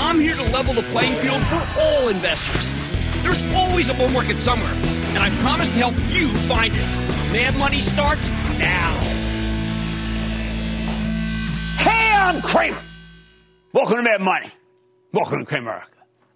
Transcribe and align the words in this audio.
I'm 0.00 0.20
here 0.20 0.36
to 0.36 0.44
level 0.44 0.74
the 0.74 0.84
playing 0.84 1.14
field 1.16 1.42
for 1.46 1.66
all 1.76 2.08
investors. 2.08 2.70
There's 3.24 3.42
always 3.52 3.90
a 3.90 3.94
bull 3.94 4.08
market 4.10 4.36
somewhere, 4.36 4.72
and 4.72 5.18
I 5.18 5.28
promise 5.40 5.68
to 5.68 5.74
help 5.74 5.94
you 6.08 6.32
find 6.46 6.72
it. 6.72 6.86
Mad 7.32 7.56
Money 7.56 7.80
starts 7.80 8.30
now. 8.30 8.94
Hey, 11.78 12.12
I'm 12.14 12.40
Cramer. 12.40 12.80
Welcome 13.72 13.96
to 13.96 14.02
Mad 14.04 14.20
Money. 14.20 14.52
Welcome 15.12 15.40
to 15.40 15.44
Cramer 15.44 15.82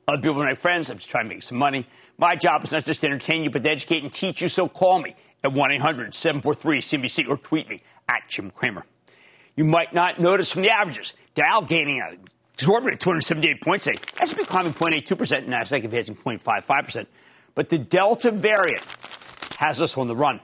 Other 0.08 0.20
people 0.20 0.42
are 0.42 0.46
my 0.46 0.55
friends. 0.55 0.90
I'm 0.90 0.98
just 0.98 1.08
trying 1.08 1.27
to 1.27 1.34
make 1.34 1.44
some 1.44 1.56
money. 1.56 1.86
My 2.18 2.34
job 2.34 2.64
is 2.64 2.72
not 2.72 2.84
just 2.84 3.00
to 3.02 3.06
entertain 3.06 3.44
you, 3.44 3.50
but 3.50 3.62
to 3.62 3.70
educate 3.70 4.02
and 4.02 4.12
teach 4.12 4.42
you. 4.42 4.48
So 4.48 4.68
call 4.68 5.00
me 5.00 5.14
at 5.44 5.52
1 5.52 5.70
800 5.70 6.14
743 6.14 6.80
CNBC 6.80 7.28
or 7.28 7.36
tweet 7.36 7.68
me 7.68 7.80
at 8.08 8.22
Jim 8.28 8.50
Cramer. 8.50 8.84
You 9.55 9.64
might 9.64 9.94
not 9.94 10.18
notice 10.18 10.50
from 10.50 10.62
the 10.62 10.70
averages. 10.70 11.14
Dow 11.36 11.60
gaining 11.60 12.00
a 12.00 12.16
exorbitant 12.62 13.00
278 13.00 13.60
points 13.60 13.84
today. 13.86 13.98
S&P 14.20 14.44
climbing 14.44 14.72
0.82%, 14.72 15.48
Nasdaq 15.48 15.84
advancing 15.84 16.14
0.55%. 16.14 17.06
But 17.56 17.70
the 17.70 17.78
Delta 17.78 18.30
variant 18.30 18.84
has 19.56 19.82
us 19.82 19.98
on 19.98 20.06
the 20.06 20.14
run. 20.14 20.41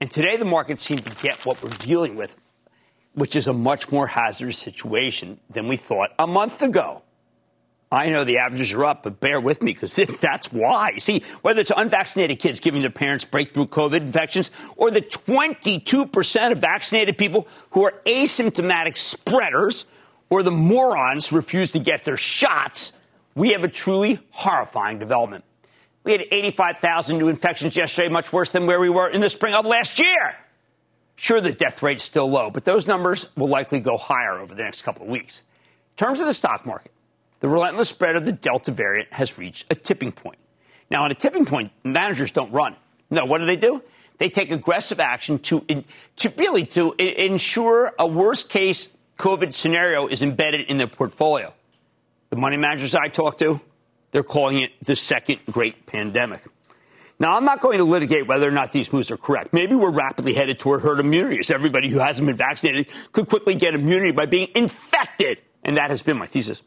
And 0.00 0.08
today 0.08 0.36
the 0.36 0.44
market 0.44 0.80
seemed 0.80 1.04
to 1.04 1.22
get 1.22 1.44
what 1.44 1.60
we're 1.60 1.70
dealing 1.70 2.14
with, 2.14 2.36
which 3.14 3.34
is 3.34 3.48
a 3.48 3.52
much 3.52 3.90
more 3.90 4.06
hazardous 4.06 4.58
situation 4.58 5.40
than 5.50 5.66
we 5.66 5.76
thought 5.76 6.10
a 6.20 6.26
month 6.26 6.62
ago. 6.62 7.02
I 7.90 8.10
know 8.10 8.22
the 8.22 8.38
averages 8.38 8.72
are 8.72 8.84
up, 8.84 9.02
but 9.02 9.18
bear 9.18 9.40
with 9.40 9.60
me 9.60 9.72
because 9.72 9.96
that's 10.20 10.52
why. 10.52 10.98
See, 10.98 11.24
whether 11.42 11.60
it's 11.60 11.72
unvaccinated 11.76 12.38
kids 12.38 12.60
giving 12.60 12.82
their 12.82 12.90
parents 12.90 13.24
breakthrough 13.24 13.66
COVID 13.66 14.02
infections 14.02 14.52
or 14.76 14.92
the 14.92 15.02
22% 15.02 16.52
of 16.52 16.58
vaccinated 16.58 17.18
people 17.18 17.48
who 17.70 17.84
are 17.84 17.94
asymptomatic 18.06 18.96
spreaders 18.96 19.86
or 20.30 20.42
the 20.42 20.50
morons 20.50 21.32
refuse 21.32 21.72
to 21.72 21.78
get 21.78 22.04
their 22.04 22.16
shots, 22.16 22.92
we 23.34 23.52
have 23.52 23.64
a 23.64 23.68
truly 23.68 24.18
horrifying 24.30 24.98
development. 24.98 25.44
We 26.04 26.12
had 26.12 26.24
85,000 26.30 27.18
new 27.18 27.28
infections 27.28 27.76
yesterday, 27.76 28.08
much 28.08 28.32
worse 28.32 28.50
than 28.50 28.66
where 28.66 28.78
we 28.78 28.90
were 28.90 29.08
in 29.08 29.20
the 29.20 29.30
spring 29.30 29.54
of 29.54 29.64
last 29.64 29.98
year. 29.98 30.36
Sure, 31.16 31.40
the 31.40 31.52
death 31.52 31.82
rate's 31.82 32.04
still 32.04 32.28
low, 32.28 32.50
but 32.50 32.64
those 32.64 32.86
numbers 32.86 33.30
will 33.36 33.48
likely 33.48 33.80
go 33.80 33.96
higher 33.96 34.38
over 34.38 34.54
the 34.54 34.62
next 34.62 34.82
couple 34.82 35.04
of 35.04 35.08
weeks. 35.08 35.42
In 35.92 36.04
terms 36.04 36.20
of 36.20 36.26
the 36.26 36.34
stock 36.34 36.66
market, 36.66 36.92
the 37.40 37.48
relentless 37.48 37.88
spread 37.88 38.16
of 38.16 38.24
the 38.24 38.32
Delta 38.32 38.72
variant 38.72 39.12
has 39.12 39.38
reached 39.38 39.66
a 39.70 39.74
tipping 39.74 40.12
point. 40.12 40.38
Now, 40.90 41.04
at 41.04 41.10
a 41.10 41.14
tipping 41.14 41.46
point, 41.46 41.72
managers 41.84 42.30
don't 42.30 42.52
run. 42.52 42.76
No, 43.10 43.24
what 43.24 43.38
do 43.38 43.46
they 43.46 43.56
do? 43.56 43.82
They 44.18 44.28
take 44.28 44.50
aggressive 44.50 45.00
action 45.00 45.38
to, 45.40 45.64
to 46.16 46.32
really 46.36 46.66
to 46.66 46.92
ensure 46.92 47.92
a 47.98 48.06
worst 48.06 48.48
case 48.48 48.88
COVID 49.18 49.54
scenario 49.54 50.06
is 50.06 50.22
embedded 50.22 50.62
in 50.62 50.76
their 50.76 50.86
portfolio. 50.86 51.52
The 52.30 52.36
money 52.36 52.56
managers 52.56 52.94
I 52.94 53.08
talk 53.08 53.38
to, 53.38 53.60
they're 54.10 54.22
calling 54.22 54.60
it 54.60 54.72
the 54.82 54.96
second 54.96 55.40
great 55.50 55.86
pandemic. 55.86 56.42
Now, 57.18 57.36
I'm 57.36 57.44
not 57.44 57.60
going 57.60 57.78
to 57.78 57.84
litigate 57.84 58.26
whether 58.26 58.48
or 58.48 58.50
not 58.50 58.72
these 58.72 58.92
moves 58.92 59.10
are 59.10 59.16
correct. 59.16 59.52
Maybe 59.52 59.76
we're 59.76 59.92
rapidly 59.92 60.34
headed 60.34 60.58
toward 60.58 60.82
herd 60.82 60.98
immunity, 60.98 61.38
as 61.38 61.50
everybody 61.50 61.88
who 61.88 62.00
hasn't 62.00 62.26
been 62.26 62.36
vaccinated 62.36 62.90
could 63.12 63.28
quickly 63.28 63.54
get 63.54 63.74
immunity 63.74 64.10
by 64.10 64.26
being 64.26 64.48
infected. 64.54 65.38
And 65.62 65.76
that 65.76 65.90
has 65.90 66.02
been 66.02 66.16
my 66.16 66.26
thesis. 66.26 66.62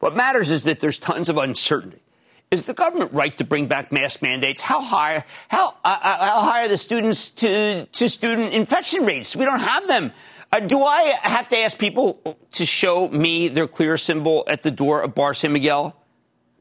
What 0.00 0.16
matters 0.16 0.50
is 0.50 0.64
that 0.64 0.80
there's 0.80 0.98
tons 0.98 1.28
of 1.28 1.36
uncertainty. 1.36 2.02
Is 2.50 2.64
the 2.64 2.74
government 2.74 3.12
right 3.12 3.34
to 3.38 3.44
bring 3.44 3.66
back 3.66 3.92
mask 3.92 4.20
mandates? 4.20 4.60
How 4.60 4.82
high, 4.82 5.24
how, 5.48 5.68
uh, 5.84 5.98
uh, 6.02 6.26
how 6.26 6.40
high 6.42 6.64
are 6.64 6.68
the 6.68 6.76
students 6.76 7.30
to, 7.30 7.86
to 7.86 8.08
student 8.08 8.52
infection 8.52 9.06
rates? 9.06 9.34
We 9.34 9.44
don't 9.44 9.60
have 9.60 9.86
them. 9.86 10.12
Uh, 10.52 10.60
do 10.60 10.82
I 10.82 11.18
have 11.22 11.48
to 11.48 11.58
ask 11.58 11.78
people 11.78 12.36
to 12.52 12.66
show 12.66 13.08
me 13.08 13.48
their 13.48 13.66
clear 13.66 13.96
symbol 13.96 14.44
at 14.46 14.62
the 14.62 14.70
door 14.70 15.00
of 15.00 15.14
Bar 15.14 15.32
San 15.32 15.54
Miguel? 15.54 15.96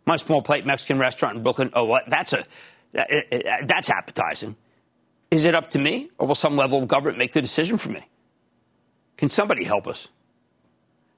My 0.06 0.16
small 0.16 0.42
plate 0.42 0.66
Mexican 0.66 0.98
restaurant 0.98 1.36
in 1.36 1.44
Brooklyn. 1.44 1.72
Oh? 1.74 2.00
That's 2.08 2.32
a, 2.32 2.40
uh, 2.40 3.02
uh, 3.02 3.36
uh, 3.36 3.42
that's 3.66 3.90
appetizing. 3.90 4.56
Is 5.30 5.44
it 5.44 5.56
up 5.56 5.72
to 5.72 5.80
me, 5.80 6.10
or 6.18 6.28
will 6.28 6.36
some 6.36 6.56
level 6.56 6.82
of 6.82 6.88
government 6.88 7.18
make 7.18 7.34
the 7.34 7.42
decision 7.42 7.78
for 7.78 7.90
me? 7.90 8.08
Can 9.18 9.28
somebody 9.28 9.66
help 9.66 9.88
us? 9.88 10.08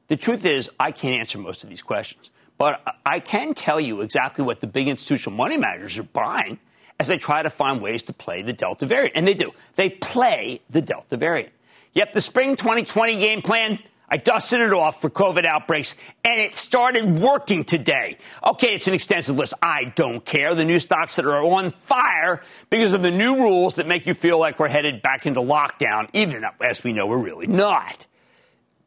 The 0.08 0.18
truth 0.18 0.44
is, 0.46 0.70
I 0.80 0.92
can't 0.92 1.16
answer 1.16 1.38
most 1.38 1.64
of 1.64 1.70
these 1.70 1.82
questions, 1.84 2.32
but 2.58 2.82
I 3.06 3.20
can 3.20 3.54
tell 3.54 3.80
you 3.80 4.02
exactly 4.02 4.44
what 4.44 4.62
the 4.62 4.68
big 4.68 4.88
institutional 4.88 5.38
money 5.38 5.58
managers 5.58 6.00
are 6.00 6.04
buying 6.04 6.60
as 7.00 7.08
they 7.08 7.18
try 7.18 7.44
to 7.44 7.50
find 7.50 7.82
ways 7.82 8.04
to 8.04 8.14
play 8.14 8.42
the 8.42 8.54
Delta 8.54 8.86
variant. 8.86 9.16
And 9.16 9.28
they 9.28 9.34
do. 9.36 9.52
They 9.76 9.90
play 9.90 10.62
the 10.70 10.82
Delta 10.82 11.18
variant. 11.18 11.54
Yep, 11.94 12.14
the 12.14 12.22
spring 12.22 12.56
2020 12.56 13.16
game 13.18 13.42
plan, 13.42 13.80
I 14.10 14.18
dusted 14.18 14.62
it 14.62 14.74
off 14.74 15.02
for 15.02 15.10
COVID 15.10 15.46
outbreaks, 15.46 15.96
and 16.26 16.40
it 16.40 16.58
started 16.58 17.20
working 17.20 17.64
today. 17.64 18.18
Okay, 18.44 18.74
it's 18.74 18.88
an 18.88 18.94
extensive 18.94 19.36
list. 19.36 19.54
I 19.62 19.86
don't 19.96 20.24
care. 20.26 20.56
The 20.56 20.66
new 20.66 20.80
stocks 20.80 21.16
that 21.18 21.26
are 21.26 21.44
on 21.44 21.72
fire 21.72 22.42
because 22.70 22.94
of 22.94 23.02
the 23.04 23.12
new 23.12 23.38
rules 23.38 23.76
that 23.76 23.88
make 23.88 24.08
you 24.08 24.14
feel 24.14 24.40
like 24.40 24.60
we're 24.60 24.70
headed 24.70 25.02
back 25.02 25.26
into 25.26 25.40
lockdown, 25.40 26.10
even 26.14 26.44
as 26.62 26.84
we 26.84 26.94
know 26.94 27.08
we're 27.08 27.18
really 27.18 27.48
not 27.48 28.08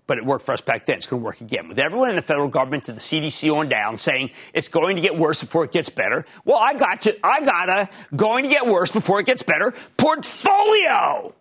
but 0.06 0.18
it 0.18 0.24
worked 0.24 0.44
for 0.44 0.52
us 0.52 0.60
back 0.60 0.86
then. 0.86 0.96
It's 0.96 1.06
going 1.06 1.20
to 1.20 1.24
work 1.24 1.40
again. 1.40 1.68
With 1.68 1.78
everyone 1.78 2.10
in 2.10 2.16
the 2.16 2.22
federal 2.22 2.48
government 2.48 2.84
to 2.84 2.92
the 2.92 3.00
CDC 3.00 3.52
on 3.52 3.68
down 3.68 3.96
saying 3.96 4.30
it's 4.54 4.68
going 4.68 4.96
to 4.96 5.02
get 5.02 5.18
worse 5.18 5.40
before 5.40 5.64
it 5.64 5.72
gets 5.72 5.90
better. 5.90 6.24
Well, 6.44 6.58
I 6.58 6.74
got 6.74 7.02
to, 7.02 7.26
I 7.26 7.40
got 7.40 7.68
a 7.68 7.88
going 8.14 8.44
to 8.44 8.50
get 8.50 8.66
worse 8.66 8.90
before 8.90 9.20
it 9.20 9.26
gets 9.26 9.42
better 9.42 9.72
portfolio. 9.96 11.34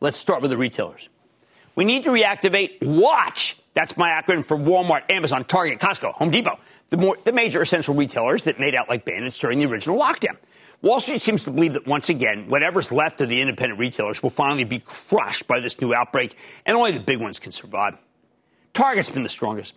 Let's 0.00 0.18
start 0.18 0.40
with 0.40 0.50
the 0.50 0.56
retailers. 0.56 1.08
We 1.74 1.84
need 1.84 2.04
to 2.04 2.10
reactivate 2.10 2.82
Watch. 2.82 3.56
That's 3.74 3.96
my 3.96 4.10
acronym 4.10 4.44
for 4.44 4.56
Walmart, 4.56 5.10
Amazon, 5.10 5.44
Target, 5.44 5.78
Costco, 5.78 6.12
Home 6.14 6.30
Depot, 6.30 6.58
the, 6.88 6.96
more, 6.96 7.16
the 7.24 7.32
major 7.32 7.60
essential 7.60 7.94
retailers 7.94 8.44
that 8.44 8.58
made 8.58 8.74
out 8.74 8.88
like 8.88 9.04
bandits 9.04 9.38
during 9.38 9.58
the 9.58 9.66
original 9.66 9.98
lockdown. 9.98 10.36
Wall 10.82 11.00
Street 11.00 11.20
seems 11.20 11.44
to 11.44 11.50
believe 11.50 11.74
that 11.74 11.86
once 11.86 12.08
again, 12.08 12.48
whatever's 12.48 12.90
left 12.90 13.20
of 13.20 13.28
the 13.28 13.40
independent 13.40 13.78
retailers 13.78 14.22
will 14.22 14.30
finally 14.30 14.64
be 14.64 14.78
crushed 14.78 15.46
by 15.46 15.60
this 15.60 15.78
new 15.80 15.92
outbreak, 15.92 16.34
and 16.64 16.76
only 16.76 16.92
the 16.92 17.00
big 17.00 17.20
ones 17.20 17.38
can 17.38 17.52
survive. 17.52 17.96
Target's 18.72 19.10
been 19.10 19.22
the 19.22 19.28
strongest. 19.28 19.74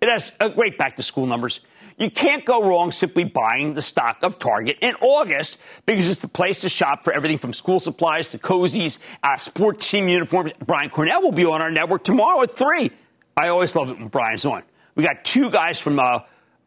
It 0.00 0.08
has 0.08 0.32
great 0.54 0.78
back 0.78 0.96
to 0.96 1.02
school 1.02 1.26
numbers. 1.26 1.60
You 1.98 2.10
can't 2.10 2.44
go 2.44 2.68
wrong 2.68 2.92
simply 2.92 3.24
buying 3.24 3.72
the 3.72 3.80
stock 3.80 4.22
of 4.22 4.38
Target 4.38 4.76
in 4.82 4.94
August 4.96 5.58
because 5.86 6.10
it's 6.10 6.20
the 6.20 6.28
place 6.28 6.60
to 6.60 6.68
shop 6.68 7.04
for 7.04 7.12
everything 7.12 7.38
from 7.38 7.54
school 7.54 7.80
supplies 7.80 8.28
to 8.28 8.38
cozies, 8.38 8.98
uh, 9.22 9.36
sports 9.36 9.90
team 9.90 10.08
uniforms. 10.08 10.52
Brian 10.64 10.90
Cornell 10.90 11.22
will 11.22 11.32
be 11.32 11.46
on 11.46 11.62
our 11.62 11.70
network 11.70 12.04
tomorrow 12.04 12.42
at 12.42 12.54
3. 12.54 12.90
I 13.36 13.48
always 13.48 13.74
love 13.74 13.88
it 13.88 13.98
when 13.98 14.08
Brian's 14.08 14.44
on. 14.44 14.62
We 14.94 15.04
got 15.04 15.24
two 15.24 15.50
guys 15.50 15.80
from 15.80 15.98
uh, 15.98 16.02
uh, 16.02 16.20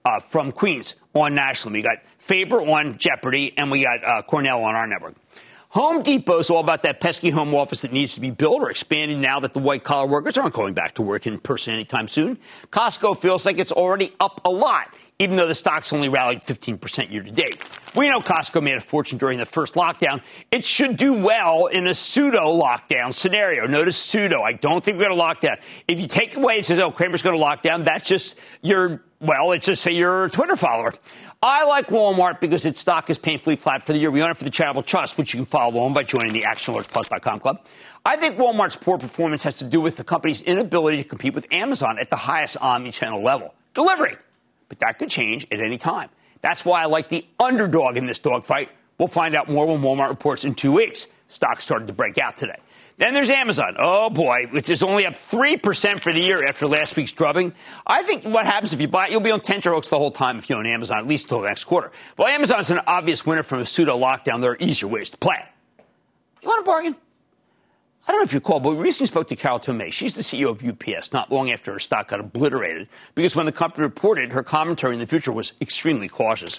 uh, 0.06 0.20
from 0.20 0.52
Queens 0.52 0.96
on 1.14 1.36
national. 1.36 1.74
We 1.74 1.82
got 1.82 1.98
Faber 2.18 2.62
on 2.62 2.98
Jeopardy, 2.98 3.54
and 3.58 3.70
we 3.70 3.84
got 3.84 4.04
uh, 4.04 4.22
Cornell 4.24 4.64
on 4.64 4.76
our 4.76 4.88
network. 4.88 5.16
Home 5.74 6.02
Depot 6.02 6.40
is 6.40 6.50
all 6.50 6.62
about 6.62 6.82
that 6.82 7.00
pesky 7.00 7.30
home 7.30 7.54
office 7.54 7.82
that 7.82 7.94
needs 7.94 8.16
to 8.16 8.20
be 8.20 8.32
built 8.32 8.64
or 8.64 8.72
expanded 8.72 9.20
now 9.20 9.40
that 9.42 9.54
the 9.54 9.60
white 9.60 9.84
collar 9.84 10.08
workers 10.08 10.36
aren't 10.36 10.56
going 10.56 10.74
back 10.74 10.96
to 10.96 11.04
work 11.04 11.28
in 11.28 11.38
person 11.40 11.76
anytime 11.76 12.08
soon. 12.08 12.40
Costco 12.72 13.16
feels 13.16 13.46
like 13.46 13.60
it's 13.60 13.72
already 13.72 14.12
up 14.20 14.42
a 14.46 14.50
lot, 14.50 14.92
even 15.20 15.36
though 15.36 15.48
the 15.48 15.54
stock's 15.54 15.94
only 15.94 16.10
rallied 16.10 16.42
15% 16.42 17.12
year 17.12 17.22
to 17.22 17.30
date. 17.30 17.64
We 17.96 18.10
know 18.10 18.20
Costco 18.20 18.64
made 18.64 18.78
a 18.78 18.82
fortune 18.82 19.20
during 19.20 19.38
the 19.38 19.46
first 19.46 19.76
lockdown. 19.76 20.24
It 20.50 20.66
should 20.66 20.98
do 20.98 21.14
well 21.14 21.68
in 21.68 21.86
a 21.86 21.94
pseudo 21.94 22.52
lockdown 22.60 23.14
scenario. 23.14 23.68
Notice 23.68 23.96
pseudo. 23.96 24.42
I 24.42 24.54
don't 24.54 24.84
think 24.84 24.98
we're 24.98 25.06
going 25.06 25.18
to 25.18 25.20
lock 25.20 25.40
down. 25.40 25.58
If 25.88 26.00
you 26.00 26.08
take 26.08 26.36
away 26.36 26.56
and 26.56 26.66
says, 26.66 26.80
oh, 26.80 26.90
Cramer's 26.90 27.22
going 27.22 27.36
to 27.36 27.42
lock 27.42 27.62
down, 27.62 27.84
that's 27.84 28.08
just 28.08 28.40
your, 28.64 29.04
well, 29.20 29.52
it's 29.52 29.66
just 29.66 29.82
say 29.82 29.92
you're 29.92 30.26
a 30.26 30.30
Twitter 30.30 30.56
follower. 30.56 30.94
I 31.42 31.66
like 31.66 31.88
Walmart 31.88 32.40
because 32.40 32.66
its 32.66 32.80
stock 32.80 33.10
is 33.10 33.18
painfully 33.18 33.56
flat 33.56 33.84
for 33.84 33.94
the 33.94 34.00
year. 34.00 34.12
We 34.12 34.22
own 34.22 34.32
it 34.32 34.38
for 34.38 34.44
the 34.44 34.50
charitable 34.50 34.84
trust, 34.84 35.18
which 35.18 35.34
you 35.34 35.40
can 35.40 35.46
follow 35.46 35.82
on 35.82 35.94
by 35.94 36.04
joining 36.04 36.34
the 36.34 36.42
ActionAlertsPlus.com 36.42 37.40
club. 37.40 37.66
I 38.06 38.16
think 38.16 38.36
Walmart's 38.36 38.76
poor 38.76 38.98
performance 38.98 39.44
has 39.44 39.56
to 39.58 39.66
do 39.66 39.82
with 39.82 39.98
the 39.98 40.04
company's 40.04 40.42
inability 40.42 40.98
to 40.98 41.04
compete 41.04 41.34
with 41.34 41.46
Amazon 41.52 41.98
at 42.00 42.10
the 42.10 42.16
highest 42.16 42.58
omni-channel 42.62 43.22
level. 43.22 43.54
Delivery. 43.74 44.16
But 44.68 44.80
that 44.80 45.00
could 45.00 45.10
change 45.10 45.48
at 45.52 45.60
any 45.60 45.78
time. 45.78 46.10
That's 46.42 46.64
why 46.64 46.82
I 46.82 46.86
like 46.86 47.10
the 47.10 47.26
underdog 47.40 47.98
in 47.98 48.06
this 48.06 48.20
dogfight. 48.20 48.70
We'll 48.98 49.08
find 49.08 49.36
out 49.36 49.50
more 49.50 49.66
when 49.66 49.82
Walmart 49.82 50.10
reports 50.10 50.46
in 50.46 50.56
two 50.56 50.72
weeks. 50.74 51.08
Stock 51.28 51.62
started 51.62 51.88
to 51.88 51.94
break 51.94 52.18
out 52.18 52.36
today. 52.36 52.60
Then 53.00 53.14
there's 53.14 53.30
Amazon. 53.30 53.78
Oh 53.80 54.10
boy, 54.10 54.48
which 54.52 54.70
is 54.70 54.84
only 54.84 55.06
up 55.06 55.14
3% 55.14 56.02
for 56.02 56.12
the 56.12 56.22
year 56.22 56.46
after 56.46 56.68
last 56.68 56.98
week's 56.98 57.14
drubbing. 57.14 57.54
I 57.88 58.04
think 58.04 58.26
what 58.26 58.46
happens 58.46 58.74
if 58.74 58.82
you 58.82 58.90
buy 58.90 59.06
it, 59.06 59.12
you'll 59.12 59.22
be 59.22 59.32
on 59.32 59.40
tenterhooks 59.40 59.88
the 59.88 59.98
whole 59.98 60.12
time 60.12 60.38
if 60.38 60.50
you 60.50 60.58
own 60.58 60.68
Amazon, 60.68 61.00
at 61.00 61.08
least 61.08 61.26
until 61.26 61.40
the 61.40 61.48
next 61.48 61.64
quarter. 61.64 61.94
Well, 62.18 62.28
Amazon's 62.28 62.72
an 62.72 62.82
obvious 62.86 63.26
winner 63.26 63.42
from 63.42 63.62
a 63.62 63.66
pseudo 63.66 63.98
lockdown. 63.98 64.42
There 64.42 64.52
are 64.52 64.58
easier 64.60 64.90
ways 64.90 65.10
to 65.12 65.18
play. 65.18 65.42
You 66.42 66.50
want 66.50 66.62
a 66.62 66.66
bargain? 66.66 66.96
I 68.06 68.12
don't 68.12 68.20
know 68.20 68.26
if 68.26 68.34
you 68.34 68.40
recall, 68.40 68.60
but 68.60 68.72
we 68.72 68.84
recently 68.84 69.08
spoke 69.08 69.28
to 69.30 69.36
Carol 69.38 69.60
Tomé. 69.62 69.94
She's 69.94 70.16
the 70.16 70.22
CEO 70.22 70.50
of 70.50 70.62
UPS 70.62 71.14
not 71.14 71.32
long 71.32 71.52
after 71.52 71.72
her 71.72 71.80
stock 71.80 72.10
got 72.10 72.20
obliterated 72.20 72.90
because 73.16 73.34
when 73.34 73.46
the 73.46 73.52
company 73.54 73.84
reported, 73.84 74.34
her 74.34 74.44
commentary 74.44 74.96
in 74.96 75.00
the 75.00 75.08
future 75.08 75.32
was 75.32 75.54
extremely 75.62 76.10
cautious. 76.10 76.58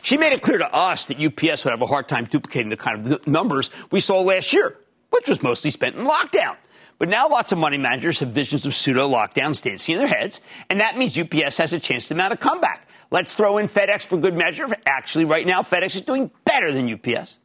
She 0.00 0.16
made 0.16 0.32
it 0.32 0.40
clear 0.40 0.58
to 0.58 0.74
us 0.74 1.08
that 1.08 1.20
UPS 1.20 1.64
would 1.64 1.72
have 1.72 1.82
a 1.82 1.86
hard 1.86 2.08
time 2.08 2.24
duplicating 2.24 2.70
the 2.70 2.78
kind 2.78 3.12
of 3.12 3.26
numbers 3.26 3.70
we 3.90 4.00
saw 4.00 4.22
last 4.22 4.54
year 4.54 4.78
which 5.12 5.28
was 5.28 5.42
mostly 5.42 5.70
spent 5.70 5.96
in 5.96 6.04
lockdown. 6.04 6.56
But 6.98 7.08
now 7.08 7.28
lots 7.28 7.52
of 7.52 7.58
money 7.58 7.78
managers 7.78 8.20
have 8.20 8.28
visions 8.28 8.64
of 8.66 8.74
pseudo 8.74 9.08
lockdowns 9.08 9.62
dancing 9.62 9.94
in 9.94 9.98
their 10.00 10.08
heads, 10.08 10.40
and 10.70 10.80
that 10.80 10.96
means 10.96 11.18
UPS 11.18 11.58
has 11.58 11.72
a 11.72 11.80
chance 11.80 12.08
to 12.08 12.14
mount 12.14 12.32
a 12.32 12.36
comeback. 12.36 12.88
Let's 13.10 13.34
throw 13.34 13.58
in 13.58 13.66
FedEx 13.66 14.06
for 14.06 14.16
good 14.16 14.36
measure. 14.36 14.66
Actually, 14.86 15.26
right 15.26 15.46
now, 15.46 15.62
FedEx 15.62 15.96
is 15.96 16.02
doing 16.02 16.30
better 16.44 16.72
than 16.72 16.92
UPS. 16.92 17.38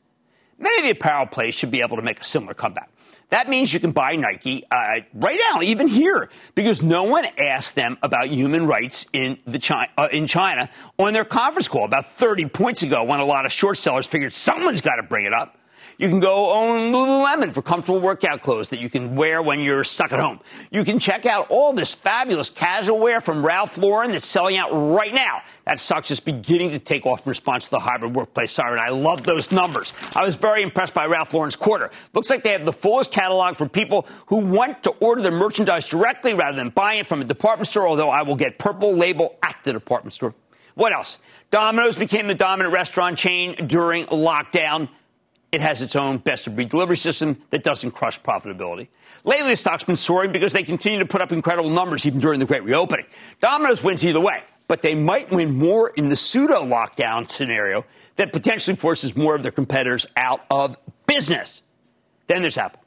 Many 0.60 0.78
of 0.80 0.84
the 0.86 0.92
apparel 0.92 1.26
plays 1.26 1.54
should 1.54 1.72
be 1.72 1.82
able 1.82 1.98
to 1.98 2.02
make 2.02 2.20
a 2.20 2.24
similar 2.24 2.54
comeback. 2.54 2.90
That 3.30 3.50
means 3.50 3.74
you 3.74 3.82
can 3.82 3.92
buy 3.92 4.16
Nike 4.16 4.64
uh, 4.72 5.02
right 5.14 5.40
now, 5.52 5.62
even 5.62 5.90
here, 5.90 6.30
because 6.56 6.82
no 6.82 7.04
one 7.04 7.26
asked 7.38 7.76
them 7.76 7.98
about 8.02 8.28
human 8.28 8.66
rights 8.66 9.06
in, 9.12 9.40
the 9.46 9.60
China, 9.60 9.92
uh, 9.98 10.08
in 10.12 10.28
China 10.28 10.70
on 10.98 11.12
their 11.12 11.26
conference 11.26 11.68
call 11.68 11.84
about 11.84 12.06
30 12.06 12.46
points 12.48 12.84
ago 12.84 13.04
when 13.04 13.20
a 13.20 13.26
lot 13.26 13.46
of 13.46 13.52
short 13.52 13.78
sellers 13.78 14.08
figured 14.08 14.34
someone's 14.34 14.80
got 14.80 14.96
to 14.96 15.04
bring 15.04 15.26
it 15.26 15.34
up. 15.34 15.58
You 16.00 16.10
can 16.10 16.20
go 16.20 16.54
own 16.54 16.94
Lululemon 16.94 17.52
for 17.52 17.64
comfortable 17.64 18.00
workout 18.00 18.44
clothes 18.44 18.70
that 18.70 18.80
you 18.80 18.88
can 18.88 19.16
wear 19.16 19.42
when 19.42 19.60
you're 19.60 19.84
stuck 19.84 20.14
at 20.14 20.20
home. 20.20 20.40
You 20.70 20.84
can 20.84 21.00
check 21.00 21.26
out 21.26 21.48
all 21.50 21.74
this 21.74 21.96
fabulous 21.96 22.52
casual 22.52 23.00
wear 23.00 23.20
from 23.20 23.44
Ralph 23.44 23.80
Lauren 23.80 24.12
that's 24.12 24.28
selling 24.28 24.58
out 24.58 24.70
right 24.70 25.12
now. 25.12 25.42
That 25.66 25.80
stock's 25.80 26.10
just 26.10 26.24
beginning 26.24 26.70
to 26.70 26.80
take 26.80 27.08
off 27.08 27.26
in 27.26 27.30
response 27.30 27.66
to 27.66 27.72
the 27.72 27.80
hybrid 27.80 28.16
workplace 28.16 28.52
siren. 28.52 28.78
I 28.78 28.90
love 28.90 29.24
those 29.24 29.52
numbers. 29.52 29.92
I 30.16 30.24
was 30.24 30.36
very 30.36 30.62
impressed 30.62 30.94
by 30.94 31.08
Ralph 31.08 31.34
Lauren's 31.34 31.56
quarter. 31.56 31.90
Looks 32.14 32.30
like 32.30 32.44
they 32.44 32.52
have 32.52 32.66
the 32.66 32.74
fullest 32.74 33.12
catalog 33.12 33.56
for 33.56 33.68
people 33.68 34.08
who 34.28 34.46
want 34.46 34.84
to 34.84 34.92
order 35.00 35.24
their 35.24 35.32
merchandise 35.32 35.88
directly 35.88 36.36
rather 36.36 36.58
than 36.58 36.70
buying 36.70 37.00
it 37.00 37.08
from 37.08 37.22
a 37.22 37.26
department 37.26 37.70
store, 37.70 37.88
although 37.88 38.12
I 38.12 38.22
will 38.22 38.36
get 38.36 38.60
purple 38.60 38.96
label 38.96 39.36
at 39.42 39.58
the 39.64 39.74
department 39.74 40.14
store. 40.14 40.36
What 40.76 40.94
else? 40.94 41.18
Domino's 41.50 41.96
became 41.96 42.28
the 42.28 42.36
dominant 42.36 42.72
restaurant 42.72 43.18
chain 43.18 43.66
during 43.66 44.06
lockdown. 44.06 44.90
It 45.58 45.62
has 45.62 45.82
its 45.82 45.96
own 45.96 46.20
best 46.20 46.46
of 46.46 46.54
breed 46.54 46.70
delivery 46.70 46.98
system 46.98 47.42
that 47.50 47.64
doesn't 47.64 47.90
crush 47.90 48.22
profitability. 48.22 48.90
Lately, 49.24 49.50
the 49.50 49.56
stock's 49.56 49.84
been 49.84 49.96
soaring 49.96 50.32
because 50.32 50.54
they 50.54 50.62
continue 50.62 51.00
to 51.00 51.06
put 51.08 51.20
up 51.20 51.32
incredible 51.32 51.72
numbers 51.72 52.06
even 52.06 52.20
during 52.20 52.40
the 52.40 52.46
great 52.46 52.64
reopening. 52.64 53.08
Domino's 53.42 53.84
wins 53.84 54.06
either 54.06 54.20
way, 54.20 54.44
but 54.68 54.84
they 54.84 54.94
might 54.94 55.32
win 55.32 55.56
more 55.56 55.90
in 55.90 56.10
the 56.10 56.16
pseudo 56.16 56.64
lockdown 56.64 57.28
scenario 57.28 57.86
that 58.18 58.32
potentially 58.32 58.76
forces 58.76 59.18
more 59.18 59.34
of 59.34 59.42
their 59.42 59.52
competitors 59.52 60.06
out 60.16 60.46
of 60.52 60.78
business. 61.08 61.64
Then 62.28 62.42
there's 62.42 62.60
Apple. 62.60 62.84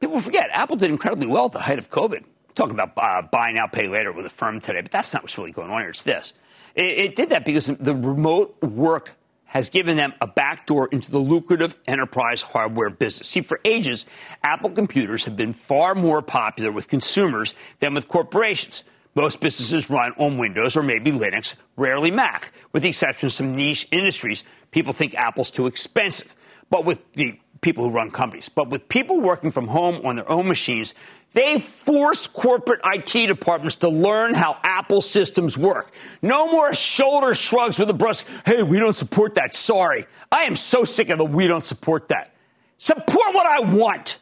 People 0.00 0.20
forget 0.20 0.50
Apple 0.50 0.74
did 0.74 0.90
incredibly 0.90 1.28
well 1.28 1.44
at 1.44 1.52
the 1.52 1.60
height 1.60 1.78
of 1.78 1.88
COVID. 1.88 2.24
Talk 2.56 2.72
about 2.72 2.94
uh, 2.96 3.22
buy 3.22 3.52
now, 3.52 3.68
pay 3.68 3.86
later 3.86 4.10
with 4.10 4.26
Affirm 4.26 4.58
today, 4.58 4.80
but 4.80 4.90
that's 4.90 5.14
not 5.14 5.22
what's 5.22 5.38
really 5.38 5.52
going 5.52 5.70
on 5.70 5.82
here. 5.82 5.90
It's 5.90 6.02
this. 6.02 6.34
It, 6.74 6.98
it 6.98 7.14
did 7.14 7.28
that 7.28 7.44
because 7.44 7.68
the 7.68 7.94
remote 7.94 8.60
work 8.60 9.12
has 9.54 9.70
given 9.70 9.96
them 9.96 10.12
a 10.20 10.26
backdoor 10.26 10.88
into 10.88 11.12
the 11.12 11.18
lucrative 11.18 11.76
enterprise 11.86 12.42
hardware 12.42 12.90
business. 12.90 13.28
See, 13.28 13.40
for 13.40 13.60
ages, 13.64 14.04
Apple 14.42 14.70
computers 14.70 15.24
have 15.26 15.36
been 15.36 15.52
far 15.52 15.94
more 15.94 16.22
popular 16.22 16.72
with 16.72 16.88
consumers 16.88 17.54
than 17.78 17.94
with 17.94 18.08
corporations. 18.08 18.82
Most 19.14 19.40
businesses 19.40 19.88
run 19.88 20.12
on 20.18 20.38
Windows 20.38 20.76
or 20.76 20.82
maybe 20.82 21.12
Linux, 21.12 21.54
rarely 21.76 22.10
Mac. 22.10 22.50
With 22.72 22.82
the 22.82 22.88
exception 22.88 23.26
of 23.26 23.32
some 23.32 23.54
niche 23.54 23.86
industries, 23.92 24.42
people 24.72 24.92
think 24.92 25.14
Apple's 25.14 25.52
too 25.52 25.68
expensive. 25.68 26.34
But 26.68 26.84
with 26.84 26.98
the 27.12 27.38
people 27.64 27.84
who 27.84 27.90
run 27.90 28.10
companies, 28.10 28.50
but 28.50 28.68
with 28.68 28.86
people 28.90 29.22
working 29.22 29.50
from 29.50 29.66
home 29.66 30.04
on 30.04 30.16
their 30.16 30.30
own 30.30 30.46
machines, 30.46 30.94
they 31.32 31.58
force 31.58 32.26
corporate 32.26 32.80
IT 32.84 33.26
departments 33.26 33.76
to 33.76 33.88
learn 33.88 34.34
how 34.34 34.58
Apple 34.62 35.00
systems 35.00 35.56
work. 35.56 35.90
No 36.20 36.46
more 36.52 36.74
shoulder 36.74 37.34
shrugs 37.34 37.78
with 37.78 37.88
a 37.88 37.94
brusque, 37.94 38.26
hey, 38.44 38.62
we 38.62 38.78
don't 38.78 38.92
support 38.92 39.36
that. 39.36 39.54
Sorry. 39.54 40.04
I 40.30 40.42
am 40.42 40.56
so 40.56 40.84
sick 40.84 41.08
of 41.08 41.16
the 41.16 41.24
we 41.24 41.46
don't 41.46 41.64
support 41.64 42.08
that. 42.08 42.34
Support 42.76 43.34
what 43.34 43.46
I 43.46 43.60
want. 43.60 44.18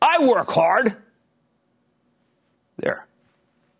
I 0.00 0.24
work 0.24 0.48
hard. 0.50 0.96
There. 2.76 3.08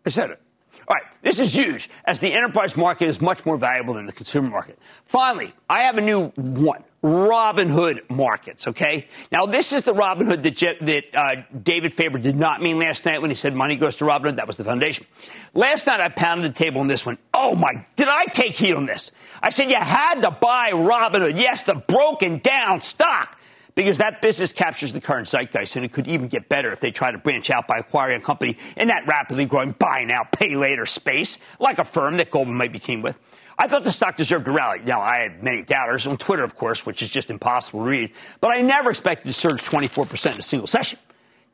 I 0.05 0.11
said 0.11 0.31
it. 0.31 0.41
All 0.89 0.97
right, 0.97 1.05
this 1.23 1.39
is 1.39 1.55
huge, 1.55 1.89
as 2.05 2.19
the 2.19 2.33
enterprise 2.33 2.77
market 2.77 3.07
is 3.07 3.21
much 3.21 3.47
more 3.47 3.57
valuable 3.57 3.95
than 3.95 4.07
the 4.07 4.13
consumer 4.13 4.51
market. 4.51 4.77
Finally, 5.07 5.55
I 5.71 5.83
have 5.83 5.97
a 5.99 6.01
new 6.01 6.27
one. 6.37 6.83
Robinhood 7.05 8.09
markets, 8.09 8.67
okay? 8.67 9.07
Now, 9.31 9.45
this 9.45 9.75
is 9.75 9.83
the 9.83 9.93
Robinhood 9.93 10.43
that, 10.43 10.57
Je- 10.57 10.79
that 10.81 11.05
uh, 11.15 11.43
David 11.63 11.93
Faber 11.93 12.19
did 12.19 12.35
not 12.35 12.63
mean 12.63 12.79
last 12.79 13.05
night 13.05 13.21
when 13.21 13.31
he 13.31 13.35
said 13.35 13.55
money 13.55 13.77
goes 13.77 13.97
to 13.97 14.07
Robinhood. 14.07 14.37
That 14.37 14.47
was 14.47 14.57
the 14.57 14.65
foundation. 14.65 15.05
Last 15.53 15.87
night, 15.87 16.01
I 16.01 16.09
pounded 16.09 16.55
the 16.55 16.59
table 16.59 16.81
on 16.81 16.87
this 16.87 17.05
one. 17.05 17.19
Oh, 17.35 17.55
my, 17.55 17.85
did 17.97 18.09
I 18.09 18.25
take 18.25 18.57
heat 18.57 18.73
on 18.73 18.87
this? 18.87 19.13
I 19.43 19.51
said 19.51 19.71
you 19.71 19.77
had 19.77 20.23
to 20.23 20.31
buy 20.31 20.71
Robinhood. 20.71 21.39
Yes, 21.39 21.65
the 21.65 21.75
broken 21.75 22.39
down 22.39 22.81
stock 22.81 23.39
because 23.75 23.99
that 23.99 24.23
business 24.23 24.53
captures 24.53 24.93
the 24.93 25.01
current 25.01 25.27
zeitgeist, 25.27 25.77
and 25.77 25.85
it 25.85 25.93
could 25.93 26.07
even 26.07 26.29
get 26.29 26.49
better 26.49 26.73
if 26.73 26.81
they 26.81 26.91
try 26.91 27.11
to 27.11 27.19
branch 27.19 27.51
out 27.51 27.67
by 27.67 27.79
acquiring 27.79 28.21
a 28.21 28.25
company 28.25 28.57
in 28.77 28.89
that 28.89 29.07
rapidly 29.07 29.45
growing 29.45 29.73
buy 29.73 30.05
now, 30.05 30.23
pay 30.25 30.57
later 30.57 30.87
space, 30.87 31.39
like 31.59 31.79
a 31.79 31.85
firm 31.85 32.17
that 32.17 32.31
Goldman 32.31 32.57
might 32.57 32.73
be 32.73 32.79
teamed 32.79 33.03
with. 33.03 33.19
I 33.59 33.69
thought 33.69 33.85
the 33.85 33.93
stock 33.93 34.17
deserved 34.17 34.49
a 34.49 34.53
rally. 34.53 34.81
Now, 34.85 35.01
I 35.01 35.19
had 35.19 35.43
many 35.43 35.63
doubters 35.63 36.07
on 36.07 36.17
Twitter, 36.17 36.43
of 36.43 36.57
course, 36.57 36.85
which 36.85 37.03
is 37.03 37.11
just 37.11 37.31
impossible 37.31 37.81
to 37.81 37.87
read, 37.87 38.13
but 38.41 38.51
I 38.51 38.63
never 38.63 38.91
expected 38.91 39.29
to 39.29 39.33
surge 39.33 39.63
24% 39.63 40.33
in 40.33 40.39
a 40.39 40.43
single 40.43 40.67
session. 40.67 40.99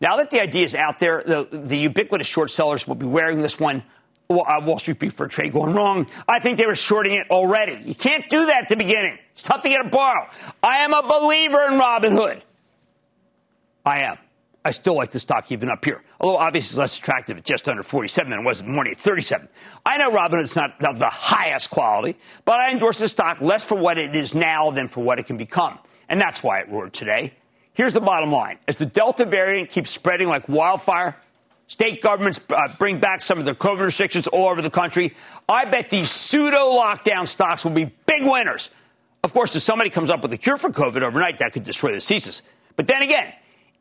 Now 0.00 0.16
that 0.16 0.30
the 0.30 0.40
idea 0.40 0.64
is 0.64 0.74
out 0.74 0.98
there, 0.98 1.22
the, 1.24 1.46
the 1.50 1.76
ubiquitous 1.76 2.26
short 2.26 2.50
sellers 2.50 2.88
will 2.88 2.94
be 2.94 3.06
wearing 3.06 3.42
this 3.42 3.60
one 3.60 3.82
uh, 4.30 4.60
Wall 4.64 4.78
Street 4.78 4.98
Preferred 4.98 5.30
Trade 5.30 5.52
going 5.52 5.74
wrong. 5.74 6.06
I 6.28 6.38
think 6.38 6.56
they 6.56 6.66
were 6.66 6.74
shorting 6.74 7.14
it 7.14 7.30
already. 7.30 7.82
You 7.84 7.94
can't 7.94 8.28
do 8.30 8.46
that 8.46 8.64
at 8.64 8.68
the 8.68 8.76
beginning. 8.76 9.18
It's 9.32 9.42
tough 9.42 9.62
to 9.62 9.68
get 9.68 9.84
a 9.84 9.88
borrow. 9.88 10.28
I 10.62 10.78
am 10.78 10.94
a 10.94 11.02
believer 11.02 11.66
in 11.66 11.72
Robinhood. 11.78 12.42
I 13.84 14.02
am. 14.02 14.18
I 14.64 14.72
still 14.72 14.94
like 14.94 15.10
the 15.10 15.18
stock 15.18 15.50
even 15.50 15.70
up 15.70 15.84
here. 15.84 16.02
Although 16.20 16.36
obviously 16.36 16.72
it's 16.72 16.78
less 16.78 16.98
attractive 16.98 17.38
at 17.38 17.44
just 17.44 17.68
under 17.68 17.82
47 17.82 18.30
than 18.30 18.40
it 18.40 18.44
was 18.44 18.60
in 18.60 18.66
the 18.66 18.72
morning 18.72 18.92
at 18.92 18.98
37. 18.98 19.48
I 19.86 19.96
know 19.96 20.10
Robinhood's 20.10 20.54
not 20.54 20.84
of 20.84 20.98
the 20.98 21.08
highest 21.08 21.70
quality, 21.70 22.18
but 22.44 22.60
I 22.60 22.70
endorse 22.70 22.98
the 22.98 23.08
stock 23.08 23.40
less 23.40 23.64
for 23.64 23.76
what 23.76 23.96
it 23.96 24.14
is 24.14 24.34
now 24.34 24.70
than 24.70 24.88
for 24.88 25.02
what 25.02 25.18
it 25.18 25.26
can 25.26 25.38
become. 25.38 25.78
And 26.08 26.20
that's 26.20 26.42
why 26.42 26.60
it 26.60 26.68
roared 26.68 26.92
today. 26.92 27.32
Here's 27.72 27.94
the 27.94 28.00
bottom 28.00 28.30
line. 28.30 28.58
As 28.68 28.76
the 28.76 28.86
Delta 28.86 29.24
variant 29.24 29.70
keeps 29.70 29.90
spreading 29.90 30.28
like 30.28 30.48
wildfire, 30.48 31.16
State 31.70 32.02
governments 32.02 32.40
uh, 32.50 32.66
bring 32.80 32.98
back 32.98 33.20
some 33.20 33.38
of 33.38 33.44
their 33.44 33.54
COVID 33.54 33.78
restrictions 33.78 34.26
all 34.26 34.48
over 34.48 34.60
the 34.60 34.70
country. 34.70 35.14
I 35.48 35.66
bet 35.66 35.88
these 35.88 36.10
pseudo 36.10 36.58
lockdown 36.58 37.28
stocks 37.28 37.64
will 37.64 37.70
be 37.70 37.84
big 37.84 38.24
winners. 38.24 38.70
Of 39.22 39.32
course, 39.32 39.54
if 39.54 39.62
somebody 39.62 39.88
comes 39.88 40.10
up 40.10 40.20
with 40.22 40.32
a 40.32 40.36
cure 40.36 40.56
for 40.56 40.70
COVID 40.70 41.02
overnight, 41.02 41.38
that 41.38 41.52
could 41.52 41.62
destroy 41.62 41.92
the 41.92 42.00
thesis. 42.00 42.42
But 42.74 42.88
then 42.88 43.02
again, 43.02 43.32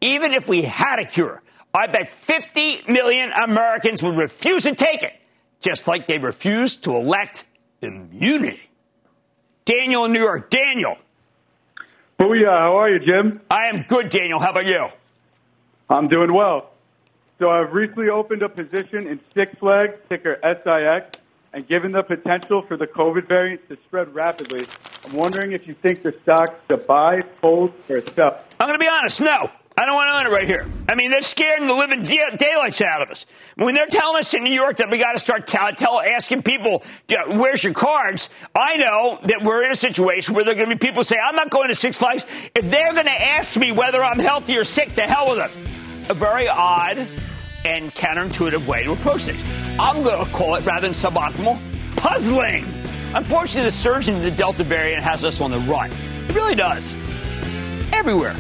even 0.01 0.33
if 0.33 0.47
we 0.47 0.63
had 0.63 0.99
a 0.99 1.05
cure, 1.05 1.41
I 1.73 1.87
bet 1.87 2.09
50 2.09 2.83
million 2.87 3.31
Americans 3.31 4.01
would 4.01 4.17
refuse 4.17 4.63
to 4.63 4.75
take 4.75 5.03
it, 5.03 5.13
just 5.61 5.87
like 5.87 6.07
they 6.07 6.17
refused 6.17 6.83
to 6.85 6.95
elect 6.95 7.45
immunity. 7.81 8.61
Daniel 9.65 10.05
in 10.05 10.13
New 10.13 10.21
York. 10.21 10.49
Daniel. 10.49 10.97
Oh, 12.19 12.25
Booyah. 12.25 12.45
How 12.45 12.79
are 12.79 12.89
you, 12.89 12.99
Jim? 12.99 13.39
I 13.49 13.67
am 13.67 13.85
good, 13.87 14.09
Daniel. 14.09 14.39
How 14.39 14.51
about 14.51 14.65
you? 14.65 14.87
I'm 15.89 16.07
doing 16.07 16.33
well. 16.33 16.71
So 17.39 17.49
I've 17.49 17.71
recently 17.71 18.09
opened 18.09 18.41
a 18.41 18.49
position 18.49 19.07
in 19.07 19.19
Six 19.33 19.57
Flags, 19.59 19.93
ticker 20.09 20.37
SIX, 20.43 21.17
and 21.53 21.67
given 21.67 21.93
the 21.93 22.03
potential 22.03 22.61
for 22.63 22.75
the 22.77 22.85
COVID 22.85 23.27
variant 23.27 23.67
to 23.69 23.77
spread 23.87 24.13
rapidly, 24.13 24.65
I'm 25.05 25.15
wondering 25.15 25.53
if 25.53 25.65
you 25.67 25.73
think 25.73 26.03
the 26.03 26.13
stock's 26.23 26.59
to 26.67 26.77
buy, 26.77 27.21
hold, 27.41 27.73
or 27.89 28.01
sell. 28.01 28.43
I'm 28.59 28.67
going 28.67 28.77
to 28.77 28.83
be 28.83 28.89
honest. 28.89 29.21
No. 29.21 29.49
I 29.79 29.85
don't 29.85 29.95
want 29.95 30.09
to 30.09 30.19
own 30.19 30.27
it 30.27 30.35
right 30.35 30.45
here. 30.45 30.69
I 30.89 30.95
mean, 30.95 31.09
they're 31.09 31.21
scaring 31.21 31.65
the 31.65 31.73
living 31.73 32.03
daylights 32.03 32.81
out 32.81 33.01
of 33.01 33.09
us. 33.09 33.25
When 33.55 33.75
they're 33.75 33.87
telling 33.87 34.19
us 34.19 34.33
in 34.33 34.43
New 34.43 34.53
York 34.53 34.75
that 34.77 34.91
we 34.91 34.97
got 34.97 35.13
to 35.13 35.19
start 35.19 35.47
tell, 35.47 36.01
asking 36.01 36.43
people, 36.43 36.83
where's 37.29 37.63
your 37.63 37.71
cards? 37.71 38.29
I 38.53 38.75
know 38.75 39.19
that 39.23 39.41
we're 39.41 39.63
in 39.63 39.71
a 39.71 39.77
situation 39.77 40.35
where 40.35 40.43
there 40.43 40.51
are 40.51 40.57
going 40.57 40.69
to 40.69 40.75
be 40.75 40.85
people 40.85 41.05
say, 41.05 41.17
I'm 41.17 41.37
not 41.37 41.49
going 41.49 41.69
to 41.69 41.75
Six 41.75 41.97
Flags. 41.97 42.25
If 42.53 42.69
they're 42.69 42.91
going 42.91 43.05
to 43.05 43.11
ask 43.11 43.55
me 43.55 43.71
whether 43.71 44.03
I'm 44.03 44.19
healthy 44.19 44.57
or 44.57 44.65
sick, 44.65 44.95
the 44.95 45.03
hell 45.03 45.29
with 45.29 45.37
them. 45.37 45.51
A 46.09 46.13
very 46.13 46.49
odd 46.49 47.07
and 47.63 47.95
counterintuitive 47.95 48.67
way 48.67 48.83
to 48.83 48.91
approach 48.91 49.21
things. 49.21 49.41
I'm 49.79 50.03
going 50.03 50.25
to 50.25 50.29
call 50.33 50.55
it, 50.55 50.65
rather 50.65 50.81
than 50.81 50.91
suboptimal, 50.91 51.57
puzzling. 51.95 52.65
Unfortunately, 53.15 53.63
the 53.63 53.71
surge 53.71 54.09
in 54.09 54.21
the 54.23 54.31
Delta 54.31 54.65
variant 54.65 55.03
has 55.03 55.23
us 55.23 55.39
on 55.39 55.51
the 55.51 55.59
run. 55.59 55.89
It 56.27 56.35
really 56.35 56.55
does. 56.55 56.97
Everywhere. 57.93 58.35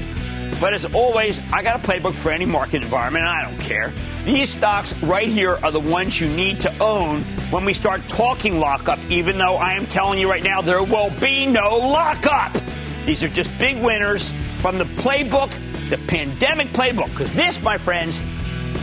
But 0.59 0.73
as 0.73 0.85
always, 0.85 1.39
I 1.53 1.63
got 1.63 1.77
a 1.77 1.87
playbook 1.87 2.13
for 2.13 2.31
any 2.31 2.45
market 2.45 2.81
environment, 2.81 3.25
and 3.25 3.29
I 3.29 3.49
don't 3.49 3.59
care. 3.59 3.93
These 4.25 4.49
stocks 4.49 4.93
right 5.01 5.27
here 5.27 5.57
are 5.63 5.71
the 5.71 5.79
ones 5.79 6.19
you 6.19 6.29
need 6.29 6.59
to 6.61 6.79
own 6.79 7.23
when 7.49 7.63
we 7.63 7.73
start 7.73 8.07
talking 8.09 8.59
lockup, 8.59 8.99
even 9.09 9.37
though 9.37 9.55
I 9.55 9.73
am 9.73 9.87
telling 9.87 10.19
you 10.19 10.29
right 10.29 10.43
now 10.43 10.61
there 10.61 10.83
will 10.83 11.11
be 11.21 11.45
no 11.45 11.77
lockup. 11.77 12.57
These 13.05 13.23
are 13.23 13.29
just 13.29 13.57
big 13.57 13.81
winners 13.81 14.31
from 14.61 14.77
the 14.77 14.83
playbook, 14.83 15.51
the 15.89 15.97
pandemic 15.97 16.67
playbook, 16.69 17.09
because 17.11 17.31
this, 17.31 17.61
my 17.61 17.77
friends, 17.77 18.21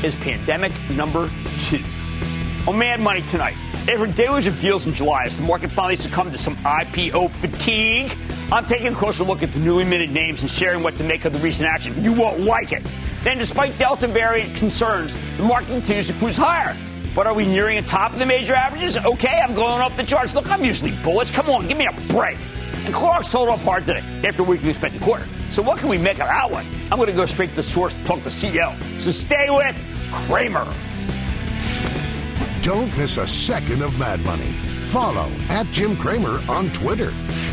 is 0.02 0.16
pandemic 0.16 0.73
number 0.90 1.30
two. 1.61 1.83
On 2.66 2.78
Mad 2.78 3.00
Money 3.00 3.23
tonight, 3.23 3.54
after 3.88 4.06
deluge 4.06 4.47
of 4.47 4.59
deals 4.61 4.87
in 4.87 4.95
July 4.95 5.25
as 5.25 5.37
the 5.37 5.42
market 5.42 5.71
finally 5.71 5.97
succumbed 5.97 6.33
to 6.33 6.38
some 6.38 6.56
IPO 6.56 7.30
fatigue, 7.33 8.11
I'm 8.53 8.65
taking 8.65 8.88
a 8.88 8.95
closer 8.95 9.25
look 9.25 9.43
at 9.43 9.50
the 9.50 9.59
newly 9.59 9.85
minted 9.85 10.11
names 10.11 10.43
and 10.43 10.50
sharing 10.50 10.85
what 10.85 10.95
to 10.97 11.05
make 11.05 11.25
of 11.25 11.33
the 11.33 11.38
recent 11.41 11.69
action. 11.69 12.00
You 12.03 12.12
won't 12.12 12.41
like 12.41 12.71
it. 12.71 12.87
Then, 13.25 13.38
despite 13.38 13.76
Delta 13.76 14.07
variant 14.07 14.55
concerns, 14.55 15.17
the 15.37 15.43
market 15.43 15.69
continues 15.69 16.07
to 16.07 16.12
cruise 16.12 16.37
higher. 16.37 16.76
But 17.12 17.26
are 17.26 17.35
we 17.35 17.45
nearing 17.45 17.81
the 17.81 17.88
top 17.88 18.12
of 18.12 18.21
the 18.21 18.26
major 18.26 18.55
averages? 18.55 18.99
Okay, 18.99 19.41
I'm 19.41 19.55
going 19.55 19.81
off 19.81 19.97
the 19.97 20.05
charts. 20.05 20.35
Look, 20.37 20.49
I'm 20.49 20.65
usually 20.65 20.93
bullish. 21.03 21.33
Come 21.33 21.50
on, 21.50 21.67
give 21.67 21.76
me 21.76 21.87
a 21.87 21.93
break. 22.09 22.38
And 22.85 22.95
Clorox 22.95 23.25
sold 23.25 23.49
off 23.49 23.65
hard 23.65 23.85
today 23.85 24.05
after 24.25 24.43
a 24.43 24.45
weekly 24.45 24.69
expected 24.69 25.00
quarter. 25.00 25.26
So 25.50 25.61
what 25.61 25.81
can 25.81 25.88
we 25.88 25.99
make 25.99 26.21
of 26.21 26.29
that 26.29 26.49
one? 26.49 26.67
I'm 26.93 26.99
going 26.99 27.09
to 27.09 27.12
go 27.17 27.26
straight 27.26 27.50
to 27.50 27.57
the 27.57 27.62
source 27.65 27.97
to 27.97 28.05
talk 28.05 28.23
to 28.23 28.29
CEO. 28.29 28.81
So 29.00 29.11
stay 29.11 29.47
with 29.50 29.76
Cramer. 30.12 30.73
Don't 32.62 32.97
miss 32.97 33.17
a 33.17 33.26
second 33.26 33.83
of 33.83 33.99
Mad 33.99 34.21
Money. 34.21 34.53
Follow 34.87 35.29
at 35.49 35.67
Jim 35.73 35.97
Cramer 35.97 36.41
on 36.49 36.71
Twitter. 36.71 37.12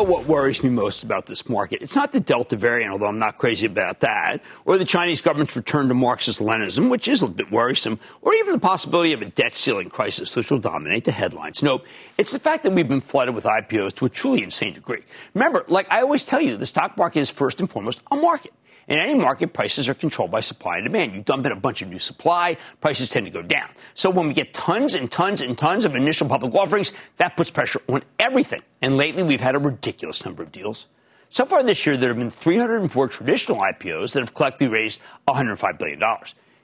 Know 0.00 0.10
what 0.10 0.26
worries 0.26 0.62
me 0.62 0.70
most 0.70 1.02
about 1.02 1.26
this 1.26 1.48
market, 1.48 1.82
it's 1.82 1.94
not 1.94 2.12
the 2.12 2.20
Delta 2.20 2.56
variant, 2.56 2.92
although 2.92 3.06
I'm 3.06 3.18
not 3.18 3.36
crazy 3.36 3.66
about 3.66 4.00
that, 4.00 4.42
or 4.64 4.78
the 4.78 4.84
Chinese 4.84 5.20
government's 5.20 5.54
return 5.54 5.88
to 5.88 5.94
Marxist 5.94 6.40
Leninism, 6.40 6.90
which 6.90 7.06
is 7.06 7.22
a 7.22 7.28
bit 7.28 7.50
worrisome, 7.50 7.98
or 8.22 8.32
even 8.34 8.54
the 8.54 8.60
possibility 8.60 9.12
of 9.12 9.20
a 9.20 9.26
debt 9.26 9.54
ceiling 9.54 9.90
crisis, 9.90 10.34
which 10.34 10.50
will 10.50 10.58
dominate 10.58 11.04
the 11.04 11.12
headlines. 11.12 11.62
Nope. 11.62 11.86
It's 12.16 12.32
the 12.32 12.38
fact 12.38 12.64
that 12.64 12.72
we've 12.72 12.88
been 12.88 13.00
flooded 13.00 13.34
with 13.34 13.44
IPOs 13.44 13.94
to 13.96 14.06
a 14.06 14.08
truly 14.08 14.42
insane 14.42 14.74
degree. 14.74 15.02
Remember, 15.34 15.64
like 15.68 15.90
I 15.92 16.00
always 16.00 16.24
tell 16.24 16.40
you, 16.40 16.56
the 16.56 16.66
stock 16.66 16.96
market 16.96 17.20
is 17.20 17.30
first 17.30 17.60
and 17.60 17.68
foremost 17.68 18.00
a 18.10 18.16
market. 18.16 18.52
In 18.88 18.98
any 18.98 19.14
market, 19.14 19.52
prices 19.52 19.88
are 19.88 19.94
controlled 19.94 20.30
by 20.30 20.40
supply 20.40 20.76
and 20.76 20.84
demand. 20.84 21.14
You 21.14 21.22
dump 21.22 21.46
in 21.46 21.52
a 21.52 21.56
bunch 21.56 21.82
of 21.82 21.88
new 21.88 21.98
supply, 21.98 22.56
prices 22.80 23.08
tend 23.08 23.26
to 23.26 23.30
go 23.30 23.42
down. 23.42 23.68
So 23.94 24.10
when 24.10 24.26
we 24.26 24.34
get 24.34 24.52
tons 24.52 24.94
and 24.94 25.10
tons 25.10 25.40
and 25.40 25.56
tons 25.56 25.84
of 25.84 25.94
initial 25.94 26.28
public 26.28 26.54
offerings, 26.54 26.92
that 27.16 27.36
puts 27.36 27.50
pressure 27.50 27.80
on 27.88 28.02
everything. 28.18 28.62
And 28.82 28.96
lately, 28.96 29.22
we've 29.22 29.40
had 29.40 29.54
a 29.54 29.58
ridiculous 29.58 30.24
number 30.24 30.42
of 30.42 30.52
deals. 30.52 30.86
So 31.28 31.46
far 31.46 31.62
this 31.62 31.86
year, 31.86 31.96
there 31.96 32.08
have 32.08 32.18
been 32.18 32.30
304 32.30 33.08
traditional 33.08 33.58
IPOs 33.58 34.14
that 34.14 34.20
have 34.20 34.34
collectively 34.34 34.66
raised 34.66 35.00
$105 35.28 35.78
billion. 35.78 36.02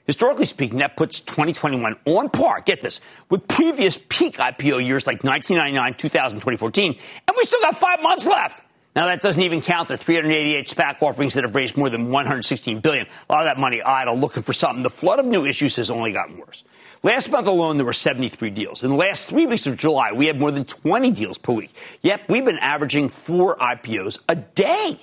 Historically 0.05 0.45
speaking, 0.45 0.79
that 0.79 0.95
puts 0.95 1.19
2021 1.19 1.95
on 2.05 2.29
par, 2.29 2.61
get 2.61 2.81
this, 2.81 3.01
with 3.29 3.47
previous 3.47 3.97
peak 4.09 4.37
IPO 4.37 4.85
years 4.85 5.05
like 5.05 5.23
1999, 5.23 5.95
2000, 5.95 6.39
2014, 6.39 6.95
and 7.27 7.37
we 7.37 7.43
still 7.43 7.61
got 7.61 7.75
five 7.75 8.01
months 8.01 8.25
left. 8.25 8.63
Now 8.97 9.05
that 9.05 9.21
doesn't 9.21 9.43
even 9.43 9.61
count 9.61 9.89
the 9.89 9.95
388 9.95 10.65
SPAC 10.65 11.03
offerings 11.03 11.35
that 11.35 11.43
have 11.43 11.53
raised 11.53 11.77
more 11.77 11.87
than 11.87 12.09
116 12.09 12.79
billion. 12.79 13.05
A 13.29 13.31
lot 13.31 13.41
of 13.41 13.45
that 13.45 13.59
money 13.59 13.79
idle, 13.79 14.17
looking 14.17 14.41
for 14.41 14.53
something. 14.53 14.81
The 14.81 14.89
flood 14.89 15.19
of 15.19 15.27
new 15.27 15.45
issues 15.45 15.75
has 15.75 15.91
only 15.91 16.11
gotten 16.11 16.39
worse. 16.39 16.63
Last 17.03 17.29
month 17.29 17.45
alone, 17.45 17.77
there 17.77 17.85
were 17.85 17.93
73 17.93 18.49
deals. 18.49 18.83
In 18.83 18.89
the 18.89 18.95
last 18.95 19.29
three 19.29 19.45
weeks 19.45 19.67
of 19.67 19.77
July, 19.77 20.13
we 20.13 20.25
had 20.25 20.39
more 20.39 20.49
than 20.49 20.65
20 20.65 21.11
deals 21.11 21.37
per 21.37 21.53
week. 21.53 21.75
Yep, 22.01 22.21
we've 22.27 22.43
been 22.43 22.57
averaging 22.57 23.09
four 23.09 23.55
IPOs 23.57 24.17
a 24.27 24.35
day. 24.35 24.97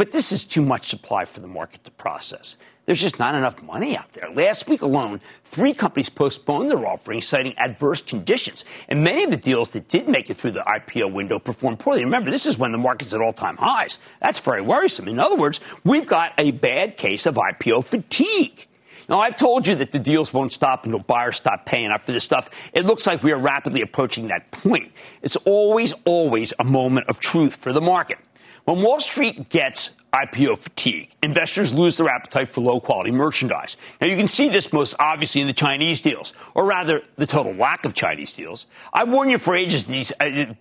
But 0.00 0.12
this 0.12 0.32
is 0.32 0.46
too 0.46 0.62
much 0.62 0.88
supply 0.88 1.26
for 1.26 1.40
the 1.40 1.46
market 1.46 1.84
to 1.84 1.90
process. 1.90 2.56
There's 2.86 3.02
just 3.02 3.18
not 3.18 3.34
enough 3.34 3.62
money 3.62 3.98
out 3.98 4.10
there. 4.14 4.30
Last 4.30 4.66
week 4.66 4.80
alone, 4.80 5.20
three 5.44 5.74
companies 5.74 6.08
postponed 6.08 6.70
their 6.70 6.86
offerings, 6.86 7.26
citing 7.26 7.52
adverse 7.58 8.00
conditions. 8.00 8.64
And 8.88 9.04
many 9.04 9.24
of 9.24 9.30
the 9.30 9.36
deals 9.36 9.68
that 9.72 9.88
did 9.88 10.08
make 10.08 10.30
it 10.30 10.38
through 10.38 10.52
the 10.52 10.60
IPO 10.60 11.12
window 11.12 11.38
performed 11.38 11.80
poorly. 11.80 12.02
Remember, 12.02 12.30
this 12.30 12.46
is 12.46 12.56
when 12.56 12.72
the 12.72 12.78
market's 12.78 13.12
at 13.12 13.20
all 13.20 13.34
time 13.34 13.58
highs. 13.58 13.98
That's 14.22 14.40
very 14.40 14.62
worrisome. 14.62 15.06
In 15.06 15.18
other 15.18 15.36
words, 15.36 15.60
we've 15.84 16.06
got 16.06 16.32
a 16.38 16.52
bad 16.52 16.96
case 16.96 17.26
of 17.26 17.34
IPO 17.34 17.84
fatigue. 17.84 18.68
Now, 19.06 19.20
I've 19.20 19.36
told 19.36 19.68
you 19.68 19.74
that 19.74 19.92
the 19.92 19.98
deals 19.98 20.32
won't 20.32 20.54
stop 20.54 20.86
until 20.86 21.00
buyers 21.00 21.36
stop 21.36 21.66
paying 21.66 21.90
up 21.90 22.00
for 22.00 22.12
this 22.12 22.24
stuff. 22.24 22.48
It 22.72 22.86
looks 22.86 23.06
like 23.06 23.22
we 23.22 23.32
are 23.32 23.38
rapidly 23.38 23.82
approaching 23.82 24.28
that 24.28 24.50
point. 24.50 24.92
It's 25.20 25.36
always, 25.36 25.92
always 26.06 26.54
a 26.58 26.64
moment 26.64 27.08
of 27.10 27.20
truth 27.20 27.56
for 27.56 27.74
the 27.74 27.82
market. 27.82 28.16
When 28.64 28.82
Wall 28.82 29.00
Street 29.00 29.48
gets 29.48 29.90
IPO 30.12 30.58
fatigue, 30.58 31.10
investors 31.22 31.72
lose 31.72 31.96
their 31.96 32.08
appetite 32.08 32.48
for 32.48 32.60
low 32.60 32.80
quality 32.80 33.10
merchandise. 33.10 33.76
Now, 34.00 34.08
you 34.08 34.16
can 34.16 34.26
see 34.26 34.48
this 34.48 34.72
most 34.72 34.94
obviously 34.98 35.40
in 35.40 35.46
the 35.46 35.52
Chinese 35.52 36.00
deals, 36.00 36.32
or 36.54 36.66
rather, 36.66 37.02
the 37.16 37.26
total 37.26 37.52
lack 37.54 37.84
of 37.84 37.94
Chinese 37.94 38.32
deals. 38.32 38.66
I've 38.92 39.08
warned 39.08 39.30
you 39.30 39.38
for 39.38 39.56
ages 39.56 39.86
these, 39.86 40.12
uh, 40.20 40.54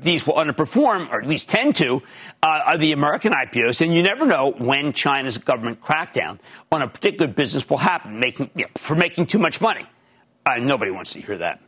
these 0.00 0.26
will 0.26 0.34
underperform, 0.34 1.10
or 1.10 1.20
at 1.20 1.28
least 1.28 1.48
tend 1.48 1.76
to, 1.76 2.02
uh, 2.42 2.76
the 2.76 2.92
American 2.92 3.32
IPOs, 3.32 3.80
and 3.80 3.94
you 3.94 4.02
never 4.02 4.24
know 4.24 4.52
when 4.52 4.92
China's 4.92 5.36
government 5.36 5.80
crackdown 5.80 6.38
on 6.70 6.82
a 6.82 6.88
particular 6.88 7.26
business 7.26 7.68
will 7.68 7.78
happen 7.78 8.20
making, 8.20 8.50
you 8.54 8.62
know, 8.62 8.70
for 8.76 8.94
making 8.94 9.26
too 9.26 9.38
much 9.38 9.60
money. 9.60 9.84
Uh, 10.46 10.56
nobody 10.56 10.90
wants 10.90 11.12
to 11.12 11.20
hear 11.20 11.38
that. 11.38 11.60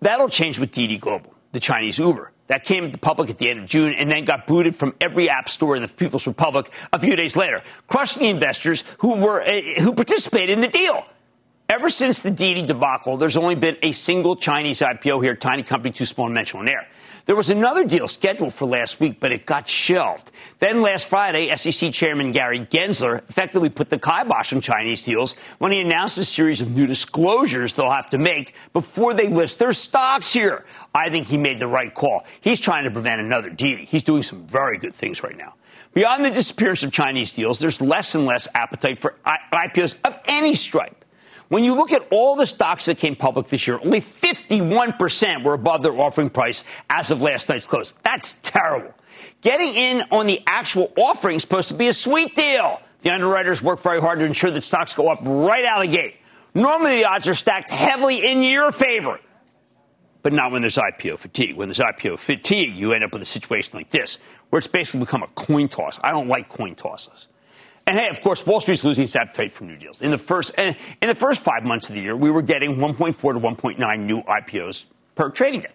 That'll 0.00 0.28
change 0.28 0.58
with 0.58 0.70
Didi 0.70 0.98
Global, 0.98 1.34
the 1.56 1.60
Chinese 1.60 1.98
Uber. 1.98 2.32
That 2.48 2.64
came 2.64 2.84
to 2.84 2.90
the 2.90 2.98
public 2.98 3.30
at 3.30 3.38
the 3.38 3.48
end 3.50 3.60
of 3.60 3.66
June 3.66 3.94
and 3.94 4.10
then 4.10 4.24
got 4.24 4.46
booted 4.46 4.76
from 4.76 4.94
every 5.00 5.28
app 5.28 5.48
store 5.48 5.74
in 5.74 5.82
the 5.82 5.88
People's 5.88 6.26
Republic 6.26 6.70
a 6.92 6.98
few 6.98 7.16
days 7.16 7.34
later, 7.34 7.62
crushing 7.88 8.22
the 8.22 8.28
investors 8.28 8.84
who 8.98 9.16
were 9.16 9.42
uh, 9.42 9.80
who 9.80 9.94
participated 9.94 10.50
in 10.50 10.60
the 10.60 10.68
deal. 10.68 11.04
Ever 11.68 11.90
since 11.90 12.20
the 12.20 12.30
Didi 12.30 12.62
debacle, 12.62 13.16
there's 13.16 13.36
only 13.36 13.56
been 13.56 13.76
a 13.82 13.90
single 13.90 14.36
Chinese 14.36 14.80
IPO 14.80 15.20
here, 15.24 15.34
tiny 15.34 15.64
company 15.64 15.92
too 15.92 16.04
small 16.04 16.28
to 16.28 16.32
mention 16.32 16.60
on 16.60 16.68
air. 16.68 16.86
There 17.24 17.34
was 17.34 17.50
another 17.50 17.82
deal 17.82 18.06
scheduled 18.06 18.54
for 18.54 18.66
last 18.66 19.00
week, 19.00 19.18
but 19.18 19.32
it 19.32 19.46
got 19.46 19.68
shelved. 19.68 20.30
Then 20.60 20.80
last 20.80 21.08
Friday, 21.08 21.54
SEC 21.56 21.92
Chairman 21.92 22.30
Gary 22.30 22.60
Gensler 22.60 23.18
effectively 23.28 23.68
put 23.68 23.90
the 23.90 23.98
kibosh 23.98 24.52
on 24.52 24.60
Chinese 24.60 25.04
deals 25.04 25.32
when 25.58 25.72
he 25.72 25.80
announced 25.80 26.18
a 26.18 26.24
series 26.24 26.60
of 26.60 26.70
new 26.70 26.86
disclosures 26.86 27.74
they'll 27.74 27.90
have 27.90 28.10
to 28.10 28.18
make 28.18 28.54
before 28.72 29.12
they 29.12 29.26
list 29.26 29.58
their 29.58 29.72
stocks 29.72 30.32
here. 30.32 30.64
I 30.94 31.10
think 31.10 31.26
he 31.26 31.36
made 31.36 31.58
the 31.58 31.66
right 31.66 31.92
call. 31.92 32.24
He's 32.42 32.60
trying 32.60 32.84
to 32.84 32.92
prevent 32.92 33.20
another 33.20 33.50
Didi. 33.50 33.86
He's 33.86 34.04
doing 34.04 34.22
some 34.22 34.46
very 34.46 34.78
good 34.78 34.94
things 34.94 35.24
right 35.24 35.36
now. 35.36 35.54
Beyond 35.94 36.24
the 36.24 36.30
disappearance 36.30 36.84
of 36.84 36.92
Chinese 36.92 37.32
deals, 37.32 37.58
there's 37.58 37.82
less 37.82 38.14
and 38.14 38.24
less 38.24 38.46
appetite 38.54 38.98
for 38.98 39.16
IPOs 39.26 39.96
of 40.04 40.16
any 40.28 40.54
stripe. 40.54 41.04
When 41.48 41.62
you 41.62 41.74
look 41.76 41.92
at 41.92 42.06
all 42.10 42.34
the 42.34 42.46
stocks 42.46 42.86
that 42.86 42.98
came 42.98 43.14
public 43.14 43.48
this 43.48 43.68
year, 43.68 43.78
only 43.82 44.00
51% 44.00 45.44
were 45.44 45.54
above 45.54 45.82
their 45.82 45.96
offering 45.96 46.30
price 46.30 46.64
as 46.90 47.10
of 47.10 47.22
last 47.22 47.48
night's 47.48 47.66
close. 47.66 47.92
That's 48.02 48.34
terrible. 48.42 48.92
Getting 49.42 49.74
in 49.74 50.02
on 50.10 50.26
the 50.26 50.42
actual 50.46 50.92
offering 50.96 51.36
is 51.36 51.42
supposed 51.42 51.68
to 51.68 51.74
be 51.74 51.86
a 51.86 51.92
sweet 51.92 52.34
deal. 52.34 52.80
The 53.02 53.10
underwriters 53.10 53.62
work 53.62 53.78
very 53.80 54.00
hard 54.00 54.18
to 54.18 54.24
ensure 54.24 54.50
that 54.50 54.62
stocks 54.62 54.94
go 54.94 55.08
up 55.08 55.20
right 55.22 55.64
out 55.64 55.84
of 55.84 55.90
the 55.90 55.96
gate. 55.96 56.16
Normally, 56.54 56.96
the 56.96 57.04
odds 57.04 57.28
are 57.28 57.34
stacked 57.34 57.70
heavily 57.70 58.26
in 58.26 58.42
your 58.42 58.72
favor, 58.72 59.20
but 60.22 60.32
not 60.32 60.50
when 60.50 60.62
there's 60.62 60.78
IPO 60.78 61.18
fatigue. 61.18 61.54
When 61.54 61.68
there's 61.68 61.78
IPO 61.78 62.18
fatigue, 62.18 62.74
you 62.74 62.92
end 62.92 63.04
up 63.04 63.12
with 63.12 63.22
a 63.22 63.26
situation 63.26 63.78
like 63.78 63.90
this, 63.90 64.18
where 64.50 64.58
it's 64.58 64.66
basically 64.66 65.00
become 65.00 65.22
a 65.22 65.28
coin 65.28 65.68
toss. 65.68 66.00
I 66.02 66.10
don't 66.10 66.28
like 66.28 66.48
coin 66.48 66.74
tosses. 66.74 67.28
And 67.86 67.96
hey, 67.96 68.08
of 68.08 68.20
course, 68.20 68.44
Wall 68.44 68.60
Street's 68.60 68.82
losing 68.82 69.04
its 69.04 69.14
appetite 69.14 69.52
for 69.52 69.64
new 69.64 69.76
deals. 69.76 70.02
In 70.02 70.10
the 70.10 70.18
first 70.18 70.52
eh, 70.58 70.74
in 71.00 71.08
the 71.08 71.14
first 71.14 71.40
five 71.40 71.62
months 71.62 71.88
of 71.88 71.94
the 71.94 72.00
year, 72.00 72.16
we 72.16 72.30
were 72.30 72.42
getting 72.42 72.76
1.4 72.76 73.14
to 73.16 73.40
1.9 73.40 73.98
new 74.00 74.22
IPOs 74.22 74.86
per 75.14 75.30
trading 75.30 75.60
day. 75.60 75.72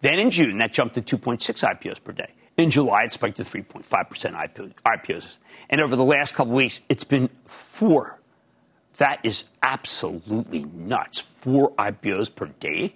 Then 0.00 0.18
in 0.18 0.30
June, 0.30 0.58
that 0.58 0.72
jumped 0.72 0.94
to 0.94 1.02
2.6 1.02 1.38
IPOs 1.38 2.02
per 2.02 2.12
day. 2.12 2.32
In 2.56 2.70
July, 2.70 3.04
it 3.04 3.12
spiked 3.12 3.38
to 3.38 3.42
3.5% 3.42 4.70
IPOs. 4.86 5.38
And 5.68 5.80
over 5.80 5.96
the 5.96 6.04
last 6.04 6.34
couple 6.34 6.54
weeks, 6.54 6.82
it's 6.88 7.04
been 7.04 7.28
four. 7.46 8.20
That 8.98 9.20
is 9.24 9.44
absolutely 9.62 10.64
nuts. 10.64 11.20
Four 11.20 11.72
IPOs 11.72 12.34
per 12.34 12.46
day. 12.46 12.94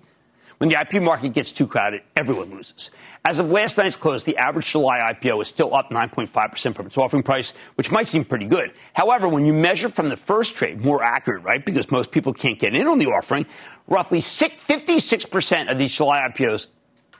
When 0.58 0.68
the 0.68 0.80
IP 0.80 1.00
market 1.00 1.32
gets 1.32 1.52
too 1.52 1.68
crowded, 1.68 2.02
everyone 2.16 2.50
loses. 2.50 2.90
As 3.24 3.38
of 3.38 3.52
last 3.52 3.78
night's 3.78 3.96
close, 3.96 4.24
the 4.24 4.36
average 4.36 4.72
July 4.72 4.98
IPO 5.14 5.40
is 5.40 5.48
still 5.48 5.72
up 5.72 5.90
9.5% 5.90 6.74
from 6.74 6.86
its 6.86 6.98
offering 6.98 7.22
price, 7.22 7.52
which 7.76 7.92
might 7.92 8.08
seem 8.08 8.24
pretty 8.24 8.46
good. 8.46 8.72
However, 8.92 9.28
when 9.28 9.44
you 9.44 9.52
measure 9.52 9.88
from 9.88 10.08
the 10.08 10.16
first 10.16 10.56
trade, 10.56 10.80
more 10.84 11.02
accurate, 11.02 11.44
right? 11.44 11.64
Because 11.64 11.92
most 11.92 12.10
people 12.10 12.32
can't 12.32 12.58
get 12.58 12.74
in 12.74 12.88
on 12.88 12.98
the 12.98 13.06
offering, 13.06 13.46
roughly 13.86 14.18
56% 14.18 15.70
of 15.70 15.78
these 15.78 15.96
July 15.96 16.28
IPOs 16.28 16.66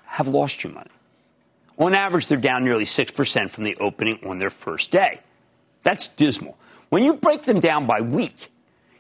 have 0.05 0.27
lost 0.27 0.65
you 0.65 0.71
money. 0.71 0.91
On 1.79 1.95
average, 1.95 2.27
they're 2.27 2.39
down 2.39 2.65
nearly 2.65 2.85
6% 2.85 3.51
from 3.51 3.63
the 3.63 3.77
opening 3.77 4.19
on 4.27 4.41
their 4.41 4.51
first 4.51 4.91
day. 4.91 5.21
That's 5.85 6.09
dismal. 6.09 6.59
When 6.89 7.05
you 7.05 7.15
break 7.15 7.43
them 7.43 7.61
down 7.61 7.87
by 7.87 8.01
week, 8.01 8.51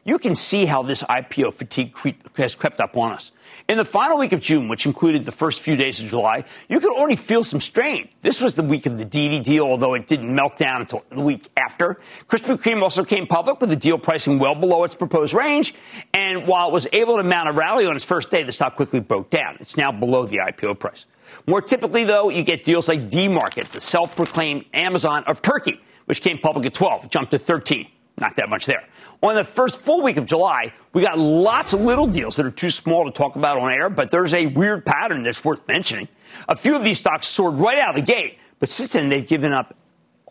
you 0.04 0.18
can 0.18 0.34
see 0.34 0.64
how 0.64 0.82
this 0.82 1.02
IPO 1.02 1.54
fatigue 1.54 1.96
has 2.36 2.54
crept 2.54 2.80
up 2.80 2.96
on 2.96 3.12
us. 3.12 3.32
In 3.68 3.76
the 3.76 3.84
final 3.84 4.16
week 4.16 4.32
of 4.32 4.40
June, 4.40 4.68
which 4.68 4.86
included 4.86 5.24
the 5.24 5.32
first 5.32 5.60
few 5.60 5.76
days 5.76 6.00
of 6.00 6.08
July, 6.08 6.44
you 6.68 6.80
could 6.80 6.92
already 6.92 7.16
feel 7.16 7.44
some 7.44 7.60
strain. 7.60 8.08
This 8.22 8.40
was 8.40 8.54
the 8.54 8.62
week 8.62 8.86
of 8.86 8.96
the 8.96 9.04
Didi 9.04 9.40
deal, 9.40 9.64
although 9.64 9.94
it 9.94 10.08
didn't 10.08 10.34
melt 10.34 10.56
down 10.56 10.80
until 10.80 11.04
the 11.10 11.20
week 11.20 11.48
after. 11.56 12.00
Krispy 12.28 12.56
Kreme 12.56 12.82
also 12.82 13.04
came 13.04 13.26
public 13.26 13.60
with 13.60 13.68
the 13.68 13.76
deal 13.76 13.98
pricing 13.98 14.38
well 14.38 14.54
below 14.54 14.84
its 14.84 14.96
proposed 14.96 15.34
range. 15.34 15.74
And 16.14 16.46
while 16.46 16.68
it 16.68 16.72
was 16.72 16.88
able 16.92 17.18
to 17.18 17.22
mount 17.22 17.48
a 17.48 17.52
rally 17.52 17.84
on 17.86 17.94
its 17.94 18.04
first 18.04 18.30
day, 18.30 18.42
the 18.42 18.52
stock 18.52 18.76
quickly 18.76 19.00
broke 19.00 19.28
down. 19.28 19.56
It's 19.60 19.76
now 19.76 19.92
below 19.92 20.24
the 20.24 20.38
IPO 20.38 20.78
price. 20.78 21.06
More 21.46 21.60
typically, 21.60 22.04
though, 22.04 22.30
you 22.30 22.42
get 22.42 22.64
deals 22.64 22.88
like 22.88 23.10
D-Market, 23.10 23.66
the 23.66 23.80
self-proclaimed 23.82 24.64
Amazon 24.72 25.24
of 25.24 25.42
Turkey, 25.42 25.80
which 26.06 26.22
came 26.22 26.38
public 26.38 26.64
at 26.64 26.72
12, 26.72 27.10
jumped 27.10 27.32
to 27.32 27.38
13. 27.38 27.86
Not 28.20 28.36
that 28.36 28.48
much 28.48 28.66
there. 28.66 28.84
On 29.22 29.34
the 29.34 29.44
first 29.44 29.78
full 29.78 30.02
week 30.02 30.16
of 30.16 30.26
July, 30.26 30.72
we 30.92 31.02
got 31.02 31.18
lots 31.18 31.72
of 31.72 31.80
little 31.80 32.06
deals 32.06 32.36
that 32.36 32.46
are 32.46 32.50
too 32.50 32.70
small 32.70 33.04
to 33.04 33.10
talk 33.10 33.36
about 33.36 33.58
on 33.58 33.72
air, 33.72 33.88
but 33.88 34.10
there's 34.10 34.34
a 34.34 34.46
weird 34.46 34.84
pattern 34.84 35.22
that's 35.22 35.44
worth 35.44 35.66
mentioning. 35.68 36.08
A 36.48 36.56
few 36.56 36.74
of 36.74 36.82
these 36.82 36.98
stocks 36.98 37.26
soared 37.26 37.54
right 37.54 37.78
out 37.78 37.90
of 37.90 38.04
the 38.04 38.12
gate, 38.12 38.38
but 38.58 38.68
since 38.68 38.92
then 38.92 39.08
they've 39.08 39.26
given 39.26 39.52
up 39.52 39.76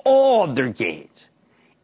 all 0.05 0.43
of 0.43 0.55
their 0.55 0.69
gains. 0.69 1.29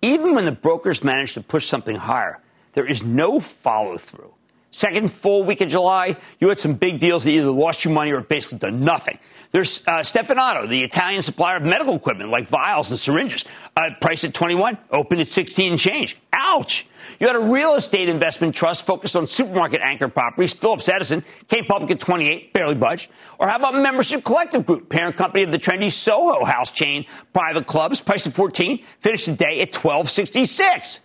Even 0.02 0.36
when 0.36 0.46
the 0.46 0.52
brokers 0.52 1.04
manage 1.04 1.34
to 1.34 1.42
push 1.42 1.66
something 1.66 1.96
higher, 1.96 2.42
there 2.74 2.86
is 2.86 3.04
no 3.04 3.40
follow 3.40 3.98
through. 3.98 4.34
Second 4.74 5.12
full 5.12 5.44
week 5.44 5.62
of 5.62 5.70
July, 5.70 6.18
you 6.40 6.50
had 6.50 6.58
some 6.58 6.74
big 6.74 6.98
deals 6.98 7.26
that 7.26 7.32
either 7.32 7.52
lost 7.52 7.86
you 7.86 7.92
money 7.92 8.12
or 8.12 8.22
basically 8.22 8.58
done 8.58 8.84
nothing. 8.84 9.20
There's 9.52 9.88
uh, 9.88 10.00
Stevanato, 10.00 10.68
the 10.68 10.84
Italian 10.84 11.22
supplier 11.22 11.58
of 11.58 11.64
medical 11.64 11.96
equipment 11.96 12.32
like 12.32 12.48
vials 12.48 12.90
and 12.90 13.00
syringes, 13.00 13.46
uh, 13.78 13.92
priced 14.02 14.24
at 14.24 14.34
21, 14.34 14.80
opened 14.90 15.22
at 15.22 15.28
16 15.28 15.74
and 15.74 15.80
change. 15.80 16.18
Ouch! 16.34 16.88
You 17.20 17.28
had 17.28 17.36
a 17.36 17.40
real 17.40 17.76
estate 17.76 18.10
investment 18.10 18.56
trust 18.56 18.84
focused 18.84 19.16
on 19.16 19.28
supermarket 19.28 19.80
anchor 19.82 20.08
properties, 20.08 20.54
Phillips 20.54 20.90
Edison, 20.90 21.24
came 21.48 21.66
public 21.66 21.92
at 21.92 22.00
28, 22.00 22.52
barely 22.52 22.74
budged. 22.74 23.12
Or 23.38 23.48
how 23.48 23.58
about 23.58 23.76
Membership 23.76 24.24
Collective 24.24 24.66
Group, 24.66 24.90
parent 24.90 25.18
company 25.18 25.44
of 25.44 25.52
the 25.52 25.60
trendy 25.60 25.92
Soho 25.92 26.46
House 26.46 26.72
chain, 26.72 27.06
private 27.32 27.68
clubs, 27.68 28.02
priced 28.02 28.26
at 28.26 28.34
14, 28.34 28.84
finished 29.02 29.28
the 29.28 29.34
day 29.34 29.62
at 29.62 29.72
1266. 29.72 31.02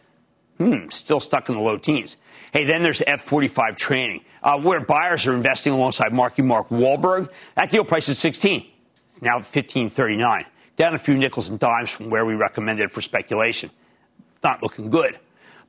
Hmm, 0.57 0.89
still 0.89 1.21
stuck 1.21 1.51
in 1.51 1.57
the 1.57 1.61
low 1.61 1.77
teens. 1.77 2.17
Hey, 2.53 2.65
then 2.65 2.83
there's 2.83 3.01
F45 3.01 3.77
training, 3.77 4.25
uh, 4.43 4.59
where 4.59 4.81
buyers 4.81 5.27
are 5.27 5.35
investing 5.35 5.73
alongside 5.73 6.13
Marky 6.13 6.43
Mark 6.43 6.69
Wahlberg. 6.71 7.31
That 7.55 7.71
deal 7.71 7.85
price 7.85 8.09
is 8.09 8.19
16. 8.19 8.67
It's 9.11 9.23
now 9.23 9.39
15.39, 9.39 10.45
down 10.77 10.95
a 10.95 10.99
few 10.99 11.17
nickels 11.17 11.51
and 11.51 11.59
dimes 11.59 11.91
from 11.91 12.11
where 12.11 12.25
we 12.25 12.35
recommended 12.35 12.91
for 12.91 13.03
speculation. 13.03 13.71
Not 14.43 14.63
looking 14.63 14.89
good. 14.89 15.19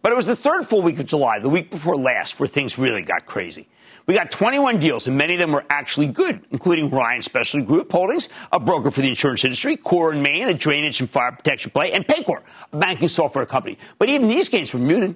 But 0.01 0.13
it 0.13 0.15
was 0.15 0.25
the 0.25 0.35
third 0.35 0.63
full 0.63 0.81
week 0.81 0.99
of 0.99 1.05
July, 1.07 1.39
the 1.39 1.49
week 1.49 1.69
before 1.71 1.97
last, 1.97 2.39
where 2.39 2.47
things 2.47 2.77
really 2.77 3.01
got 3.01 3.25
crazy. 3.25 3.67
We 4.05 4.15
got 4.15 4.31
21 4.31 4.79
deals, 4.79 5.07
and 5.07 5.17
many 5.17 5.33
of 5.33 5.39
them 5.39 5.51
were 5.51 5.65
actually 5.69 6.07
good, 6.07 6.41
including 6.51 6.89
Ryan 6.89 7.21
Specialty 7.21 7.65
Group 7.65 7.91
Holdings, 7.91 8.29
a 8.51 8.59
broker 8.59 8.89
for 8.89 9.01
the 9.01 9.07
insurance 9.07 9.43
industry, 9.43 9.75
Core 9.75 10.13
& 10.13 10.13
Main, 10.13 10.47
a 10.47 10.53
drainage 10.53 11.01
and 11.01 11.09
fire 11.09 11.31
protection 11.33 11.71
play, 11.71 11.91
and 11.91 12.07
Paycor, 12.07 12.41
a 12.71 12.77
banking 12.77 13.09
software 13.09 13.45
company. 13.45 13.77
But 13.97 14.09
even 14.09 14.29
these 14.29 14.47
gains 14.47 14.73
were 14.73 14.79
muted. 14.79 15.15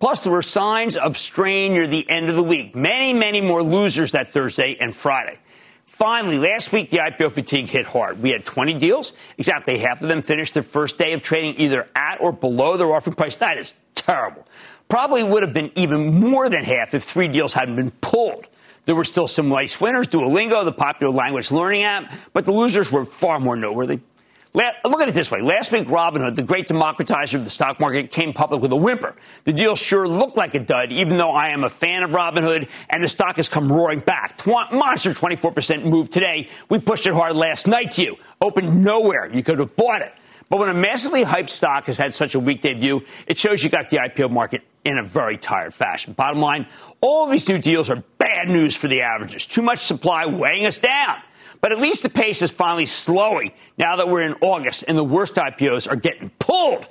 Plus, 0.00 0.24
there 0.24 0.32
were 0.32 0.42
signs 0.42 0.96
of 0.96 1.18
strain 1.18 1.74
near 1.74 1.86
the 1.86 2.08
end 2.08 2.30
of 2.30 2.36
the 2.36 2.42
week. 2.42 2.74
Many, 2.74 3.12
many 3.12 3.42
more 3.42 3.62
losers 3.62 4.12
that 4.12 4.28
Thursday 4.28 4.76
and 4.80 4.96
Friday. 4.96 5.38
Finally, 5.84 6.38
last 6.38 6.72
week 6.72 6.88
the 6.88 6.96
IPO 6.96 7.32
fatigue 7.32 7.66
hit 7.66 7.84
hard. 7.84 8.22
We 8.22 8.30
had 8.30 8.46
20 8.46 8.74
deals. 8.74 9.12
Exactly 9.36 9.78
half 9.78 10.00
of 10.00 10.08
them 10.08 10.22
finished 10.22 10.54
their 10.54 10.62
first 10.62 10.96
day 10.96 11.12
of 11.12 11.20
trading 11.20 11.56
either 11.60 11.86
at 11.94 12.22
or 12.22 12.32
below 12.32 12.78
their 12.78 12.90
offering 12.90 13.14
price. 13.14 13.36
That 13.36 13.58
is 13.58 13.74
terrible. 13.94 14.46
Probably 14.88 15.22
would 15.22 15.42
have 15.42 15.52
been 15.52 15.70
even 15.76 16.14
more 16.18 16.48
than 16.48 16.64
half 16.64 16.94
if 16.94 17.04
three 17.04 17.28
deals 17.28 17.52
hadn't 17.52 17.76
been 17.76 17.90
pulled. 17.90 18.46
There 18.86 18.94
were 18.94 19.04
still 19.04 19.28
some 19.28 19.50
nice 19.50 19.78
winners, 19.78 20.08
Duolingo, 20.08 20.64
the 20.64 20.72
popular 20.72 21.12
language 21.12 21.52
learning 21.52 21.82
app, 21.82 22.10
but 22.32 22.46
the 22.46 22.52
losers 22.52 22.90
were 22.90 23.04
far 23.04 23.38
more 23.38 23.54
noteworthy. 23.54 24.00
Look 24.52 25.00
at 25.00 25.08
it 25.08 25.14
this 25.14 25.30
way. 25.30 25.40
Last 25.40 25.70
week, 25.70 25.86
Robinhood, 25.86 26.34
the 26.34 26.42
great 26.42 26.66
democratizer 26.66 27.34
of 27.34 27.44
the 27.44 27.50
stock 27.50 27.78
market, 27.78 28.10
came 28.10 28.32
public 28.32 28.60
with 28.60 28.72
a 28.72 28.76
whimper. 28.76 29.14
The 29.44 29.52
deal 29.52 29.76
sure 29.76 30.08
looked 30.08 30.36
like 30.36 30.54
a 30.54 30.58
dud, 30.58 30.90
even 30.90 31.18
though 31.18 31.30
I 31.30 31.50
am 31.50 31.62
a 31.62 31.68
fan 31.68 32.02
of 32.02 32.10
Robinhood, 32.10 32.68
and 32.88 33.04
the 33.04 33.08
stock 33.08 33.36
has 33.36 33.48
come 33.48 33.70
roaring 33.70 34.00
back. 34.00 34.44
monster 34.46 35.10
24% 35.10 35.84
move 35.84 36.10
today. 36.10 36.48
We 36.68 36.80
pushed 36.80 37.06
it 37.06 37.14
hard 37.14 37.36
last 37.36 37.68
night 37.68 37.92
to 37.92 38.02
you. 38.02 38.16
Opened 38.40 38.82
nowhere. 38.82 39.32
You 39.32 39.44
could 39.44 39.60
have 39.60 39.76
bought 39.76 40.02
it. 40.02 40.12
But 40.48 40.58
when 40.58 40.68
a 40.68 40.74
massively 40.74 41.22
hyped 41.22 41.50
stock 41.50 41.86
has 41.86 41.96
had 41.96 42.12
such 42.12 42.34
a 42.34 42.40
weak 42.40 42.60
debut, 42.60 43.02
it 43.28 43.38
shows 43.38 43.62
you 43.62 43.70
got 43.70 43.88
the 43.88 43.98
IPO 43.98 44.32
market 44.32 44.62
in 44.84 44.98
a 44.98 45.04
very 45.04 45.38
tired 45.38 45.72
fashion. 45.72 46.12
Bottom 46.12 46.40
line, 46.40 46.66
all 47.00 47.28
these 47.28 47.48
new 47.48 47.58
deals 47.58 47.88
are 47.88 48.02
bad 48.18 48.48
news 48.48 48.74
for 48.74 48.88
the 48.88 49.02
averages. 49.02 49.46
Too 49.46 49.62
much 49.62 49.78
supply 49.78 50.26
weighing 50.26 50.66
us 50.66 50.78
down. 50.78 51.18
But 51.60 51.72
at 51.72 51.78
least 51.78 52.02
the 52.02 52.08
pace 52.08 52.42
is 52.42 52.50
finally 52.50 52.86
slowing 52.86 53.52
now 53.76 53.96
that 53.96 54.08
we're 54.08 54.22
in 54.22 54.34
August 54.40 54.84
and 54.88 54.96
the 54.96 55.04
worst 55.04 55.34
IPOs 55.34 55.90
are 55.90 55.96
getting 55.96 56.30
pulled. 56.38 56.86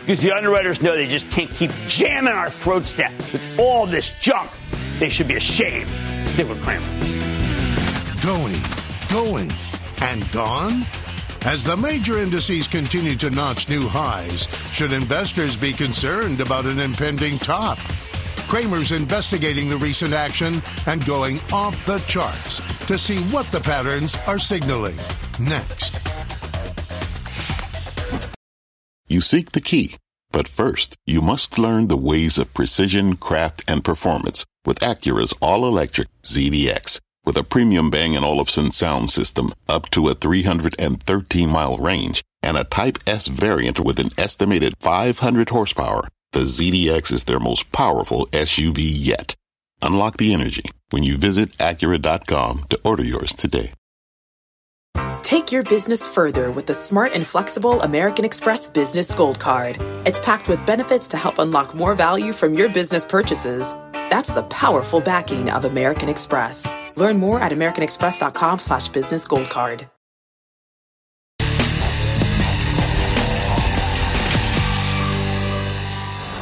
Because 0.00 0.22
the 0.22 0.32
underwriters 0.32 0.80
know 0.80 0.94
they 0.94 1.06
just 1.06 1.30
can't 1.30 1.50
keep 1.50 1.70
jamming 1.86 2.32
our 2.32 2.50
throats 2.50 2.92
down 2.92 3.14
with 3.32 3.42
all 3.58 3.86
this 3.86 4.10
junk. 4.20 4.50
They 4.98 5.08
should 5.08 5.28
be 5.28 5.36
ashamed. 5.36 5.90
Stick 6.28 6.48
with 6.48 6.62
Cramer. 6.62 6.86
Going, 8.22 8.56
going, 9.10 9.52
and 10.00 10.30
gone? 10.32 10.84
As 11.42 11.64
the 11.64 11.76
major 11.76 12.18
indices 12.18 12.66
continue 12.66 13.16
to 13.16 13.30
notch 13.30 13.68
new 13.68 13.88
highs, 13.88 14.46
should 14.72 14.92
investors 14.92 15.56
be 15.56 15.72
concerned 15.72 16.40
about 16.40 16.66
an 16.66 16.78
impending 16.78 17.38
top? 17.38 17.78
Cramer's 18.50 18.90
investigating 18.90 19.70
the 19.70 19.76
recent 19.76 20.12
action 20.12 20.60
and 20.86 21.06
going 21.06 21.38
off 21.52 21.86
the 21.86 21.98
charts 22.08 22.58
to 22.88 22.98
see 22.98 23.22
what 23.30 23.46
the 23.52 23.60
patterns 23.60 24.16
are 24.26 24.40
signaling. 24.40 24.96
Next. 25.38 26.00
You 29.06 29.20
seek 29.20 29.52
the 29.52 29.60
key, 29.60 29.94
but 30.32 30.48
first, 30.48 30.96
you 31.06 31.22
must 31.22 31.60
learn 31.60 31.86
the 31.86 31.96
ways 31.96 32.38
of 32.38 32.52
precision, 32.52 33.14
craft, 33.14 33.62
and 33.70 33.84
performance 33.84 34.44
with 34.66 34.80
Acura's 34.80 35.32
all 35.40 35.64
electric 35.64 36.08
ZDX. 36.24 36.98
With 37.24 37.36
a 37.36 37.44
premium 37.44 37.88
Bang 37.88 38.16
& 38.16 38.24
Olufsen 38.24 38.72
sound 38.72 39.10
system 39.10 39.52
up 39.68 39.88
to 39.90 40.08
a 40.08 40.14
313 40.14 41.48
mile 41.48 41.76
range 41.76 42.24
and 42.42 42.56
a 42.56 42.64
Type 42.64 42.98
S 43.06 43.28
variant 43.28 43.78
with 43.78 44.00
an 44.00 44.10
estimated 44.18 44.74
500 44.80 45.50
horsepower, 45.50 46.08
the 46.32 46.40
ZDX 46.40 47.12
is 47.12 47.24
their 47.24 47.40
most 47.40 47.72
powerful 47.72 48.26
SUV 48.28 48.78
yet. 48.80 49.34
Unlock 49.82 50.16
the 50.16 50.32
energy 50.32 50.64
when 50.90 51.02
you 51.02 51.16
visit 51.16 51.50
Acura.com 51.58 52.66
to 52.70 52.80
order 52.84 53.04
yours 53.04 53.34
today. 53.34 53.72
Take 55.22 55.52
your 55.52 55.62
business 55.62 56.08
further 56.08 56.50
with 56.50 56.66
the 56.66 56.74
smart 56.74 57.12
and 57.12 57.26
flexible 57.26 57.82
American 57.82 58.24
Express 58.24 58.66
Business 58.68 59.12
Gold 59.12 59.38
Card. 59.38 59.78
It's 60.04 60.18
packed 60.18 60.48
with 60.48 60.64
benefits 60.66 61.06
to 61.08 61.16
help 61.16 61.38
unlock 61.38 61.74
more 61.74 61.94
value 61.94 62.32
from 62.32 62.54
your 62.54 62.68
business 62.68 63.06
purchases. 63.06 63.72
That's 63.92 64.32
the 64.32 64.42
powerful 64.44 65.00
backing 65.00 65.50
of 65.50 65.64
American 65.64 66.08
Express. 66.08 66.66
Learn 66.96 67.18
more 67.18 67.40
at 67.40 67.52
americanexpress.com 67.52 68.58
slash 68.58 68.88
business 68.88 69.26
gold 69.26 69.50
card. 69.50 69.88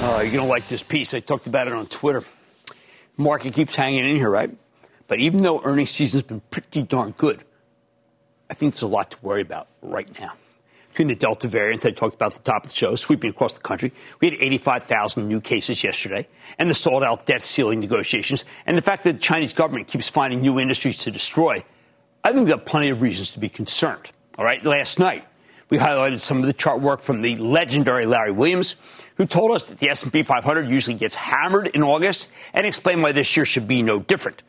Uh, 0.00 0.20
you're 0.22 0.30
going 0.30 0.44
to 0.44 0.44
like 0.44 0.68
this 0.68 0.84
piece. 0.84 1.12
I 1.12 1.18
talked 1.18 1.48
about 1.48 1.66
it 1.66 1.72
on 1.72 1.86
Twitter. 1.86 2.22
Market 3.16 3.52
keeps 3.52 3.74
hanging 3.74 4.08
in 4.08 4.14
here, 4.14 4.30
right? 4.30 4.48
But 5.08 5.18
even 5.18 5.42
though 5.42 5.60
earnings 5.64 5.90
season's 5.90 6.22
been 6.22 6.40
pretty 6.52 6.82
darn 6.82 7.10
good, 7.18 7.42
I 8.48 8.54
think 8.54 8.74
there's 8.74 8.82
a 8.82 8.86
lot 8.88 9.10
to 9.10 9.16
worry 9.22 9.42
about 9.42 9.66
right 9.82 10.08
now. 10.20 10.34
Between 10.90 11.08
the 11.08 11.16
Delta 11.16 11.48
variant 11.48 11.82
that 11.82 11.88
I 11.88 11.92
talked 11.92 12.14
about 12.14 12.32
at 12.34 12.44
the 12.44 12.50
top 12.50 12.64
of 12.64 12.70
the 12.70 12.76
show, 12.76 12.94
sweeping 12.94 13.30
across 13.30 13.54
the 13.54 13.60
country, 13.60 13.92
we 14.20 14.30
had 14.30 14.40
85,000 14.40 15.26
new 15.26 15.40
cases 15.40 15.82
yesterday, 15.82 16.28
and 16.60 16.70
the 16.70 16.74
sold 16.74 17.02
out 17.02 17.26
debt 17.26 17.42
ceiling 17.42 17.80
negotiations, 17.80 18.44
and 18.66 18.78
the 18.78 18.82
fact 18.82 19.02
that 19.02 19.14
the 19.14 19.18
Chinese 19.18 19.52
government 19.52 19.88
keeps 19.88 20.08
finding 20.08 20.40
new 20.40 20.60
industries 20.60 20.98
to 20.98 21.10
destroy, 21.10 21.64
I 22.22 22.28
think 22.28 22.46
we've 22.46 22.56
got 22.56 22.66
plenty 22.66 22.90
of 22.90 23.02
reasons 23.02 23.32
to 23.32 23.40
be 23.40 23.48
concerned. 23.48 24.12
All 24.38 24.44
right, 24.44 24.64
last 24.64 25.00
night, 25.00 25.24
we 25.70 25.78
highlighted 25.78 26.20
some 26.20 26.38
of 26.38 26.46
the 26.46 26.52
chart 26.52 26.80
work 26.80 27.00
from 27.00 27.22
the 27.22 27.36
legendary 27.36 28.06
Larry 28.06 28.32
Williams, 28.32 28.76
who 29.16 29.26
told 29.26 29.52
us 29.52 29.64
that 29.64 29.78
the 29.78 29.90
S&P 29.90 30.22
500 30.22 30.68
usually 30.68 30.96
gets 30.96 31.16
hammered 31.16 31.68
in 31.68 31.82
August 31.82 32.28
and 32.54 32.66
explained 32.66 33.02
why 33.02 33.12
this 33.12 33.36
year 33.36 33.44
should 33.44 33.68
be 33.68 33.82
no 33.82 34.00
different. 34.00 34.42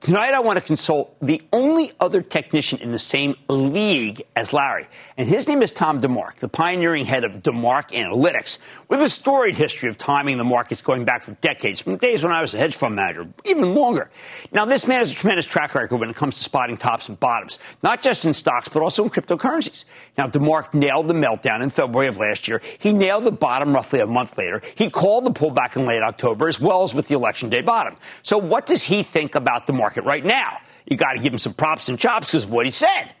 Tonight, 0.00 0.32
I 0.32 0.40
want 0.40 0.58
to 0.58 0.64
consult 0.64 1.16
the 1.20 1.42
only 1.52 1.90
other 1.98 2.22
technician 2.22 2.78
in 2.78 2.92
the 2.92 3.00
same 3.00 3.34
league 3.48 4.22
as 4.36 4.52
Larry, 4.52 4.86
and 5.16 5.28
his 5.28 5.48
name 5.48 5.60
is 5.60 5.72
Tom 5.72 6.00
DeMark, 6.00 6.36
the 6.36 6.48
pioneering 6.48 7.04
head 7.04 7.24
of 7.24 7.42
DeMark 7.42 7.90
Analytics, 7.90 8.58
with 8.88 9.02
a 9.02 9.08
storied 9.08 9.56
history 9.56 9.88
of 9.88 9.98
timing 9.98 10.38
the 10.38 10.44
markets 10.44 10.82
going 10.82 11.04
back 11.04 11.24
for 11.24 11.32
decades, 11.40 11.80
from 11.80 11.92
the 11.92 11.98
days 11.98 12.22
when 12.22 12.30
I 12.30 12.40
was 12.40 12.54
a 12.54 12.58
hedge 12.58 12.76
fund 12.76 12.94
manager, 12.94 13.26
even 13.44 13.74
longer. 13.74 14.08
Now, 14.52 14.64
this 14.64 14.86
man 14.86 15.00
has 15.00 15.10
a 15.10 15.14
tremendous 15.14 15.46
track 15.46 15.74
record 15.74 15.96
when 15.98 16.08
it 16.08 16.16
comes 16.16 16.38
to 16.38 16.44
spotting 16.44 16.76
tops 16.76 17.08
and 17.08 17.18
bottoms, 17.18 17.58
not 17.82 18.00
just 18.00 18.24
in 18.24 18.34
stocks, 18.34 18.68
but 18.68 18.82
also 18.82 19.02
in 19.02 19.10
cryptocurrencies. 19.10 19.84
Now, 20.16 20.28
DeMark 20.28 20.74
nailed 20.74 21.08
the 21.08 21.14
meltdown 21.14 21.60
in 21.60 21.70
February 21.70 22.08
of 22.08 22.18
last 22.18 22.46
year. 22.46 22.62
He 22.78 22.92
nailed 22.92 23.24
the 23.24 23.32
bottom 23.32 23.74
roughly 23.74 23.98
a 23.98 24.06
month 24.06 24.38
later. 24.38 24.62
He 24.76 24.90
called 24.90 25.26
the 25.26 25.32
pullback 25.32 25.76
in 25.76 25.86
late 25.86 26.02
October, 26.02 26.46
as 26.46 26.60
well 26.60 26.84
as 26.84 26.94
with 26.94 27.08
the 27.08 27.16
election 27.16 27.50
day 27.50 27.62
bottom. 27.62 27.96
So, 28.22 28.38
what 28.38 28.64
does 28.64 28.84
he 28.84 29.02
think 29.02 29.34
about 29.34 29.66
the 29.66 29.72
market 29.72 29.87
right 29.96 30.24
now? 30.24 30.58
You 30.86 30.96
got 30.96 31.14
to 31.14 31.20
give 31.20 31.32
him 31.32 31.38
some 31.38 31.54
props 31.54 31.88
and 31.88 31.98
chops 31.98 32.28
because 32.28 32.44
of 32.44 32.50
what 32.50 32.66
he 32.66 32.70
said. 32.70 33.12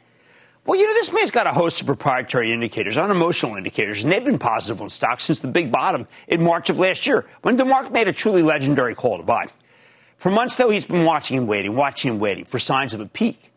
Well, 0.64 0.78
you 0.78 0.86
know, 0.86 0.92
this 0.92 1.12
man's 1.12 1.30
got 1.30 1.46
a 1.46 1.52
host 1.52 1.80
of 1.80 1.86
proprietary 1.86 2.52
indicators, 2.52 2.98
unemotional 2.98 3.56
indicators, 3.56 4.04
and 4.04 4.12
they've 4.12 4.24
been 4.24 4.38
positive 4.38 4.82
on 4.82 4.90
stocks 4.90 5.24
since 5.24 5.40
the 5.40 5.48
big 5.48 5.72
bottom 5.72 6.06
in 6.26 6.44
March 6.44 6.68
of 6.68 6.78
last 6.78 7.06
year 7.06 7.24
when 7.40 7.56
DeMark 7.56 7.90
made 7.90 8.06
a 8.06 8.12
truly 8.12 8.42
legendary 8.42 8.94
call 8.94 9.16
to 9.16 9.22
buy. 9.22 9.46
For 10.18 10.30
months, 10.30 10.56
though, 10.56 10.68
he's 10.68 10.84
been 10.84 11.04
watching 11.04 11.38
and 11.38 11.48
waiting, 11.48 11.74
watching 11.74 12.10
and 12.10 12.20
waiting 12.20 12.44
for 12.44 12.58
signs 12.58 12.92
of 12.92 13.00
a 13.00 13.06
peak. 13.06 13.52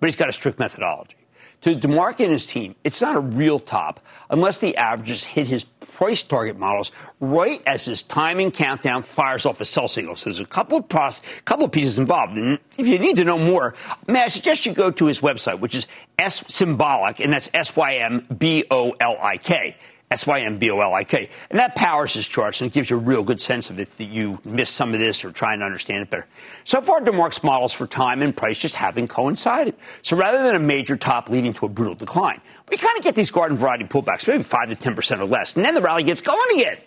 But 0.00 0.08
he's 0.08 0.16
got 0.16 0.28
a 0.28 0.32
strict 0.32 0.58
methodology. 0.58 1.16
To 1.62 1.74
DeMark 1.74 2.20
and 2.20 2.32
his 2.32 2.46
team, 2.46 2.76
it's 2.84 3.00
not 3.00 3.16
a 3.16 3.20
real 3.20 3.58
top 3.58 4.00
unless 4.30 4.58
the 4.58 4.76
averages 4.76 5.24
hit 5.24 5.46
his 5.46 5.64
price 5.64 6.22
target 6.22 6.58
models 6.58 6.92
right 7.20 7.62
as 7.66 7.86
his 7.86 8.02
timing 8.02 8.50
countdown 8.50 9.02
fires 9.02 9.46
off 9.46 9.60
a 9.60 9.64
sell 9.64 9.88
signal. 9.88 10.14
So 10.14 10.28
there's 10.28 10.40
a 10.40 10.44
couple 10.44 10.78
of 10.78 10.88
pros, 10.88 11.22
couple 11.46 11.64
of 11.64 11.72
pieces 11.72 11.98
involved. 11.98 12.36
And 12.36 12.58
if 12.76 12.86
you 12.86 12.98
need 12.98 13.16
to 13.16 13.24
know 13.24 13.38
more, 13.38 13.74
may 14.06 14.22
I 14.22 14.28
suggest 14.28 14.66
you 14.66 14.74
go 14.74 14.90
to 14.90 15.06
his 15.06 15.20
website, 15.20 15.58
which 15.58 15.74
is 15.74 15.86
S 16.18 16.42
Symbolik, 16.42 17.20
and 17.20 17.32
that's 17.32 17.50
S 17.54 17.74
Y 17.74 17.96
M 17.96 18.26
B 18.36 18.64
O 18.70 18.90
L 19.00 19.16
I 19.20 19.38
K. 19.38 19.76
S-Y-M-B-O-L-I-K. 20.10 21.28
And 21.50 21.58
that 21.58 21.74
powers 21.74 22.14
his 22.14 22.28
charts 22.28 22.60
and 22.60 22.70
it 22.70 22.74
gives 22.74 22.90
you 22.90 22.96
a 22.96 23.00
real 23.00 23.24
good 23.24 23.40
sense 23.40 23.70
of 23.70 23.80
if 23.80 24.00
you 24.00 24.38
miss 24.44 24.70
some 24.70 24.94
of 24.94 25.00
this 25.00 25.24
or 25.24 25.32
trying 25.32 25.58
to 25.58 25.64
understand 25.64 26.02
it 26.02 26.10
better. 26.10 26.26
So 26.64 26.80
far, 26.80 27.00
DeMark's 27.00 27.42
models 27.42 27.72
for 27.72 27.86
time 27.86 28.22
and 28.22 28.36
price 28.36 28.58
just 28.58 28.76
haven't 28.76 29.08
coincided. 29.08 29.74
So 30.02 30.16
rather 30.16 30.42
than 30.44 30.54
a 30.54 30.60
major 30.60 30.96
top 30.96 31.28
leading 31.28 31.52
to 31.54 31.66
a 31.66 31.68
brutal 31.68 31.96
decline, 31.96 32.40
we 32.70 32.76
kind 32.76 32.96
of 32.96 33.02
get 33.02 33.16
these 33.16 33.32
garden 33.32 33.56
variety 33.56 33.84
pullbacks, 33.84 34.28
maybe 34.28 34.44
5 34.44 34.68
to 34.68 34.76
10% 34.76 35.18
or 35.18 35.24
less. 35.24 35.56
And 35.56 35.64
then 35.64 35.74
the 35.74 35.82
rally 35.82 36.04
gets 36.04 36.20
going 36.20 36.60
again. 36.60 36.78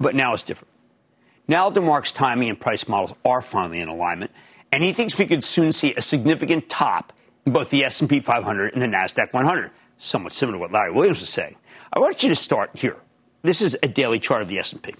But 0.00 0.14
now 0.14 0.32
it's 0.32 0.42
different. 0.42 0.72
Now 1.48 1.70
DeMark's 1.70 2.10
timing 2.10 2.48
and 2.48 2.58
price 2.58 2.88
models 2.88 3.14
are 3.24 3.40
finally 3.40 3.80
in 3.80 3.88
alignment, 3.88 4.32
and 4.72 4.82
he 4.82 4.92
thinks 4.92 5.16
we 5.16 5.26
could 5.26 5.44
soon 5.44 5.70
see 5.70 5.94
a 5.94 6.02
significant 6.02 6.68
top 6.68 7.12
in 7.44 7.52
both 7.52 7.70
the 7.70 7.84
S&P 7.84 8.18
500 8.18 8.72
and 8.72 8.82
the 8.82 8.88
Nasdaq 8.88 9.32
100, 9.32 9.70
somewhat 9.96 10.32
similar 10.32 10.56
to 10.56 10.60
what 10.60 10.72
Larry 10.72 10.90
Williams 10.90 11.20
was 11.20 11.28
saying. 11.28 11.54
I 11.92 11.98
want 11.98 12.22
you 12.22 12.28
to 12.28 12.36
start 12.36 12.70
here. 12.74 12.96
This 13.42 13.62
is 13.62 13.78
a 13.82 13.88
daily 13.88 14.18
chart 14.18 14.42
of 14.42 14.48
the 14.48 14.58
S&P. 14.58 14.94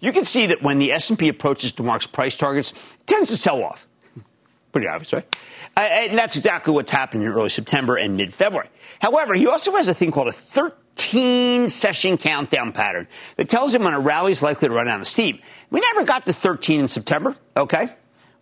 You 0.00 0.12
can 0.12 0.24
see 0.24 0.46
that 0.46 0.62
when 0.62 0.78
the 0.78 0.92
S&P 0.92 1.28
approaches 1.28 1.72
DeMark's 1.72 2.06
price 2.06 2.36
targets, 2.36 2.72
it 2.72 3.06
tends 3.06 3.30
to 3.30 3.36
sell 3.36 3.62
off. 3.62 3.86
Pretty 4.72 4.88
obvious, 4.88 5.12
right? 5.12 5.36
Uh, 5.76 5.80
and 5.80 6.18
that's 6.18 6.36
exactly 6.36 6.74
what's 6.74 6.90
happened 6.90 7.22
in 7.22 7.28
early 7.28 7.48
September 7.48 7.96
and 7.96 8.16
mid-February. 8.16 8.68
However, 9.00 9.34
he 9.34 9.46
also 9.46 9.72
has 9.76 9.88
a 9.88 9.94
thing 9.94 10.10
called 10.10 10.28
a 10.28 10.32
13 10.32 11.68
session 11.68 12.18
countdown 12.18 12.72
pattern 12.72 13.08
that 13.36 13.48
tells 13.48 13.74
him 13.74 13.84
when 13.84 13.94
a 13.94 14.00
rally 14.00 14.32
is 14.32 14.42
likely 14.42 14.68
to 14.68 14.74
run 14.74 14.88
out 14.88 15.00
of 15.00 15.08
steam. 15.08 15.38
We 15.70 15.80
never 15.80 16.04
got 16.04 16.26
to 16.26 16.32
13 16.32 16.80
in 16.80 16.88
September, 16.88 17.34
okay? 17.56 17.88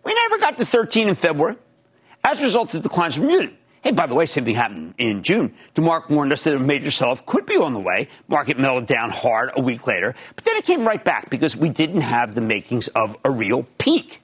We 0.03 0.13
never 0.13 0.37
got 0.39 0.57
to 0.57 0.65
13 0.65 1.09
in 1.09 1.15
February. 1.15 1.55
As 2.23 2.39
a 2.39 2.43
result, 2.43 2.71
the 2.71 2.79
declines 2.79 3.17
were 3.17 3.25
muted. 3.25 3.55
Hey, 3.83 3.91
by 3.91 4.07
the 4.07 4.15
way, 4.15 4.25
same 4.25 4.45
thing 4.45 4.55
happened 4.55 4.93
in 4.97 5.23
June. 5.23 5.53
DeMark 5.75 6.09
warned 6.09 6.31
us 6.31 6.45
that 6.45 6.55
a 6.55 6.59
major 6.59 6.89
sell-off 6.89 7.25
could 7.25 7.45
be 7.45 7.57
on 7.57 7.73
the 7.73 7.81
way. 7.81 8.07
Market 8.29 8.57
melted 8.57 8.87
down 8.87 9.09
hard 9.09 9.51
a 9.57 9.61
week 9.61 9.85
later, 9.85 10.15
but 10.37 10.45
then 10.45 10.55
it 10.55 10.63
came 10.63 10.87
right 10.87 11.03
back 11.03 11.29
because 11.29 11.57
we 11.57 11.67
didn't 11.67 11.99
have 11.99 12.33
the 12.33 12.39
makings 12.39 12.87
of 12.87 13.17
a 13.25 13.29
real 13.29 13.63
peak. 13.79 14.21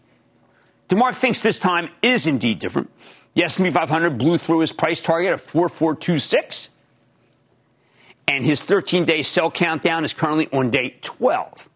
DeMark 0.88 1.14
thinks 1.14 1.42
this 1.42 1.60
time 1.60 1.90
is 2.02 2.26
indeed 2.26 2.60
different. 2.60 2.90
The 3.34 3.44
S&P 3.44 3.70
500 3.70 4.18
blew 4.18 4.38
through 4.38 4.62
his 4.62 4.72
price 4.72 5.02
target 5.02 5.34
of 5.34 5.42
4426, 5.42 6.70
and 8.30 8.46
his 8.46 8.62
13-day 8.62 9.24
sell 9.24 9.52
countdown 9.52 10.06
is 10.06 10.14
currently 10.14 10.48
on 10.54 10.72
day 10.72 10.96
12. 11.02 11.70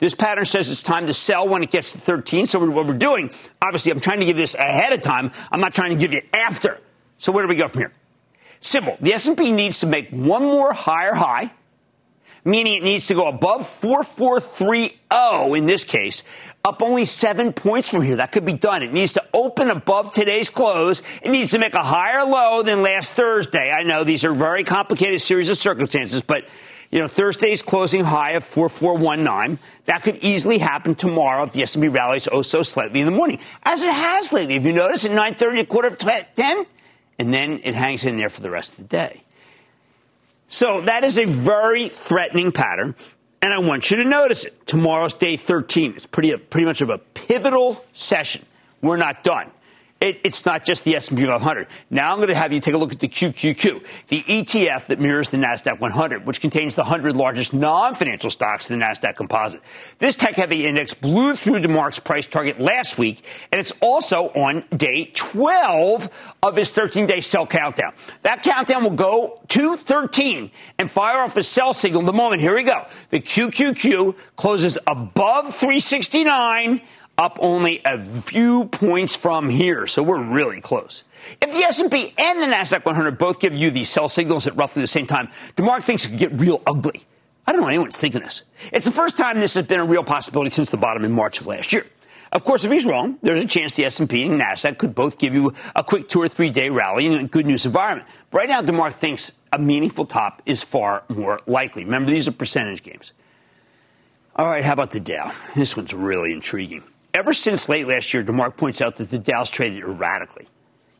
This 0.00 0.14
pattern 0.14 0.46
says 0.46 0.68
it's 0.68 0.82
time 0.82 1.06
to 1.06 1.14
sell 1.14 1.46
when 1.46 1.62
it 1.62 1.70
gets 1.70 1.92
to 1.92 1.98
13. 1.98 2.46
So 2.46 2.58
what 2.68 2.86
we're 2.86 2.94
doing, 2.94 3.30
obviously, 3.62 3.92
I'm 3.92 4.00
trying 4.00 4.20
to 4.20 4.26
give 4.26 4.36
this 4.36 4.54
ahead 4.54 4.92
of 4.92 5.02
time. 5.02 5.30
I'm 5.52 5.60
not 5.60 5.74
trying 5.74 5.90
to 5.90 5.96
give 5.96 6.12
you 6.12 6.22
after. 6.32 6.80
So 7.18 7.32
where 7.32 7.44
do 7.44 7.48
we 7.48 7.56
go 7.56 7.68
from 7.68 7.80
here? 7.82 7.92
Simple. 8.60 8.96
The 9.00 9.12
S&P 9.12 9.52
needs 9.52 9.80
to 9.80 9.86
make 9.86 10.10
one 10.10 10.42
more 10.42 10.72
higher 10.72 11.14
high, 11.14 11.52
meaning 12.44 12.76
it 12.76 12.82
needs 12.82 13.06
to 13.08 13.14
go 13.14 13.28
above 13.28 13.68
4430 13.68 14.96
in 15.56 15.66
this 15.66 15.84
case, 15.84 16.22
up 16.64 16.82
only 16.82 17.04
seven 17.04 17.52
points 17.52 17.88
from 17.90 18.02
here. 18.02 18.16
That 18.16 18.32
could 18.32 18.44
be 18.44 18.52
done. 18.52 18.82
It 18.82 18.92
needs 18.92 19.14
to 19.14 19.24
open 19.34 19.70
above 19.70 20.12
today's 20.12 20.50
close. 20.50 21.02
It 21.22 21.30
needs 21.30 21.50
to 21.50 21.58
make 21.58 21.74
a 21.74 21.82
higher 21.82 22.24
low 22.24 22.62
than 22.62 22.82
last 22.82 23.14
Thursday. 23.14 23.70
I 23.70 23.82
know 23.82 24.04
these 24.04 24.24
are 24.24 24.32
very 24.32 24.64
complicated 24.64 25.20
series 25.20 25.50
of 25.50 25.56
circumstances, 25.56 26.22
but 26.22 26.46
you 26.90 26.98
know, 26.98 27.06
Thursday's 27.06 27.62
closing 27.62 28.04
high 28.04 28.32
of 28.32 28.44
4419. 28.44 29.58
That 29.84 30.02
could 30.02 30.16
easily 30.16 30.58
happen 30.58 30.94
tomorrow 30.94 31.44
if 31.44 31.52
the 31.52 31.62
S&P 31.62 31.88
rallies 31.88 32.28
oh 32.30 32.42
so 32.42 32.62
slightly 32.62 33.00
in 33.00 33.06
the 33.06 33.12
morning, 33.12 33.38
as 33.62 33.82
it 33.82 33.92
has 33.92 34.32
lately. 34.32 34.56
If 34.56 34.64
you 34.64 34.72
notice, 34.72 35.04
at 35.04 35.12
9:30, 35.12 35.60
a 35.60 35.64
quarter 35.64 35.88
of 35.88 35.98
10, 35.98 36.64
and 37.18 37.32
then 37.32 37.60
it 37.62 37.74
hangs 37.74 38.04
in 38.04 38.16
there 38.16 38.28
for 38.28 38.40
the 38.40 38.50
rest 38.50 38.72
of 38.72 38.78
the 38.78 38.84
day. 38.84 39.22
So 40.48 40.80
that 40.82 41.04
is 41.04 41.16
a 41.16 41.26
very 41.26 41.88
threatening 41.88 42.50
pattern, 42.50 42.96
and 43.40 43.54
I 43.54 43.60
want 43.60 43.90
you 43.90 43.98
to 43.98 44.04
notice 44.04 44.44
it. 44.44 44.66
Tomorrow's 44.66 45.14
day 45.14 45.36
13. 45.36 45.92
It's 45.94 46.06
pretty, 46.06 46.36
pretty 46.36 46.64
much 46.64 46.80
of 46.80 46.90
a 46.90 46.98
pivotal 46.98 47.84
session. 47.92 48.44
We're 48.82 48.96
not 48.96 49.22
done. 49.22 49.52
It, 50.00 50.18
it's 50.24 50.46
not 50.46 50.64
just 50.64 50.84
the 50.84 50.96
S&P 50.96 51.26
500. 51.26 51.66
Now 51.90 52.12
I'm 52.12 52.16
going 52.16 52.28
to 52.28 52.34
have 52.34 52.54
you 52.54 52.60
take 52.60 52.72
a 52.72 52.78
look 52.78 52.90
at 52.90 53.00
the 53.00 53.08
QQQ, 53.08 53.84
the 54.08 54.22
ETF 54.22 54.86
that 54.86 54.98
mirrors 54.98 55.28
the 55.28 55.36
Nasdaq 55.36 55.78
100, 55.78 56.24
which 56.24 56.40
contains 56.40 56.74
the 56.74 56.80
100 56.80 57.14
largest 57.14 57.52
non-financial 57.52 58.30
stocks 58.30 58.70
in 58.70 58.78
the 58.78 58.84
Nasdaq 58.84 59.16
composite. 59.16 59.60
This 59.98 60.16
tech-heavy 60.16 60.66
index 60.66 60.94
blew 60.94 61.34
through 61.34 61.60
DeMark's 61.60 61.98
price 61.98 62.24
target 62.24 62.58
last 62.58 62.96
week, 62.96 63.22
and 63.52 63.60
it's 63.60 63.72
also 63.82 64.28
on 64.28 64.64
day 64.74 65.10
12 65.14 66.08
of 66.42 66.56
his 66.56 66.72
13-day 66.72 67.20
sell 67.20 67.46
countdown. 67.46 67.92
That 68.22 68.42
countdown 68.42 68.84
will 68.84 68.90
go 68.90 69.42
to 69.48 69.76
13 69.76 70.50
and 70.78 70.90
fire 70.90 71.18
off 71.18 71.36
a 71.36 71.42
sell 71.42 71.74
signal 71.74 72.02
the 72.02 72.14
moment. 72.14 72.40
Here 72.40 72.54
we 72.54 72.62
go. 72.62 72.86
The 73.10 73.20
QQQ 73.20 74.16
closes 74.36 74.78
above 74.86 75.54
369 75.54 76.80
up 77.20 77.36
only 77.40 77.82
a 77.84 78.02
few 78.02 78.64
points 78.64 79.14
from 79.14 79.50
here. 79.50 79.86
So 79.86 80.02
we're 80.02 80.22
really 80.22 80.62
close. 80.62 81.04
If 81.40 81.52
the 81.52 81.58
S&P 81.64 82.14
and 82.16 82.38
the 82.40 82.46
Nasdaq 82.46 82.86
100 82.86 83.18
both 83.18 83.40
give 83.40 83.54
you 83.54 83.70
these 83.70 83.90
sell 83.90 84.08
signals 84.08 84.46
at 84.46 84.56
roughly 84.56 84.80
the 84.80 84.88
same 84.88 85.06
time, 85.06 85.28
DeMark 85.56 85.82
thinks 85.82 86.06
it 86.06 86.10
could 86.10 86.18
get 86.18 86.40
real 86.40 86.62
ugly. 86.66 87.04
I 87.46 87.52
don't 87.52 87.60
know 87.60 87.68
anyone's 87.68 87.98
thinking 87.98 88.22
this. 88.22 88.44
It's 88.72 88.86
the 88.86 88.92
first 88.92 89.18
time 89.18 89.38
this 89.38 89.54
has 89.54 89.66
been 89.66 89.80
a 89.80 89.84
real 89.84 90.02
possibility 90.02 90.50
since 90.50 90.70
the 90.70 90.78
bottom 90.78 91.04
in 91.04 91.12
March 91.12 91.40
of 91.40 91.46
last 91.46 91.74
year. 91.74 91.84
Of 92.32 92.44
course, 92.44 92.64
if 92.64 92.72
he's 92.72 92.86
wrong, 92.86 93.18
there's 93.22 93.44
a 93.44 93.46
chance 93.46 93.74
the 93.74 93.84
S&P 93.84 94.24
and 94.24 94.40
Nasdaq 94.40 94.78
could 94.78 94.94
both 94.94 95.18
give 95.18 95.34
you 95.34 95.52
a 95.76 95.84
quick 95.84 96.08
two 96.08 96.22
or 96.22 96.28
three 96.28 96.48
day 96.48 96.70
rally 96.70 97.04
in 97.06 97.12
a 97.12 97.24
good 97.24 97.44
news 97.44 97.66
environment. 97.66 98.08
But 98.30 98.38
right 98.38 98.48
now, 98.48 98.62
DeMark 98.62 98.94
thinks 98.94 99.32
a 99.52 99.58
meaningful 99.58 100.06
top 100.06 100.40
is 100.46 100.62
far 100.62 101.02
more 101.08 101.38
likely. 101.46 101.84
Remember, 101.84 102.10
these 102.10 102.28
are 102.28 102.32
percentage 102.32 102.82
games. 102.82 103.12
All 104.36 104.46
right, 104.46 104.64
how 104.64 104.72
about 104.72 104.90
the 104.90 105.00
Dow? 105.00 105.32
This 105.54 105.76
one's 105.76 105.92
really 105.92 106.32
intriguing. 106.32 106.84
Ever 107.12 107.32
since 107.32 107.68
late 107.68 107.88
last 107.88 108.14
year, 108.14 108.22
DeMark 108.22 108.56
points 108.56 108.80
out 108.80 108.96
that 108.96 109.10
the 109.10 109.18
Dow's 109.18 109.50
traded 109.50 109.82
erratically. 109.82 110.46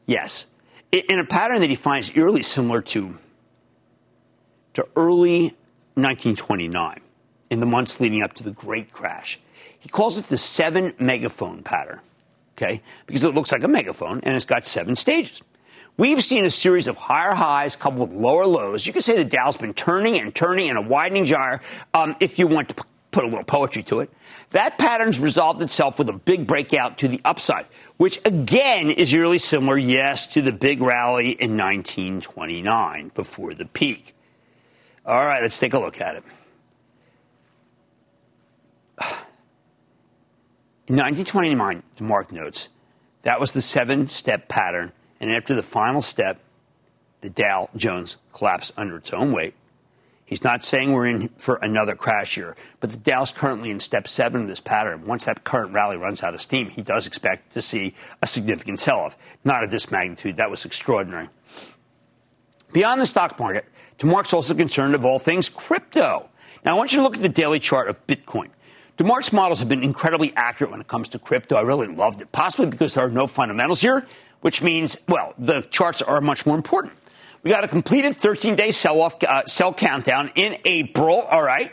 Yes, 0.07 0.47
in 0.91 1.19
a 1.21 1.25
pattern 1.25 1.61
that 1.61 1.71
he 1.71 1.77
finds 1.77 2.11
eerily 2.17 2.43
similar 2.43 2.81
to, 2.83 3.17
to 4.75 4.87
early 4.97 5.43
1929, 5.95 7.01
in 7.51 7.61
the 7.61 7.67
months 7.67 8.01
leading 8.01 8.23
up 8.23 8.33
to 8.35 8.45
the 8.45 8.51
Great 8.51 8.93
Crash. 8.93 9.39
He 9.79 9.89
calls 9.89 10.19
it 10.19 10.27
the 10.27 10.37
seven 10.37 10.95
megaphone 10.99 11.63
pattern, 11.63 12.01
okay? 12.57 12.83
Because 13.07 13.25
it 13.25 13.35
looks 13.35 13.53
like 13.53 13.63
a 13.63 13.69
megaphone 13.69 14.21
and 14.25 14.35
it's 14.35 14.45
got 14.45 14.67
seven 14.67 14.97
stages. 14.97 15.43
We've 15.97 16.23
seen 16.25 16.45
a 16.45 16.51
series 16.51 16.89
of 16.89 16.97
higher 16.97 17.35
highs 17.35 17.77
coupled 17.77 18.11
with 18.11 18.19
lower 18.19 18.47
lows. 18.47 18.87
You 18.87 18.93
could 18.93 19.05
say 19.05 19.17
the 19.17 19.25
Dow's 19.25 19.57
been 19.57 19.75
turning 19.75 20.19
and 20.19 20.35
turning 20.35 20.69
in 20.69 20.77
a 20.77 20.83
widening 20.83 21.25
gyre 21.25 21.61
um, 21.93 22.17
if 22.21 22.39
you 22.39 22.47
want 22.47 22.71
to 22.71 22.85
put 23.11 23.25
a 23.25 23.27
little 23.27 23.45
poetry 23.45 23.83
to 23.85 24.01
it. 24.01 24.11
That 24.51 24.79
pattern's 24.79 25.19
resolved 25.19 25.61
itself 25.63 25.99
with 25.99 26.09
a 26.09 26.13
big 26.13 26.47
breakout 26.47 26.99
to 26.99 27.09
the 27.09 27.21
upside, 27.25 27.67
which 27.97 28.21
again 28.25 28.91
is 28.91 29.15
really 29.15 29.39
similar, 29.39 29.79
yes, 29.79 30.27
to 30.29 30.43
the 30.43 30.53
big 30.53 30.81
rally 30.81 31.31
in 31.31 31.57
1929 31.57 33.13
before 33.15 33.55
the 33.55 33.67
peak. 33.67 34.15
All 35.05 35.25
right, 35.25 35.43
let's 35.43 35.59
take 35.59 35.75
a 35.75 35.79
look 35.79 36.01
at 36.01 36.17
it. 36.17 36.25
In 40.87 40.97
1929, 40.97 41.83
DeMark 41.99 42.33
notes, 42.33 42.69
that 43.23 43.39
was 43.39 43.53
the 43.53 43.61
seven 43.61 44.09
step 44.09 44.49
pattern, 44.49 44.93
and 45.21 45.33
after 45.33 45.55
the 45.55 45.63
final 45.63 46.03
step, 46.03 46.41
the 47.21 47.31
Dow 47.31 47.69
Jones 47.77 48.19
collapsed 48.33 48.73
under 48.77 48.97
its 48.97 49.13
own 49.13 49.31
weight 49.31 49.55
He's 50.31 50.45
not 50.45 50.65
saying 50.65 50.93
we're 50.93 51.09
in 51.09 51.29
for 51.39 51.57
another 51.57 51.97
crash 51.97 52.37
year, 52.37 52.55
but 52.79 52.91
the 52.91 52.97
Dow's 52.97 53.33
currently 53.33 53.69
in 53.69 53.81
step 53.81 54.07
seven 54.07 54.43
of 54.43 54.47
this 54.47 54.61
pattern. 54.61 55.05
Once 55.05 55.25
that 55.25 55.43
current 55.43 55.73
rally 55.73 55.97
runs 55.97 56.23
out 56.23 56.35
of 56.35 56.41
steam, 56.41 56.69
he 56.69 56.83
does 56.83 57.09
expect 57.09 57.53
to 57.55 57.61
see 57.61 57.97
a 58.23 58.29
significant 58.29 58.79
sell 58.79 59.01
off. 59.01 59.17
Not 59.43 59.65
of 59.65 59.73
this 59.73 59.91
magnitude. 59.91 60.37
That 60.37 60.49
was 60.49 60.65
extraordinary. 60.65 61.31
Beyond 62.73 63.01
the 63.01 63.07
stock 63.07 63.41
market, 63.41 63.65
DeMark's 63.99 64.33
also 64.33 64.55
concerned 64.55 64.95
of 64.95 65.05
all 65.05 65.19
things 65.19 65.49
crypto. 65.49 66.29
Now, 66.65 66.75
I 66.75 66.79
want 66.79 66.93
you 66.93 66.99
to 66.99 67.03
look 67.03 67.17
at 67.17 67.23
the 67.23 67.29
daily 67.29 67.59
chart 67.59 67.89
of 67.89 68.07
Bitcoin. 68.07 68.51
DeMark's 68.99 69.33
models 69.33 69.59
have 69.59 69.69
been 69.69 69.83
incredibly 69.83 70.33
accurate 70.37 70.71
when 70.71 70.81
it 70.81 70.87
comes 70.87 71.09
to 71.09 71.19
crypto. 71.19 71.57
I 71.57 71.63
really 71.63 71.89
loved 71.89 72.21
it, 72.21 72.31
possibly 72.31 72.67
because 72.67 72.95
there 72.95 73.05
are 73.05 73.11
no 73.11 73.27
fundamentals 73.27 73.81
here, 73.81 74.07
which 74.43 74.63
means, 74.63 74.97
well, 75.09 75.35
the 75.39 75.63
charts 75.63 76.03
are 76.03 76.21
much 76.21 76.47
more 76.47 76.55
important. 76.55 76.93
We 77.43 77.51
got 77.51 77.65
a 77.65 77.69
completed 77.69 78.17
13 78.17 78.55
day 78.55 78.71
sell 78.71 79.01
off, 79.01 79.23
uh, 79.23 79.47
sell 79.47 79.73
countdown 79.73 80.31
in 80.35 80.59
April, 80.65 81.21
all 81.21 81.43
right? 81.43 81.73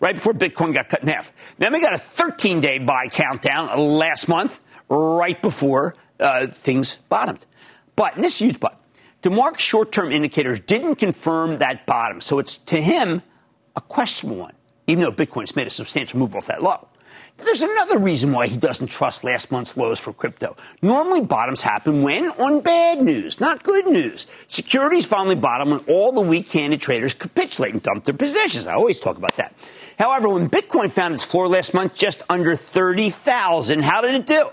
Right 0.00 0.14
before 0.14 0.34
Bitcoin 0.34 0.74
got 0.74 0.88
cut 0.88 1.02
in 1.02 1.08
half. 1.08 1.32
Then 1.58 1.72
we 1.72 1.80
got 1.80 1.94
a 1.94 1.98
13 1.98 2.60
day 2.60 2.78
buy 2.78 3.06
countdown 3.06 3.78
last 3.78 4.28
month, 4.28 4.60
right 4.88 5.40
before 5.40 5.96
uh, 6.20 6.46
things 6.48 6.96
bottomed. 7.08 7.46
But, 7.96 8.16
and 8.16 8.24
this 8.24 8.38
huge 8.38 8.60
but, 8.60 8.78
DeMark's 9.22 9.62
short 9.62 9.92
term 9.92 10.12
indicators 10.12 10.60
didn't 10.60 10.96
confirm 10.96 11.58
that 11.58 11.86
bottom. 11.86 12.20
So 12.20 12.38
it's 12.38 12.58
to 12.58 12.82
him 12.82 13.22
a 13.74 13.80
questionable 13.80 14.36
one, 14.36 14.52
even 14.86 15.04
though 15.04 15.12
Bitcoin's 15.12 15.56
made 15.56 15.66
a 15.66 15.70
substantial 15.70 16.18
move 16.18 16.36
off 16.36 16.46
that 16.46 16.62
low. 16.62 16.86
There's 17.36 17.62
another 17.62 17.98
reason 17.98 18.30
why 18.32 18.46
he 18.46 18.56
doesn't 18.56 18.86
trust 18.86 19.24
last 19.24 19.50
month's 19.50 19.76
lows 19.76 19.98
for 19.98 20.12
crypto. 20.12 20.56
Normally, 20.82 21.20
bottoms 21.20 21.62
happen 21.62 22.02
when? 22.02 22.30
On 22.30 22.60
bad 22.60 23.02
news, 23.02 23.40
not 23.40 23.64
good 23.64 23.86
news. 23.88 24.28
Securities 24.46 25.04
finally 25.04 25.34
bottom 25.34 25.70
when 25.70 25.80
all 25.88 26.12
the 26.12 26.20
weak 26.20 26.50
handed 26.52 26.80
traders 26.80 27.12
capitulate 27.12 27.72
and 27.72 27.82
dump 27.82 28.04
their 28.04 28.14
positions. 28.14 28.68
I 28.68 28.74
always 28.74 29.00
talk 29.00 29.16
about 29.16 29.36
that. 29.36 29.52
However, 29.98 30.28
when 30.28 30.48
Bitcoin 30.48 30.90
found 30.90 31.14
its 31.14 31.24
floor 31.24 31.48
last 31.48 31.74
month 31.74 31.96
just 31.96 32.22
under 32.28 32.54
30,000, 32.54 33.82
how 33.82 34.00
did 34.00 34.14
it 34.14 34.26
do? 34.26 34.50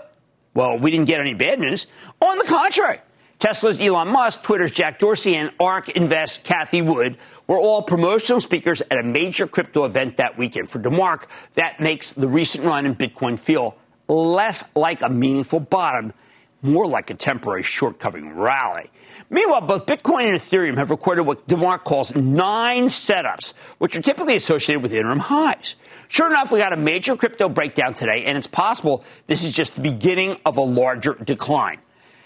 Well, 0.54 0.76
we 0.78 0.90
didn't 0.90 1.06
get 1.06 1.20
any 1.20 1.34
bad 1.34 1.60
news. 1.60 1.86
On 2.20 2.36
the 2.36 2.44
contrary, 2.44 2.98
Tesla's 3.42 3.82
Elon 3.82 4.06
Musk, 4.06 4.44
Twitter's 4.44 4.70
Jack 4.70 5.00
Dorsey, 5.00 5.34
and 5.34 5.50
ARK 5.58 5.88
Invest 5.88 6.44
Cathie 6.44 6.80
Wood 6.80 7.18
were 7.48 7.58
all 7.58 7.82
promotional 7.82 8.40
speakers 8.40 8.82
at 8.82 8.98
a 8.98 9.02
major 9.02 9.48
crypto 9.48 9.84
event 9.84 10.18
that 10.18 10.38
weekend. 10.38 10.70
For 10.70 10.78
DeMark, 10.78 11.24
that 11.54 11.80
makes 11.80 12.12
the 12.12 12.28
recent 12.28 12.64
run 12.64 12.86
in 12.86 12.94
Bitcoin 12.94 13.36
feel 13.36 13.76
less 14.06 14.64
like 14.76 15.02
a 15.02 15.08
meaningful 15.08 15.58
bottom, 15.58 16.12
more 16.62 16.86
like 16.86 17.10
a 17.10 17.14
temporary 17.14 17.64
short 17.64 17.98
covering 17.98 18.36
rally. 18.36 18.92
Meanwhile, 19.28 19.62
both 19.62 19.86
Bitcoin 19.86 20.26
and 20.26 20.38
Ethereum 20.38 20.76
have 20.76 20.90
recorded 20.90 21.22
what 21.22 21.48
DeMark 21.48 21.82
calls 21.82 22.14
nine 22.14 22.86
setups, 22.86 23.54
which 23.78 23.96
are 23.96 24.02
typically 24.02 24.36
associated 24.36 24.84
with 24.84 24.92
interim 24.92 25.18
highs. 25.18 25.74
Sure 26.06 26.28
enough, 26.28 26.52
we 26.52 26.60
got 26.60 26.72
a 26.72 26.76
major 26.76 27.16
crypto 27.16 27.48
breakdown 27.48 27.92
today, 27.92 28.22
and 28.24 28.38
it's 28.38 28.46
possible 28.46 29.02
this 29.26 29.42
is 29.44 29.52
just 29.52 29.74
the 29.74 29.80
beginning 29.80 30.38
of 30.46 30.58
a 30.58 30.62
larger 30.62 31.14
decline. 31.14 31.80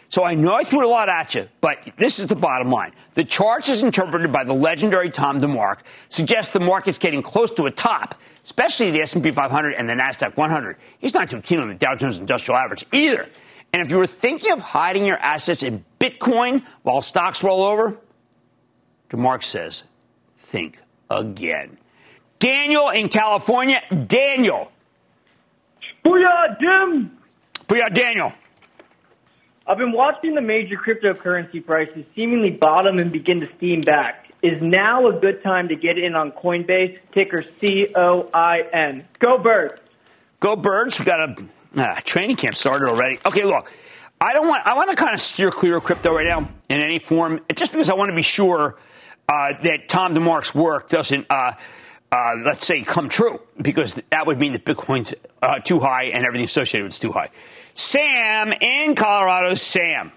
So 0.09 0.25
I 0.25 0.35
know 0.35 0.55
I 0.55 0.65
threw 0.65 0.87
a 0.87 0.89
lot 0.89 1.09
at 1.09 1.35
you, 1.35 1.49
but 1.61 1.79
this 1.99 2.19
is 2.19 2.29
the 2.29 2.37
bottom 2.37 2.71
line. 2.71 2.93
The 3.15 3.25
chart 3.25 3.69
is 3.69 3.83
interpreted 3.83 4.31
by 4.33 4.45
the 4.45 4.53
legendary 4.53 5.11
Tom 5.11 5.41
DeMark 5.41 5.81
suggests 6.09 6.53
the 6.53 6.61
market's 6.61 6.99
getting 6.99 7.23
close 7.23 7.51
to 7.53 7.67
a 7.67 7.71
top, 7.71 8.15
especially 8.45 8.91
the 8.91 9.01
S&P 9.01 9.31
500 9.31 9.75
and 9.75 9.89
the 9.89 9.95
Nasdaq 9.95 10.37
100. 10.37 10.77
He's 10.99 11.15
not 11.15 11.31
too 11.31 11.41
keen 11.41 11.59
on 11.59 11.69
the 11.69 11.75
Dow 11.75 11.97
Jones 11.97 12.19
Industrial 12.19 12.57
Average 12.57 12.87
either. 12.93 13.29
And 13.73 13.83
if 13.83 13.91
you 13.91 13.97
were 13.97 14.07
thinking 14.07 14.53
of 14.53 14.61
hiding 14.61 15.05
your 15.05 15.19
assets 15.19 15.63
in 15.63 15.85
Bitcoin 16.01 16.65
while 16.83 17.01
stocks 17.01 17.43
roll 17.43 17.63
over, 17.63 17.99
DeMark 19.11 19.43
says, 19.43 19.85
think 20.39 20.81
again. 21.11 21.79
Daniel 22.39 22.91
in 22.91 23.09
California. 23.09 23.83
Daniel. 24.07 24.71
Booyah, 26.05 26.61
Jim. 26.61 27.19
Booyah, 27.67 27.93
Daniel. 27.93 28.33
I've 29.69 29.79
been 29.79 29.93
watching 29.93 30.35
the 30.35 30.41
major 30.41 30.77
cryptocurrency 30.77 31.65
prices 31.65 32.05
seemingly 32.15 32.51
bottom 32.51 33.01
and 33.01 33.11
begin 33.11 33.41
to 33.41 33.49
steam 33.57 33.81
back. 33.81 34.31
Is 34.43 34.63
now 34.63 35.09
a 35.09 35.19
good 35.19 35.43
time 35.43 35.69
to 35.69 35.75
get 35.75 35.99
in 35.99 36.15
on 36.15 36.31
Coinbase, 36.31 37.01
ticker 37.13 37.45
C 37.61 37.89
O 37.97 38.31
I 38.33 38.61
N? 38.73 39.05
Go 39.19 39.39
Birds. 39.39 39.81
Go 40.39 40.55
Birds. 40.55 41.01
We 41.01 41.05
got 41.05 41.21
a 41.21 41.47
uh, 41.77 42.01
training 42.05 42.37
camp 42.37 42.55
started 42.55 42.89
already. 42.89 43.19
Okay, 43.27 43.45
look. 43.45 43.73
I 44.21 44.33
don't 44.35 44.47
want. 44.47 44.67
I 44.67 44.75
want 44.75 44.91
to 44.91 44.97
kind 44.97 45.15
of 45.15 45.21
steer 45.21 45.51
clear 45.51 45.77
of 45.77 45.85
crypto 45.85 46.15
right 46.15 46.27
now 46.27 46.49
in 46.69 46.81
any 46.81 46.99
form, 46.99 47.41
just 47.55 47.73
because 47.73 47.91
I 47.91 47.95
want 47.95 48.11
to 48.11 48.17
be 48.17 48.23
sure 48.23 48.79
uh, 49.29 49.53
that 49.63 49.89
Tom 49.89 50.15
DeMark's 50.15 50.55
work 50.55 50.89
doesn't, 50.89 51.27
uh, 51.29 51.53
uh, 52.13 52.33
let's 52.45 52.65
say, 52.65 52.83
come 52.83 53.09
true, 53.09 53.41
because 53.61 54.01
that 54.11 54.27
would 54.27 54.39
mean 54.39 54.53
that 54.53 54.65
Bitcoin's 54.65 55.15
uh, 55.43 55.59
too 55.59 55.81
high 55.81 56.05
and 56.05 56.25
everything 56.25 56.45
associated 56.45 56.85
with 56.85 56.93
it's 56.93 56.99
too 56.99 57.13
high. 57.13 57.31
Sam 57.77 58.55
in 58.59 58.95
Colorado. 58.95 59.53
Sam. 59.53 60.11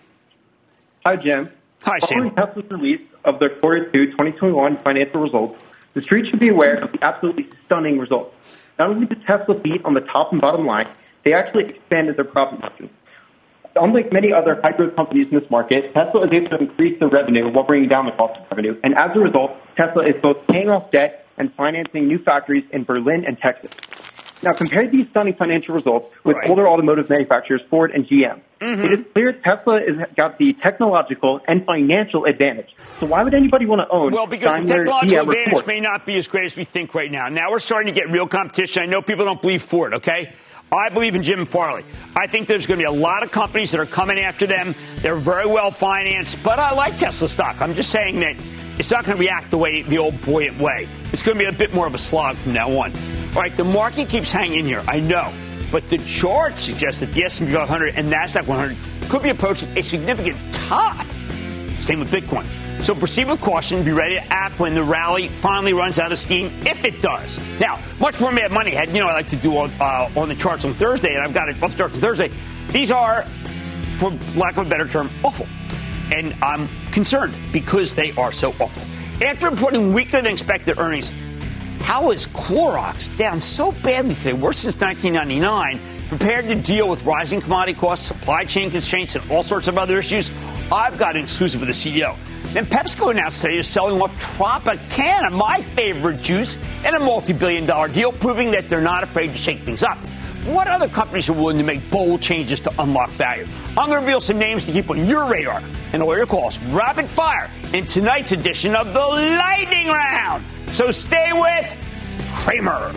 Hi, 1.05 1.17
Jim. 1.17 1.49
Hi, 1.81 1.99
Sam. 1.99 2.29
Following 2.29 2.35
Tesla's 2.35 2.71
release 2.71 3.01
of 3.25 3.39
their 3.39 3.49
quarter 3.49 3.91
two 3.91 4.05
2021 4.11 4.77
financial 4.77 5.19
results, 5.19 5.61
the 5.93 6.01
street 6.01 6.29
should 6.29 6.39
be 6.39 6.47
aware 6.47 6.81
of 6.81 6.93
the 6.93 7.03
absolutely 7.03 7.49
stunning 7.65 7.99
results. 7.99 8.65
Not 8.79 8.91
only 8.91 9.07
did 9.07 9.25
Tesla 9.25 9.55
beat 9.55 9.83
on 9.83 9.93
the 9.93 9.99
top 9.99 10.31
and 10.31 10.39
bottom 10.39 10.65
line, 10.65 10.87
they 11.25 11.33
actually 11.33 11.65
expanded 11.65 12.15
their 12.15 12.23
profit 12.23 12.61
margin. 12.61 12.89
Unlike 13.75 14.13
many 14.13 14.31
other 14.31 14.57
high 14.61 14.71
growth 14.71 14.95
companies 14.95 15.27
in 15.29 15.37
this 15.37 15.49
market, 15.51 15.93
Tesla 15.93 16.27
is 16.27 16.31
able 16.31 16.49
to 16.51 16.59
increase 16.59 16.97
their 17.01 17.09
revenue 17.09 17.51
while 17.51 17.65
bringing 17.65 17.89
down 17.89 18.05
the 18.05 18.13
cost 18.13 18.39
of 18.39 18.49
revenue. 18.49 18.79
And 18.85 18.95
as 18.95 19.11
a 19.13 19.19
result, 19.19 19.51
Tesla 19.75 20.07
is 20.07 20.15
both 20.23 20.37
paying 20.47 20.69
off 20.69 20.91
debt 20.91 21.25
and 21.37 21.53
financing 21.55 22.07
new 22.07 22.19
factories 22.19 22.63
in 22.71 22.85
Berlin 22.85 23.25
and 23.27 23.37
Texas. 23.37 23.71
Now, 24.41 24.53
compare 24.53 24.87
these 24.89 25.07
stunning 25.09 25.33
financial 25.33 25.75
results 25.75 26.13
with 26.23 26.37
Right. 26.37 26.49
older 26.49 26.67
automotive 26.67 27.09
manufacturers 27.09 27.61
Ford 27.69 27.91
and 27.91 28.05
GM. 28.07 28.39
Mm-hmm. 28.61 28.83
It 28.85 28.91
is 28.99 29.05
clear 29.13 29.31
Tesla 29.33 29.79
has 29.79 30.07
got 30.17 30.37
the 30.37 30.53
technological 30.53 31.39
and 31.47 31.65
financial 31.65 32.25
advantage. 32.25 32.75
So 32.99 33.05
why 33.07 33.23
would 33.23 33.33
anybody 33.33 33.65
want 33.65 33.81
to 33.81 33.87
own 33.89 34.11
Well, 34.11 34.27
because 34.27 34.61
the 34.61 34.67
technological 34.67 35.25
GM, 35.25 35.29
advantage 35.29 35.67
may 35.67 35.79
not 35.79 36.05
be 36.05 36.17
as 36.17 36.27
great 36.27 36.45
as 36.45 36.57
we 36.57 36.63
think 36.65 36.93
right 36.93 37.11
now. 37.11 37.29
Now 37.29 37.51
we're 37.51 37.59
starting 37.59 37.93
to 37.93 37.99
get 37.99 38.11
real 38.11 38.27
competition. 38.27 38.83
I 38.83 38.85
know 38.85 39.01
people 39.01 39.25
don't 39.25 39.41
believe 39.41 39.61
Ford, 39.61 39.93
okay? 39.95 40.33
I 40.71 40.89
believe 40.89 41.15
in 41.15 41.23
Jim 41.23 41.45
Farley. 41.45 41.83
I 42.15 42.27
think 42.27 42.47
there's 42.47 42.67
going 42.67 42.79
to 42.79 42.83
be 42.83 42.87
a 42.87 42.91
lot 43.01 43.23
of 43.23 43.31
companies 43.31 43.71
that 43.71 43.79
are 43.79 43.87
coming 43.87 44.19
after 44.19 44.45
them. 44.45 44.75
They're 45.01 45.15
very 45.15 45.47
well 45.47 45.71
financed, 45.71 46.43
but 46.43 46.59
I 46.59 46.73
like 46.73 46.97
Tesla 46.97 47.27
stock. 47.27 47.59
I'm 47.61 47.73
just 47.73 47.89
saying 47.89 48.19
that 48.19 48.35
it's 48.77 48.91
not 48.91 49.03
going 49.03 49.17
to 49.17 49.21
react 49.21 49.49
the 49.51 49.57
way 49.57 49.81
the 49.81 49.97
old 49.97 50.21
buoyant 50.21 50.59
way. 50.59 50.87
It's 51.11 51.23
going 51.23 51.37
to 51.37 51.43
be 51.43 51.47
a 51.49 51.51
bit 51.51 51.73
more 51.73 51.87
of 51.87 51.95
a 51.95 51.97
slog 51.97 52.35
from 52.37 52.53
now 52.53 52.69
on. 52.77 52.91
All 53.35 53.41
right, 53.41 53.55
the 53.55 53.63
market 53.63 54.09
keeps 54.09 54.31
hanging 54.31 54.65
here. 54.65 54.83
I 54.87 54.99
know, 54.99 55.31
but 55.71 55.87
the 55.87 55.99
chart 55.99 56.57
suggests 56.57 56.99
that 57.01 57.13
the 57.13 57.23
S&P 57.23 57.51
500 57.51 57.95
and 57.95 58.11
Nasdaq 58.11 58.47
100 58.47 58.75
could 59.09 59.21
be 59.21 59.29
approaching 59.29 59.69
a 59.77 59.83
significant 59.83 60.37
top. 60.51 61.05
Same 61.77 61.99
with 61.99 62.11
Bitcoin. 62.11 62.45
So 62.83 62.95
proceed 62.95 63.27
with 63.27 63.39
caution. 63.39 63.83
Be 63.83 63.91
ready 63.91 64.15
to 64.15 64.33
act 64.33 64.57
when 64.59 64.73
the 64.73 64.81
rally 64.81 65.27
finally 65.27 65.73
runs 65.73 65.99
out 65.99 66.11
of 66.11 66.17
steam, 66.17 66.51
if 66.65 66.85
it 66.85 67.01
does. 67.01 67.39
Now, 67.59 67.79
much 67.99 68.19
more 68.19 68.31
Mad 68.31 68.51
Money 68.51 68.71
had. 68.71 68.89
You 68.89 69.01
know, 69.01 69.07
I 69.07 69.13
like 69.13 69.29
to 69.29 69.35
do 69.35 69.57
on, 69.57 69.69
uh, 69.79 70.09
on 70.19 70.27
the 70.29 70.35
charts 70.35 70.65
on 70.65 70.73
Thursday, 70.73 71.13
and 71.13 71.21
I've 71.21 71.33
got 71.33 71.49
it 71.49 71.61
off 71.61 71.77
charts 71.77 71.93
on 71.93 72.01
Thursday. 72.01 72.31
These 72.69 72.89
are, 72.89 73.25
for 73.97 74.11
lack 74.35 74.57
of 74.57 74.65
a 74.65 74.69
better 74.69 74.87
term, 74.87 75.11
awful. 75.23 75.45
And 76.11 76.35
I'm 76.41 76.67
concerned 76.91 77.35
because 77.51 77.93
they 77.93 78.11
are 78.13 78.31
so 78.31 78.49
awful. 78.59 78.81
After 79.23 79.49
reporting 79.49 79.93
weaker 79.93 80.21
than 80.21 80.31
expected 80.31 80.79
earnings, 80.79 81.11
how 81.81 82.11
is 82.11 82.27
Clorox 82.27 83.15
down 83.17 83.41
so 83.41 83.71
badly 83.71 84.15
today, 84.15 84.33
worse 84.33 84.59
since 84.59 84.79
1999, 84.79 85.79
prepared 86.07 86.45
to 86.45 86.55
deal 86.55 86.87
with 86.87 87.03
rising 87.03 87.41
commodity 87.41 87.77
costs, 87.77 88.07
supply 88.07 88.45
chain 88.45 88.69
constraints, 88.71 89.15
and 89.15 89.31
all 89.31 89.43
sorts 89.43 89.67
of 89.67 89.77
other 89.77 89.97
issues? 89.97 90.31
I've 90.71 90.97
got 90.97 91.15
an 91.15 91.23
exclusive 91.23 91.61
with 91.61 91.69
the 91.69 91.73
CEO. 91.73 92.15
Then 92.53 92.65
PepsiCo 92.65 93.11
announced 93.11 93.41
today 93.41 93.57
is 93.57 93.67
selling 93.67 94.01
off 94.01 94.11
Tropicana, 94.37 95.31
my 95.31 95.61
favorite 95.61 96.19
juice, 96.19 96.57
in 96.85 96.95
a 96.95 96.99
multi-billion 96.99 97.65
dollar 97.65 97.87
deal, 97.87 98.11
proving 98.11 98.51
that 98.51 98.69
they're 98.69 98.81
not 98.81 99.03
afraid 99.03 99.27
to 99.27 99.37
shake 99.37 99.59
things 99.59 99.83
up. 99.83 99.97
What 100.45 100.67
other 100.67 100.87
companies 100.87 101.29
are 101.29 101.33
willing 101.33 101.57
to 101.57 101.63
make 101.63 101.91
bold 101.91 102.21
changes 102.21 102.59
to 102.61 102.73
unlock 102.79 103.09
value? 103.11 103.45
I'm 103.69 103.89
going 103.89 103.99
to 103.99 104.05
reveal 104.05 104.21
some 104.21 104.39
names 104.39 104.65
to 104.65 104.71
keep 104.71 104.89
on 104.89 105.05
your 105.05 105.27
radar 105.27 105.61
and 105.93 106.01
all 106.01 106.15
your 106.15 106.25
calls 106.25 106.59
rapid 106.59 107.09
fire 107.09 107.51
in 107.73 107.85
tonight's 107.85 108.31
edition 108.31 108.75
of 108.75 108.93
the 108.93 108.99
Lightning 108.99 109.87
Round. 109.87 110.43
So 110.71 110.91
stay 110.91 111.31
with 111.33 111.75
Cramer. 112.35 112.93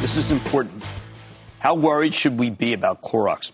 This 0.00 0.16
is 0.16 0.30
important. 0.30 0.82
How 1.58 1.74
worried 1.74 2.14
should 2.14 2.38
we 2.38 2.48
be 2.48 2.72
about 2.72 3.02
Clorox? 3.02 3.50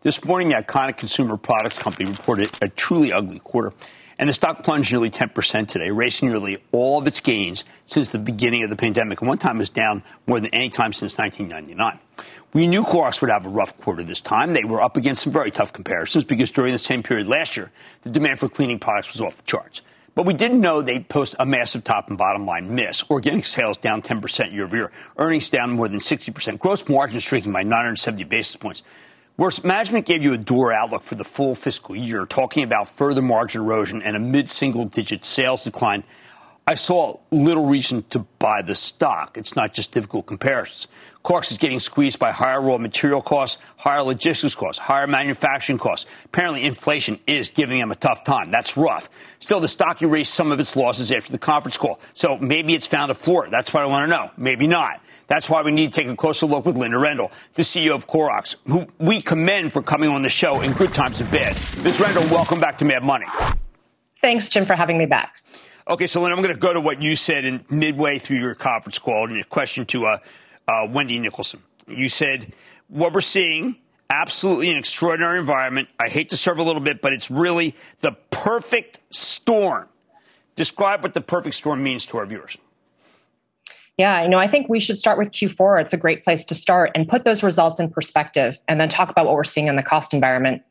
This 0.00 0.24
morning, 0.24 0.50
the 0.50 0.54
iconic 0.54 0.96
consumer 0.96 1.36
products 1.36 1.76
company 1.76 2.08
reported 2.08 2.50
a 2.62 2.68
truly 2.68 3.12
ugly 3.12 3.40
quarter, 3.40 3.72
and 4.18 4.28
the 4.28 4.32
stock 4.32 4.64
plunged 4.64 4.90
nearly 4.92 5.10
10% 5.10 5.68
today, 5.68 5.86
erasing 5.86 6.28
nearly 6.28 6.62
all 6.72 6.98
of 6.98 7.06
its 7.06 7.20
gains 7.20 7.64
since 7.84 8.10
the 8.10 8.18
beginning 8.18 8.64
of 8.64 8.70
the 8.70 8.76
pandemic. 8.76 9.20
And 9.20 9.28
one 9.28 9.38
time 9.38 9.58
was 9.58 9.70
down 9.70 10.02
more 10.26 10.40
than 10.40 10.52
any 10.52 10.70
time 10.70 10.92
since 10.92 11.16
1999. 11.16 12.00
We 12.52 12.66
knew 12.66 12.82
Clorox 12.82 13.20
would 13.20 13.30
have 13.30 13.46
a 13.46 13.50
rough 13.50 13.76
quarter 13.76 14.02
this 14.02 14.20
time. 14.20 14.54
They 14.54 14.64
were 14.64 14.82
up 14.82 14.96
against 14.96 15.22
some 15.22 15.32
very 15.32 15.50
tough 15.50 15.72
comparisons 15.72 16.24
because 16.24 16.50
during 16.50 16.72
the 16.72 16.78
same 16.78 17.02
period 17.02 17.26
last 17.26 17.56
year, 17.56 17.70
the 18.02 18.10
demand 18.10 18.40
for 18.40 18.48
cleaning 18.48 18.78
products 18.78 19.12
was 19.12 19.20
off 19.20 19.36
the 19.36 19.44
charts. 19.44 19.82
But 20.14 20.26
we 20.26 20.34
didn't 20.34 20.60
know 20.60 20.82
they'd 20.82 21.08
post 21.08 21.36
a 21.38 21.46
massive 21.46 21.84
top 21.84 22.08
and 22.08 22.18
bottom 22.18 22.44
line 22.44 22.74
miss. 22.74 23.04
Organic 23.08 23.44
sales 23.44 23.78
down 23.78 24.02
10% 24.02 24.52
year 24.52 24.64
over 24.64 24.76
year, 24.76 24.92
earnings 25.16 25.48
down 25.48 25.70
more 25.70 25.86
than 25.86 26.00
60%, 26.00 26.58
gross 26.58 26.88
margins 26.88 27.22
shrinking 27.22 27.52
by 27.52 27.62
970 27.62 28.24
basis 28.24 28.56
points. 28.56 28.82
Worse, 29.38 29.62
management 29.62 30.04
gave 30.04 30.24
you 30.24 30.32
a 30.32 30.36
door 30.36 30.72
outlook 30.72 31.02
for 31.02 31.14
the 31.14 31.22
full 31.22 31.54
fiscal 31.54 31.94
year, 31.94 32.26
talking 32.26 32.64
about 32.64 32.88
further 32.88 33.22
margin 33.22 33.62
erosion 33.62 34.02
and 34.02 34.16
a 34.16 34.18
mid 34.18 34.50
single 34.50 34.84
digit 34.84 35.24
sales 35.24 35.62
decline. 35.62 36.02
I 36.66 36.74
saw 36.74 37.18
little 37.30 37.66
reason 37.66 38.02
to 38.10 38.18
buy 38.40 38.62
the 38.62 38.74
stock. 38.74 39.38
It's 39.38 39.54
not 39.54 39.72
just 39.72 39.92
difficult 39.92 40.26
comparisons. 40.26 40.88
Clorox 41.24 41.52
is 41.52 41.58
getting 41.58 41.78
squeezed 41.78 42.18
by 42.18 42.32
higher 42.32 42.60
raw 42.60 42.78
material 42.78 43.22
costs, 43.22 43.62
higher 43.76 44.02
logistics 44.02 44.56
costs, 44.56 44.80
higher 44.80 45.06
manufacturing 45.06 45.78
costs. 45.78 46.10
Apparently, 46.24 46.64
inflation 46.64 47.20
is 47.28 47.50
giving 47.50 47.78
them 47.78 47.92
a 47.92 47.96
tough 47.96 48.24
time. 48.24 48.50
That's 48.50 48.76
rough. 48.76 49.08
Still, 49.38 49.60
the 49.60 49.68
stock 49.68 50.02
erased 50.02 50.34
some 50.34 50.50
of 50.50 50.58
its 50.58 50.74
losses 50.74 51.12
after 51.12 51.30
the 51.30 51.38
conference 51.38 51.78
call. 51.78 52.00
So 52.12 52.38
maybe 52.38 52.74
it's 52.74 52.88
found 52.88 53.12
a 53.12 53.14
floor. 53.14 53.48
That's 53.48 53.72
what 53.72 53.84
I 53.84 53.86
want 53.86 54.10
to 54.10 54.16
know. 54.16 54.32
Maybe 54.36 54.66
not. 54.66 55.00
That's 55.28 55.48
why 55.48 55.62
we 55.62 55.70
need 55.70 55.92
to 55.92 56.00
take 56.00 56.10
a 56.10 56.16
closer 56.16 56.46
look 56.46 56.66
with 56.66 56.76
Linda 56.76 56.96
Rendle, 56.96 57.30
the 57.52 57.62
CEO 57.62 57.94
of 57.94 58.06
Clorox, 58.06 58.56
who 58.66 58.86
we 58.98 59.22
commend 59.22 59.72
for 59.72 59.82
coming 59.82 60.10
on 60.10 60.22
the 60.22 60.28
show 60.28 60.62
in 60.62 60.72
good 60.72 60.92
times 60.92 61.20
and 61.20 61.30
bad. 61.30 61.54
Ms. 61.84 62.00
Rendle, 62.00 62.28
welcome 62.30 62.58
back 62.58 62.78
to 62.78 62.84
Mad 62.84 63.04
Money. 63.04 63.26
Thanks, 64.22 64.48
Jim, 64.48 64.66
for 64.66 64.74
having 64.74 64.98
me 64.98 65.06
back. 65.06 65.42
Okay, 65.86 66.06
so 66.06 66.22
Lynn, 66.22 66.32
I'm 66.32 66.42
going 66.42 66.54
to 66.54 66.60
go 66.60 66.72
to 66.72 66.80
what 66.80 67.00
you 67.02 67.14
said 67.14 67.44
in 67.44 67.64
midway 67.70 68.18
through 68.18 68.38
your 68.38 68.54
conference 68.54 68.98
call 68.98 69.26
and 69.26 69.34
your 69.34 69.44
question 69.44 69.84
to 69.86 70.06
uh, 70.06 70.18
uh, 70.66 70.86
Wendy 70.90 71.18
Nicholson. 71.18 71.62
You 71.86 72.08
said 72.08 72.52
what 72.88 73.12
we're 73.12 73.20
seeing 73.20 73.76
absolutely 74.10 74.70
an 74.70 74.78
extraordinary 74.78 75.38
environment. 75.38 75.88
I 75.98 76.08
hate 76.08 76.30
to 76.30 76.36
serve 76.36 76.58
a 76.58 76.62
little 76.62 76.80
bit, 76.80 77.02
but 77.02 77.12
it's 77.12 77.30
really 77.30 77.74
the 78.00 78.12
perfect 78.30 79.02
storm. 79.10 79.88
Describe 80.56 81.02
what 81.02 81.14
the 81.14 81.20
perfect 81.20 81.54
storm 81.54 81.82
means 81.82 82.06
to 82.06 82.18
our 82.18 82.26
viewers. 82.26 82.56
Yeah, 83.98 84.22
you 84.22 84.28
know, 84.28 84.38
I 84.38 84.46
think 84.46 84.68
we 84.68 84.78
should 84.78 84.96
start 84.96 85.18
with 85.18 85.32
Q4. 85.32 85.80
It's 85.80 85.92
a 85.92 85.96
great 85.96 86.22
place 86.22 86.44
to 86.46 86.54
start 86.54 86.92
and 86.94 87.08
put 87.08 87.24
those 87.24 87.42
results 87.42 87.80
in 87.80 87.90
perspective 87.90 88.58
and 88.68 88.80
then 88.80 88.88
talk 88.88 89.10
about 89.10 89.26
what 89.26 89.34
we're 89.34 89.42
seeing 89.42 89.66
in 89.66 89.74
the 89.74 89.82
cost 89.82 90.14
environment. 90.14 90.62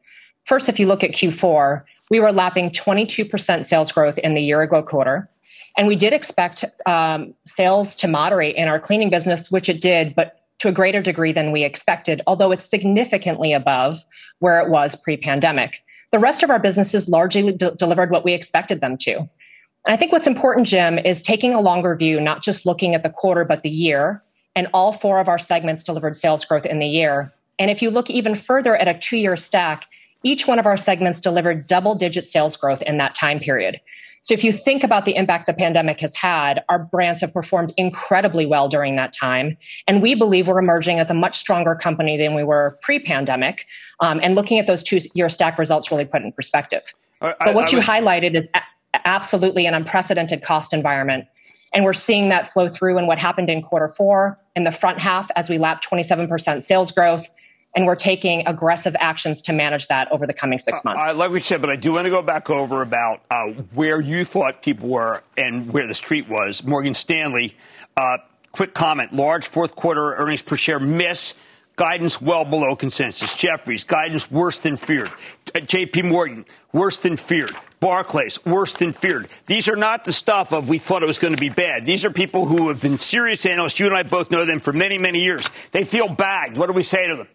First, 0.45 0.69
if 0.69 0.79
you 0.79 0.87
look 0.87 1.03
at 1.03 1.11
Q4, 1.11 1.83
we 2.09 2.21
were 2.21 2.31
lapping 2.31 2.69
22% 2.69 3.65
sales 3.65 3.91
growth 3.91 4.17
in 4.17 4.33
the 4.33 4.41
year 4.41 4.61
ago 4.61 4.81
quarter. 4.81 5.29
And 5.75 5.87
we 5.87 5.97
did 5.97 6.13
expect 6.13 6.63
um, 6.85 7.33
sales 7.45 7.97
to 7.97 8.07
moderate 8.07 8.55
in 8.55 8.69
our 8.69 8.79
cleaning 8.79 9.09
business, 9.09 9.51
which 9.51 9.67
it 9.67 9.81
did, 9.81 10.15
but 10.15 10.41
to 10.59 10.69
a 10.69 10.71
greater 10.71 11.01
degree 11.01 11.33
than 11.33 11.51
we 11.51 11.65
expected, 11.65 12.21
although 12.27 12.53
it's 12.53 12.63
significantly 12.63 13.51
above 13.51 14.03
where 14.39 14.59
it 14.59 14.69
was 14.69 14.95
pre 14.95 15.17
pandemic. 15.17 15.83
The 16.11 16.19
rest 16.19 16.43
of 16.43 16.49
our 16.49 16.59
businesses 16.59 17.09
largely 17.09 17.51
de- 17.51 17.71
delivered 17.71 18.09
what 18.09 18.23
we 18.23 18.33
expected 18.33 18.79
them 18.79 18.97
to. 18.99 19.29
And 19.87 19.93
I 19.93 19.97
think 19.97 20.11
what's 20.11 20.27
important, 20.27 20.67
Jim, 20.67 20.99
is 20.99 21.21
taking 21.21 21.53
a 21.53 21.61
longer 21.61 21.95
view, 21.95 22.19
not 22.19 22.43
just 22.43 22.65
looking 22.65 22.93
at 22.93 23.03
the 23.03 23.09
quarter, 23.09 23.45
but 23.45 23.63
the 23.63 23.69
year. 23.69 24.21
And 24.53 24.67
all 24.73 24.91
four 24.91 25.21
of 25.21 25.29
our 25.29 25.39
segments 25.39 25.81
delivered 25.81 26.17
sales 26.17 26.43
growth 26.43 26.65
in 26.65 26.79
the 26.79 26.85
year. 26.85 27.31
And 27.57 27.71
if 27.71 27.81
you 27.81 27.89
look 27.89 28.09
even 28.09 28.35
further 28.35 28.75
at 28.75 28.89
a 28.89 28.99
two 28.99 29.15
year 29.15 29.37
stack, 29.37 29.85
each 30.23 30.45
one 30.45 30.59
of 30.59 30.65
our 30.65 30.75
segments 30.75 31.21
delivered 31.21 31.67
double 31.67 31.95
digit 31.95 32.27
sales 32.27 32.57
growth 32.57 32.81
in 32.81 32.97
that 32.97 33.15
time 33.15 33.39
period. 33.39 33.79
So 34.21 34.33
if 34.33 34.43
you 34.43 34.51
think 34.51 34.83
about 34.83 35.05
the 35.05 35.15
impact 35.15 35.45
the 35.45 35.53
pandemic 35.53 36.01
has 36.01 36.13
had, 36.13 36.61
our 36.67 36.79
brands 36.79 37.21
have 37.21 37.31
performed 37.31 37.73
incredibly 37.77 38.45
well 38.45 38.67
during 38.67 38.97
that 38.97 39.13
time. 39.13 39.55
And 39.87 40.01
we 40.01 40.15
believe 40.15 40.49
we're 40.49 40.59
emerging 40.59 40.99
as 40.99 41.09
a 41.09 41.13
much 41.13 41.37
stronger 41.37 41.75
company 41.75 42.17
than 42.17 42.35
we 42.35 42.43
were 42.43 42.77
pre-pandemic. 42.81 43.65
Um, 44.01 44.19
and 44.21 44.35
looking 44.35 44.59
at 44.59 44.67
those 44.67 44.83
two 44.83 44.99
year 45.13 45.29
stack 45.29 45.57
results 45.57 45.91
really 45.91 46.03
put 46.03 46.23
in 46.23 46.33
perspective. 46.33 46.81
I, 47.21 47.35
but 47.39 47.55
what 47.55 47.69
I, 47.69 47.71
you 47.71 47.77
would... 47.77 47.85
highlighted 47.85 48.35
is 48.35 48.49
absolutely 48.93 49.65
an 49.65 49.73
unprecedented 49.73 50.43
cost 50.43 50.73
environment. 50.73 51.25
And 51.73 51.83
we're 51.83 51.93
seeing 51.93 52.29
that 52.29 52.51
flow 52.51 52.69
through 52.69 52.97
in 52.97 53.07
what 53.07 53.19
happened 53.19 53.49
in 53.49 53.61
quarter 53.61 53.89
four 53.89 54.39
in 54.55 54.63
the 54.63 54.71
front 54.71 54.99
half 54.99 55.29
as 55.35 55.49
we 55.49 55.57
lapped 55.57 55.87
27% 55.89 56.63
sales 56.63 56.91
growth 56.91 57.27
and 57.75 57.85
we're 57.85 57.95
taking 57.95 58.47
aggressive 58.47 58.95
actions 58.99 59.43
to 59.43 59.53
manage 59.53 59.87
that 59.87 60.11
over 60.11 60.25
the 60.25 60.33
coming 60.33 60.57
six 60.57 60.83
months. 60.83 61.03
Uh, 61.05 61.13
like 61.13 61.29
we 61.29 61.39
said, 61.39 61.61
but 61.61 61.69
I 61.69 61.75
do 61.75 61.93
want 61.93 62.05
to 62.05 62.11
go 62.11 62.23
back 62.23 62.49
over 62.49 62.81
about 62.81 63.21
uh, 63.29 63.51
where 63.73 64.01
you 64.01 64.25
thought 64.25 64.63
people 64.63 64.89
were 64.89 65.21
and 65.37 65.71
where 65.71 65.85
the 65.85 65.93
street 65.93 66.27
was. 66.27 66.63
Morgan 66.63 66.95
Stanley, 66.95 67.55
uh, 67.95 68.17
quick 68.51 68.73
comment: 68.73 69.13
large 69.13 69.47
fourth 69.47 69.75
quarter 69.75 70.15
earnings 70.15 70.41
per 70.41 70.57
share 70.57 70.79
miss. 70.79 71.35
Guidance 71.77 72.19
well 72.19 72.43
below 72.43 72.75
consensus. 72.75 73.35
Jefferies, 73.35 73.83
guidance 73.83 74.29
worse 74.31 74.57
than 74.57 74.77
feared. 74.77 75.09
Uh, 75.55 75.59
JP 75.59 76.09
Morgan, 76.09 76.45
worse 76.73 76.97
than 76.97 77.15
feared. 77.15 77.55
Barclays, 77.79 78.43
worse 78.45 78.73
than 78.73 78.91
feared. 78.91 79.29
These 79.45 79.69
are 79.69 79.75
not 79.75 80.03
the 80.03 80.11
stuff 80.11 80.51
of 80.51 80.69
we 80.69 80.79
thought 80.79 81.03
it 81.03 81.05
was 81.05 81.19
going 81.19 81.35
to 81.35 81.39
be 81.39 81.49
bad. 81.49 81.85
These 81.85 82.03
are 82.03 82.09
people 82.09 82.47
who 82.47 82.69
have 82.69 82.81
been 82.81 82.97
serious 82.97 83.45
analysts. 83.45 83.79
You 83.79 83.85
and 83.85 83.95
I 83.95 84.01
both 84.01 84.31
know 84.31 84.43
them 84.43 84.59
for 84.59 84.73
many, 84.73 84.97
many 84.97 85.19
years. 85.19 85.51
They 85.71 85.83
feel 85.83 86.09
bagged. 86.09 86.57
What 86.57 86.65
do 86.65 86.73
we 86.73 86.81
say 86.81 87.07
to 87.07 87.15
them? 87.15 87.27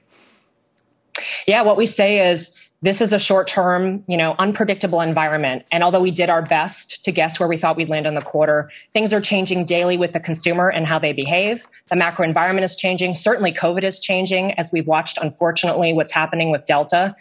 Yeah, 1.47 1.62
what 1.62 1.76
we 1.76 1.86
say 1.86 2.28
is 2.30 2.51
this 2.82 3.00
is 3.00 3.12
a 3.12 3.18
short 3.18 3.46
term, 3.46 4.02
you 4.08 4.16
know, 4.16 4.34
unpredictable 4.40 5.00
environment. 5.00 5.64
And 5.70 5.84
although 5.84 6.00
we 6.00 6.10
did 6.10 6.28
our 6.28 6.42
best 6.42 7.04
to 7.04 7.12
guess 7.12 7.38
where 7.38 7.48
we 7.48 7.56
thought 7.56 7.76
we'd 7.76 7.88
land 7.88 8.06
in 8.06 8.16
the 8.16 8.20
quarter, 8.20 8.70
things 8.92 9.12
are 9.12 9.20
changing 9.20 9.64
daily 9.64 9.96
with 9.96 10.12
the 10.12 10.18
consumer 10.18 10.68
and 10.68 10.84
how 10.84 10.98
they 10.98 11.12
behave. 11.12 11.64
The 11.88 11.96
macro 11.96 12.24
environment 12.24 12.64
is 12.64 12.74
changing. 12.74 13.14
Certainly 13.14 13.52
COVID 13.52 13.84
is 13.84 14.00
changing 14.00 14.52
as 14.58 14.72
we've 14.72 14.88
watched, 14.88 15.16
unfortunately, 15.18 15.92
what's 15.92 16.10
happening 16.10 16.50
with 16.50 16.66
Delta. 16.66 17.14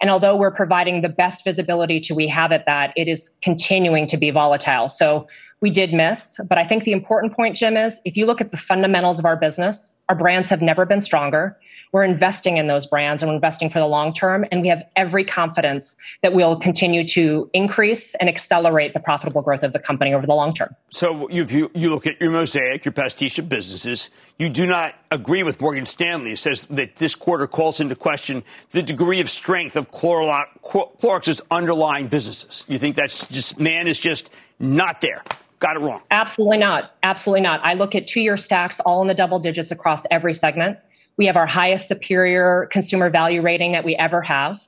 And 0.00 0.08
although 0.08 0.36
we're 0.36 0.52
providing 0.52 1.02
the 1.02 1.08
best 1.08 1.42
visibility 1.42 1.98
to 2.02 2.14
we 2.14 2.28
have 2.28 2.52
at 2.52 2.66
that, 2.66 2.92
it 2.96 3.08
is 3.08 3.32
continuing 3.42 4.06
to 4.08 4.16
be 4.16 4.30
volatile. 4.30 4.88
So 4.88 5.26
we 5.60 5.70
did 5.70 5.92
miss. 5.92 6.38
But 6.48 6.58
I 6.58 6.64
think 6.64 6.84
the 6.84 6.92
important 6.92 7.34
point, 7.34 7.56
Jim, 7.56 7.76
is 7.76 7.98
if 8.04 8.16
you 8.16 8.26
look 8.26 8.40
at 8.40 8.52
the 8.52 8.56
fundamentals 8.56 9.18
of 9.18 9.24
our 9.24 9.36
business, 9.36 9.92
our 10.08 10.14
brands 10.14 10.48
have 10.50 10.62
never 10.62 10.86
been 10.86 11.00
stronger. 11.00 11.58
We're 11.92 12.04
investing 12.04 12.56
in 12.56 12.66
those 12.66 12.86
brands 12.86 13.22
and 13.22 13.30
we're 13.30 13.36
investing 13.36 13.70
for 13.70 13.78
the 13.78 13.86
long 13.86 14.12
term. 14.12 14.44
And 14.50 14.60
we 14.62 14.68
have 14.68 14.82
every 14.96 15.24
confidence 15.24 15.96
that 16.22 16.32
we'll 16.34 16.56
continue 16.56 17.06
to 17.08 17.50
increase 17.52 18.14
and 18.16 18.28
accelerate 18.28 18.94
the 18.94 19.00
profitable 19.00 19.42
growth 19.42 19.62
of 19.62 19.72
the 19.72 19.78
company 19.78 20.12
over 20.14 20.26
the 20.26 20.34
long 20.34 20.54
term. 20.54 20.74
So 20.90 21.28
you, 21.30 21.70
you 21.74 21.90
look 21.90 22.06
at 22.06 22.20
your 22.20 22.30
mosaic, 22.30 22.84
your 22.84 22.92
pastiche 22.92 23.38
of 23.38 23.48
businesses. 23.48 24.10
You 24.38 24.48
do 24.48 24.66
not 24.66 24.94
agree 25.10 25.42
with 25.42 25.60
Morgan 25.60 25.86
Stanley. 25.86 26.32
It 26.32 26.38
says 26.38 26.66
that 26.70 26.96
this 26.96 27.14
quarter 27.14 27.46
calls 27.46 27.80
into 27.80 27.94
question 27.94 28.44
the 28.70 28.82
degree 28.82 29.20
of 29.20 29.30
strength 29.30 29.76
of 29.76 29.90
Clorox's 29.90 31.40
underlying 31.50 32.08
businesses. 32.08 32.64
You 32.68 32.78
think 32.78 32.96
that's 32.96 33.26
just, 33.26 33.58
man 33.58 33.86
is 33.86 33.98
just 33.98 34.30
not 34.58 35.00
there. 35.00 35.24
Got 35.60 35.76
it 35.76 35.80
wrong. 35.80 36.02
Absolutely 36.12 36.58
not. 36.58 36.94
Absolutely 37.02 37.40
not. 37.40 37.60
I 37.64 37.74
look 37.74 37.96
at 37.96 38.06
two 38.06 38.20
year 38.20 38.36
stacks 38.36 38.78
all 38.80 39.02
in 39.02 39.08
the 39.08 39.14
double 39.14 39.40
digits 39.40 39.72
across 39.72 40.04
every 40.08 40.32
segment. 40.32 40.78
We 41.18 41.26
have 41.26 41.36
our 41.36 41.46
highest 41.46 41.88
superior 41.88 42.68
consumer 42.70 43.10
value 43.10 43.42
rating 43.42 43.72
that 43.72 43.84
we 43.84 43.96
ever 43.96 44.22
have. 44.22 44.60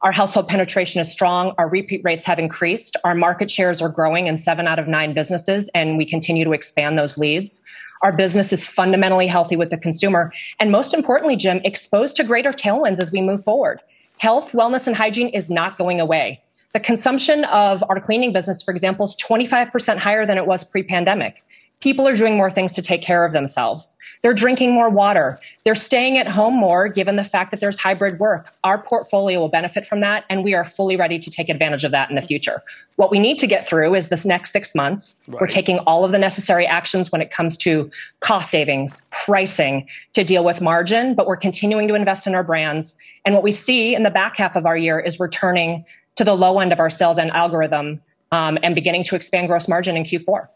Our 0.00 0.12
household 0.12 0.48
penetration 0.48 1.02
is 1.02 1.12
strong. 1.12 1.52
Our 1.58 1.68
repeat 1.68 2.00
rates 2.02 2.24
have 2.24 2.38
increased. 2.38 2.96
Our 3.04 3.14
market 3.14 3.50
shares 3.50 3.82
are 3.82 3.90
growing 3.90 4.26
in 4.26 4.38
seven 4.38 4.66
out 4.66 4.78
of 4.78 4.88
nine 4.88 5.12
businesses, 5.12 5.68
and 5.74 5.98
we 5.98 6.06
continue 6.06 6.46
to 6.46 6.54
expand 6.54 6.98
those 6.98 7.18
leads. 7.18 7.60
Our 8.00 8.12
business 8.12 8.50
is 8.50 8.64
fundamentally 8.64 9.26
healthy 9.26 9.56
with 9.56 9.68
the 9.68 9.76
consumer. 9.76 10.32
And 10.58 10.72
most 10.72 10.94
importantly, 10.94 11.36
Jim, 11.36 11.60
exposed 11.64 12.16
to 12.16 12.24
greater 12.24 12.50
tailwinds 12.50 12.98
as 12.98 13.12
we 13.12 13.20
move 13.20 13.44
forward. 13.44 13.80
Health, 14.16 14.52
wellness, 14.52 14.86
and 14.86 14.96
hygiene 14.96 15.28
is 15.28 15.50
not 15.50 15.76
going 15.76 16.00
away. 16.00 16.40
The 16.72 16.80
consumption 16.80 17.44
of 17.44 17.84
our 17.90 18.00
cleaning 18.00 18.32
business, 18.32 18.62
for 18.62 18.70
example, 18.70 19.04
is 19.04 19.16
25% 19.16 19.98
higher 19.98 20.24
than 20.24 20.38
it 20.38 20.46
was 20.46 20.64
pre 20.64 20.82
pandemic. 20.82 21.42
People 21.80 22.06
are 22.06 22.16
doing 22.16 22.36
more 22.36 22.50
things 22.50 22.72
to 22.72 22.82
take 22.82 23.02
care 23.02 23.24
of 23.24 23.32
themselves. 23.32 23.96
They're 24.22 24.34
drinking 24.34 24.72
more 24.72 24.90
water. 24.90 25.38
They're 25.64 25.74
staying 25.74 26.18
at 26.18 26.26
home 26.26 26.54
more 26.54 26.88
given 26.88 27.16
the 27.16 27.24
fact 27.24 27.50
that 27.52 27.60
there's 27.60 27.78
hybrid 27.78 28.18
work. 28.18 28.52
Our 28.64 28.76
portfolio 28.76 29.40
will 29.40 29.48
benefit 29.48 29.86
from 29.86 30.00
that, 30.00 30.24
and 30.28 30.44
we 30.44 30.52
are 30.52 30.64
fully 30.64 30.96
ready 30.96 31.18
to 31.18 31.30
take 31.30 31.48
advantage 31.48 31.84
of 31.84 31.92
that 31.92 32.10
in 32.10 32.16
the 32.16 32.22
future. 32.22 32.62
What 32.96 33.10
we 33.10 33.18
need 33.18 33.38
to 33.38 33.46
get 33.46 33.66
through 33.66 33.94
is 33.94 34.08
this 34.08 34.26
next 34.26 34.52
six 34.52 34.74
months. 34.74 35.16
Right. 35.26 35.40
We're 35.40 35.46
taking 35.46 35.78
all 35.80 36.04
of 36.04 36.12
the 36.12 36.18
necessary 36.18 36.66
actions 36.66 37.10
when 37.10 37.22
it 37.22 37.30
comes 37.30 37.56
to 37.58 37.90
cost 38.20 38.50
savings, 38.50 39.02
pricing 39.10 39.88
to 40.12 40.22
deal 40.22 40.44
with 40.44 40.60
margin, 40.60 41.14
but 41.14 41.26
we're 41.26 41.36
continuing 41.36 41.88
to 41.88 41.94
invest 41.94 42.26
in 42.26 42.34
our 42.34 42.44
brands. 42.44 42.94
And 43.24 43.34
what 43.34 43.42
we 43.42 43.52
see 43.52 43.94
in 43.94 44.02
the 44.02 44.10
back 44.10 44.36
half 44.36 44.54
of 44.54 44.66
our 44.66 44.76
year 44.76 45.00
is 45.00 45.18
returning 45.18 45.86
to 46.16 46.24
the 46.24 46.34
low 46.34 46.58
end 46.58 46.72
of 46.72 46.80
our 46.80 46.90
sales 46.90 47.16
and 47.16 47.30
algorithm 47.30 48.02
um, 48.32 48.58
and 48.62 48.74
beginning 48.74 49.04
to 49.04 49.16
expand 49.16 49.48
gross 49.48 49.66
margin 49.66 49.96
in 49.96 50.04
Q4. 50.04 50.48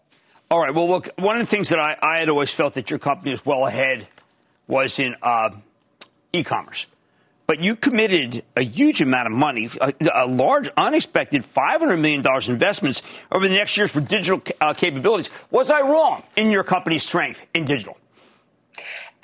All 0.55 0.61
right. 0.61 0.73
Well, 0.73 0.87
look, 0.87 1.09
one 1.17 1.35
of 1.35 1.43
the 1.43 1.51
things 1.51 1.71
that 1.71 1.81
I, 1.81 1.97
I 2.01 2.19
had 2.21 2.29
always 2.29 2.53
felt 2.53 2.75
that 2.75 2.89
your 2.89 3.01
company 3.01 3.33
was 3.33 3.45
well 3.45 3.67
ahead 3.67 4.07
was 4.69 5.01
in 5.01 5.17
uh, 5.21 5.51
e-commerce. 6.33 6.87
But 7.49 7.59
you 7.59 7.75
committed 7.75 8.45
a 8.57 8.63
huge 8.63 9.03
amount 9.03 9.27
of 9.27 9.33
money, 9.33 9.69
a, 9.81 9.93
a 10.15 10.27
large, 10.29 10.71
unexpected 10.77 11.43
$500 11.43 12.01
million 12.01 12.23
investments 12.49 13.03
over 13.33 13.49
the 13.49 13.57
next 13.57 13.77
years 13.77 13.91
for 13.91 14.01
digital 14.01 14.41
uh, 14.61 14.75
capabilities. 14.75 15.29
Was 15.51 15.73
I 15.73 15.81
wrong 15.81 16.23
in 16.37 16.53
your 16.53 16.63
company's 16.63 17.03
strength 17.03 17.49
in 17.53 17.65
digital? 17.65 17.99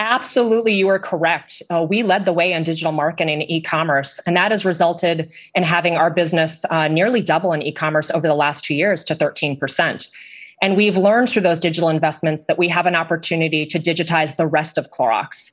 Absolutely, 0.01 0.74
you 0.74 0.89
are 0.89 0.99
correct. 0.99 1.62
Uh, 1.70 1.87
we 1.89 2.03
led 2.03 2.24
the 2.24 2.33
way 2.33 2.55
in 2.55 2.64
digital 2.64 2.91
marketing 2.91 3.41
and 3.41 3.49
e-commerce, 3.49 4.18
and 4.26 4.37
that 4.37 4.51
has 4.51 4.64
resulted 4.64 5.31
in 5.55 5.62
having 5.62 5.97
our 5.97 6.11
business 6.11 6.64
uh, 6.70 6.89
nearly 6.89 7.22
double 7.22 7.53
in 7.53 7.62
e-commerce 7.62 8.11
over 8.11 8.26
the 8.26 8.35
last 8.35 8.64
two 8.64 8.74
years 8.74 9.05
to 9.05 9.14
13 9.14 9.57
percent. 9.57 10.09
And 10.61 10.76
we've 10.76 10.96
learned 10.96 11.30
through 11.30 11.42
those 11.42 11.58
digital 11.58 11.88
investments 11.88 12.44
that 12.44 12.58
we 12.58 12.68
have 12.68 12.86
an 12.86 12.94
opportunity 12.94 13.66
to 13.66 13.78
digitize 13.78 14.36
the 14.36 14.46
rest 14.46 14.78
of 14.78 14.90
Clorox. 14.90 15.52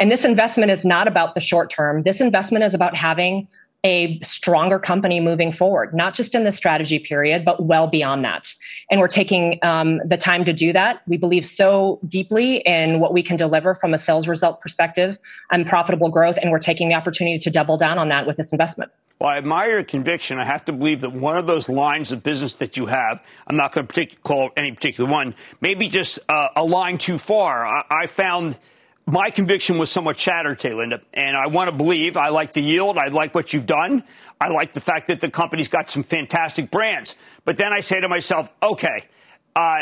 And 0.00 0.10
this 0.10 0.24
investment 0.24 0.70
is 0.70 0.84
not 0.84 1.08
about 1.08 1.34
the 1.34 1.40
short 1.40 1.70
term. 1.70 2.02
This 2.02 2.20
investment 2.20 2.64
is 2.64 2.74
about 2.74 2.96
having 2.96 3.48
a 3.84 4.18
stronger 4.20 4.78
company 4.78 5.20
moving 5.20 5.52
forward, 5.52 5.94
not 5.94 6.14
just 6.14 6.34
in 6.34 6.42
the 6.42 6.50
strategy 6.50 6.98
period, 6.98 7.44
but 7.44 7.64
well 7.64 7.86
beyond 7.86 8.24
that. 8.24 8.52
And 8.90 8.98
we're 8.98 9.06
taking 9.06 9.60
um, 9.62 10.00
the 10.04 10.16
time 10.16 10.44
to 10.46 10.52
do 10.52 10.72
that. 10.72 11.02
We 11.06 11.16
believe 11.16 11.46
so 11.46 12.00
deeply 12.08 12.56
in 12.56 12.98
what 12.98 13.12
we 13.12 13.22
can 13.22 13.36
deliver 13.36 13.76
from 13.76 13.94
a 13.94 13.98
sales 13.98 14.26
result 14.26 14.60
perspective 14.60 15.18
and 15.52 15.66
profitable 15.66 16.08
growth, 16.08 16.38
and 16.42 16.50
we're 16.50 16.58
taking 16.58 16.88
the 16.88 16.96
opportunity 16.96 17.38
to 17.38 17.50
double 17.50 17.76
down 17.76 17.98
on 17.98 18.08
that 18.08 18.26
with 18.26 18.36
this 18.36 18.52
investment. 18.52 18.90
Well, 19.18 19.30
I 19.30 19.38
admire 19.38 19.70
your 19.70 19.84
conviction. 19.84 20.38
I 20.38 20.44
have 20.44 20.64
to 20.66 20.72
believe 20.72 21.00
that 21.00 21.12
one 21.12 21.36
of 21.36 21.46
those 21.46 21.68
lines 21.68 22.12
of 22.12 22.22
business 22.22 22.54
that 22.54 22.76
you 22.76 22.86
have, 22.86 23.20
I'm 23.48 23.56
not 23.56 23.72
going 23.72 23.86
to 23.86 24.06
call 24.22 24.50
any 24.56 24.70
particular 24.70 25.10
one, 25.10 25.34
maybe 25.60 25.88
just 25.88 26.20
uh, 26.28 26.48
a 26.54 26.62
line 26.62 26.98
too 26.98 27.18
far. 27.18 27.66
I, 27.66 27.84
I 27.90 28.06
found 28.06 28.60
my 29.06 29.30
conviction 29.30 29.78
was 29.78 29.90
somewhat 29.90 30.20
shattered, 30.20 30.62
Linda, 30.62 31.00
and 31.12 31.36
I 31.36 31.48
want 31.48 31.68
to 31.68 31.76
believe 31.76 32.16
I 32.16 32.28
like 32.28 32.52
the 32.52 32.60
yield. 32.60 32.96
I 32.96 33.08
like 33.08 33.34
what 33.34 33.52
you've 33.52 33.66
done. 33.66 34.04
I 34.40 34.48
like 34.48 34.72
the 34.72 34.80
fact 34.80 35.08
that 35.08 35.20
the 35.20 35.30
company's 35.30 35.68
got 35.68 35.90
some 35.90 36.04
fantastic 36.04 36.70
brands. 36.70 37.16
But 37.44 37.56
then 37.56 37.72
I 37.72 37.80
say 37.80 38.00
to 38.00 38.08
myself, 38.08 38.50
okay, 38.62 39.08
uh, 39.56 39.80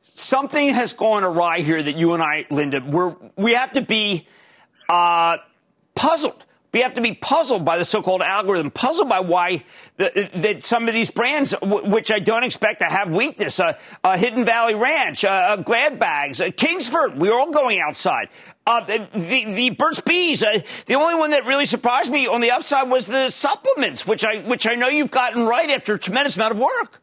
something 0.00 0.70
has 0.70 0.92
gone 0.92 1.22
awry 1.22 1.60
here 1.60 1.80
that 1.80 1.96
you 1.96 2.14
and 2.14 2.22
I, 2.22 2.46
Linda, 2.50 2.80
we're, 2.84 3.14
we 3.36 3.52
have 3.52 3.72
to 3.72 3.82
be 3.82 4.26
uh, 4.88 5.36
puzzled 5.94 6.44
we 6.72 6.80
have 6.80 6.94
to 6.94 7.02
be 7.02 7.12
puzzled 7.12 7.64
by 7.64 7.76
the 7.76 7.84
so-called 7.84 8.22
algorithm, 8.22 8.70
puzzled 8.70 9.08
by 9.08 9.20
why 9.20 9.62
the, 9.98 10.30
that 10.34 10.64
some 10.64 10.88
of 10.88 10.94
these 10.94 11.10
brands, 11.10 11.50
w- 11.60 11.88
which 11.90 12.10
I 12.10 12.18
don't 12.18 12.44
expect 12.44 12.80
to 12.80 12.86
have 12.86 13.12
weakness, 13.12 13.60
uh, 13.60 13.78
uh, 14.02 14.16
Hidden 14.16 14.44
Valley 14.46 14.74
Ranch, 14.74 15.24
uh, 15.24 15.28
uh 15.28 15.56
Glad 15.56 15.98
Bags, 15.98 16.40
uh, 16.40 16.50
Kingsford, 16.56 17.20
we 17.20 17.28
are 17.28 17.38
all 17.38 17.50
going 17.50 17.78
outside. 17.78 18.28
Uh, 18.66 18.84
the, 18.84 19.06
the, 19.12 19.44
the 19.52 19.70
Burt's 19.70 20.00
Bees, 20.00 20.40
the 20.40 20.94
only 20.94 21.14
one 21.14 21.32
that 21.32 21.44
really 21.44 21.66
surprised 21.66 22.10
me 22.10 22.26
on 22.26 22.40
the 22.40 22.52
upside 22.52 22.88
was 22.88 23.06
the 23.06 23.28
supplements, 23.28 24.06
which 24.06 24.24
I, 24.24 24.38
which 24.38 24.66
I 24.66 24.74
know 24.74 24.88
you've 24.88 25.10
gotten 25.10 25.44
right 25.44 25.68
after 25.70 25.94
a 25.94 25.98
tremendous 25.98 26.36
amount 26.36 26.52
of 26.52 26.58
work. 26.58 27.02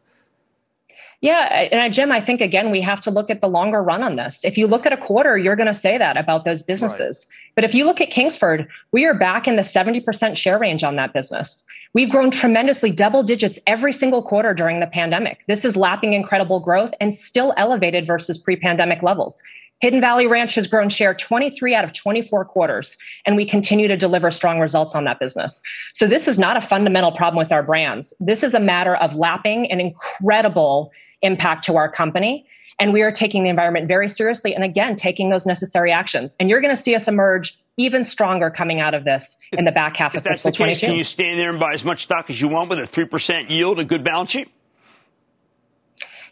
Yeah, 1.22 1.67
and 1.72 1.93
Jim, 1.93 2.13
I 2.13 2.22
think 2.22 2.39
again 2.39 2.72
we 2.72 2.82
have 2.82 3.01
to 3.01 3.11
look 3.11 3.30
at 3.30 3.41
the 3.41 3.49
longer 3.49 3.84
run 3.84 4.03
on 4.03 4.15
this. 4.15 4.45
If 4.45 4.57
you 4.57 4.67
look 4.67 4.86
at 4.86 4.93
a 4.93 4.97
quarter, 4.97 5.38
you're 5.38 5.57
going 5.57 5.67
to 5.67 5.74
say 5.74 5.97
that 5.97 6.15
about 6.15 6.45
those 6.45 6.63
businesses. 6.63 7.28
Right. 7.30 7.36
But 7.60 7.66
if 7.66 7.76
you 7.76 7.84
look 7.84 7.99
at 7.99 8.10
Kingsford, 8.10 8.70
we 8.93 9.05
are 9.05 9.14
back 9.14 9.45
in 9.45 9.57
the 9.57 9.64
70% 9.64 10.38
share 10.38 10.57
range 10.57 10.82
on 10.82 10.95
that 10.95 11.12
business. 11.12 11.66
We've 11.93 12.10
grown 12.10 12.32
tremendously 12.32 12.89
double 12.89 13.22
digits 13.22 13.60
every 13.68 13.91
single 13.91 14.24
quarter 14.24 14.53
during 14.53 14.80
the 14.80 14.88
pandemic. 14.88 15.39
This 15.47 15.66
is 15.66 15.76
lapping 15.76 16.14
incredible 16.14 16.62
growth 16.62 16.93
and 17.01 17.14
still 17.14 17.53
elevated 17.57 18.07
versus 18.07 18.38
pre-pandemic 18.38 19.03
levels. 19.03 19.41
Hidden 19.82 19.99
Valley 19.99 20.26
Ranch 20.26 20.55
has 20.55 20.68
grown 20.68 20.88
share 20.88 21.14
23 21.14 21.76
out 21.76 21.84
of 21.84 21.91
24 21.91 22.45
quarters, 22.45 22.97
and 23.26 23.36
we 23.36 23.43
continue 23.43 23.89
to 23.89 23.97
deliver 23.97 24.32
strong 24.32 24.62
results 24.62 24.95
on 24.95 25.03
that 25.03 25.20
business. 25.20 25.62
So 25.93 26.07
this 26.07 26.30
is 26.30 26.39
not 26.39 26.55
a 26.55 26.62
fundamental 26.62 27.12
problem 27.12 27.43
with 27.43 27.51
our 27.51 27.62
brands. 27.62 28.14
This 28.22 28.41
is 28.41 28.53
a 28.53 28.62
matter 28.62 28.95
of 28.95 29.18
lapping 29.18 29.70
an 29.70 29.82
incredible 29.82 30.93
impact 31.22 31.66
to 31.66 31.76
our 31.76 31.91
company. 31.91 32.45
And 32.80 32.93
we 32.93 33.01
are 33.01 33.11
taking 33.11 33.43
the 33.43 33.49
environment 33.49 33.88
very 33.88 34.07
seriously 34.07 34.55
and 34.55 34.63
again, 34.63 34.95
taking 34.95 35.30
those 35.30 35.45
necessary 35.45 35.91
actions. 35.91 36.36
And 36.39 36.49
you're 36.49 36.61
going 36.61 36.75
to 36.75 36.82
see 36.82 36.95
us 36.95 37.07
emerge 37.07 37.59
even 37.77 38.03
stronger 38.03 38.49
coming 38.49 38.80
out 38.80 38.93
of 38.93 39.03
this 39.03 39.38
in 39.51 39.65
the 39.65 39.71
back 39.71 39.97
half 39.97 40.13
if 40.13 40.19
of 40.19 40.23
that's 40.23 40.43
fiscal 40.43 40.65
the 40.65 40.71
case, 40.71 40.80
22. 40.80 40.86
can 40.86 40.95
you 40.95 41.03
stand 41.03 41.39
there 41.39 41.49
and 41.49 41.59
buy 41.59 41.73
as 41.73 41.84
much 41.84 42.03
stock 42.03 42.30
as 42.30 42.39
you 42.39 42.47
want 42.47 42.69
with 42.69 42.80
a 42.80 42.84
3% 42.84 43.49
yield, 43.49 43.80
a 43.80 43.84
good 43.84 44.03
balance 44.03 44.32
sheet? 44.32 44.49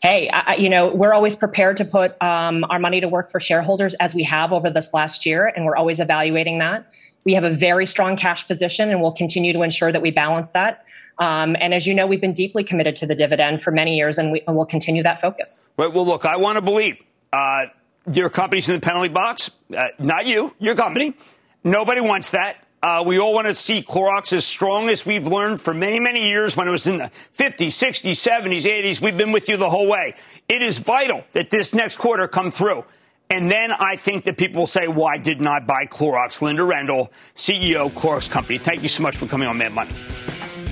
hey, 0.02 0.30
I, 0.30 0.56
you 0.56 0.70
know, 0.70 0.94
we're 0.94 1.14
always 1.14 1.36
prepared 1.36 1.78
to 1.78 1.86
put 1.86 2.22
um, 2.22 2.66
our 2.70 2.80
money 2.80 3.02
to 3.02 3.08
work 3.08 3.32
for 3.32 3.40
shareholders 3.40 3.94
as 3.96 4.14
we 4.14 4.24
have 4.24 4.54
over 4.54 4.70
this 4.70 4.94
last 4.94 5.26
year, 5.26 5.48
and 5.48 5.66
we're 5.66 5.76
always 5.76 6.00
evaluating 6.00 6.60
that. 6.60 6.92
We 7.24 7.34
have 7.34 7.44
a 7.44 7.50
very 7.50 7.86
strong 7.86 8.16
cash 8.16 8.48
position, 8.48 8.90
and 8.90 9.02
we'll 9.02 9.12
continue 9.12 9.54
to 9.54 9.62
ensure 9.62 9.92
that 9.92 10.02
we 10.02 10.12
balance 10.12 10.52
that. 10.52 10.86
Um, 11.20 11.56
and 11.60 11.74
as 11.74 11.88
you 11.88 11.94
know, 11.94 12.06
we've 12.06 12.22
been 12.22 12.34
deeply 12.34 12.64
committed 12.64 12.96
to 12.98 13.08
the 13.08 13.16
dividend 13.16 13.62
for 13.62 13.72
many 13.72 13.98
years, 13.98 14.18
and, 14.18 14.32
we, 14.32 14.44
we'll 14.48 14.66
continue 14.66 15.04
that 15.04 15.20
focus. 15.20 15.64
Right. 15.78 15.92
Well, 15.92 16.06
look, 16.06 16.26
I 16.26 16.38
want 16.38 16.58
to 16.58 16.62
believe 16.62 16.98
uh, 17.34 17.66
your 18.12 18.30
company's 18.30 18.70
in 18.70 18.76
the 18.76 18.82
penalty 18.82 19.10
box. 19.10 19.52
Uh, 19.76 19.88
not 20.00 20.26
you, 20.26 20.54
your 20.60 20.76
company. 20.76 21.16
Nobody 21.64 22.02
wants 22.02 22.32
that. 22.32 22.58
Uh, 22.82 23.04
we 23.04 23.18
all 23.20 23.34
want 23.34 23.48
to 23.48 23.56
see 23.56 23.82
Clorox 23.82 24.32
as 24.34 24.46
strong 24.46 24.90
as 24.90 25.04
we've 25.04 25.26
learned 25.26 25.60
for 25.60 25.74
many, 25.74 26.00
many 26.00 26.30
years 26.30 26.56
when 26.56 26.68
it 26.68 26.72
was 26.72 26.86
in 26.86 27.00
the 27.00 27.12
50s, 27.36 27.68
60s, 27.68 28.12
70s, 28.12 28.66
80s. 28.66 29.02
We've 29.02 29.18
been 29.18 29.32
with 29.32 29.50
you 29.50 29.58
the 29.58 29.70
whole 29.70 29.88
way. 29.88 30.14
It 30.48 30.62
is 30.62 30.78
vital 30.78 31.26
that 31.32 31.50
this 31.50 31.74
next 31.74 31.96
quarter 31.98 32.28
come 32.28 32.52
through. 32.52 32.86
And 33.30 33.52
then 33.52 33.72
I 33.72 33.96
think 33.96 34.26
that 34.26 34.38
people 34.38 34.60
will 34.60 34.68
say, 34.68 34.88
why 34.88 35.18
didn't 35.18 35.48
I 35.48 35.60
buy 35.60 35.86
Clorox? 35.86 36.42
Linda 36.42 36.64
Rendle, 36.64 37.10
CEO, 37.36 37.90
Clorox 37.90 38.30
Company. 38.30 38.58
Thank 38.60 38.84
you 38.84 38.90
so 38.90 39.04
much 39.04 39.18
for 39.18 39.26
coming 39.26 39.48
on 39.48 39.58
Mad 39.58 39.74
Money. 39.74 39.92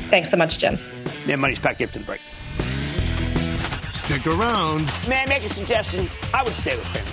Thanks 0.10 0.30
so 0.30 0.38
much, 0.38 0.60
Jim. 0.60 0.78
Mad 1.26 1.40
Money's 1.40 1.60
back 1.60 1.82
after 1.82 2.00
the 2.00 2.06
break. 2.06 2.22
Stick 3.92 4.28
around. 4.28 4.86
May 5.08 5.24
I 5.24 5.26
make 5.28 5.44
a 5.44 5.50
suggestion? 5.50 6.08
I 6.34 6.44
would 6.44 6.54
stay 6.54 6.76
with 6.78 6.86
Cramer. 6.88 7.08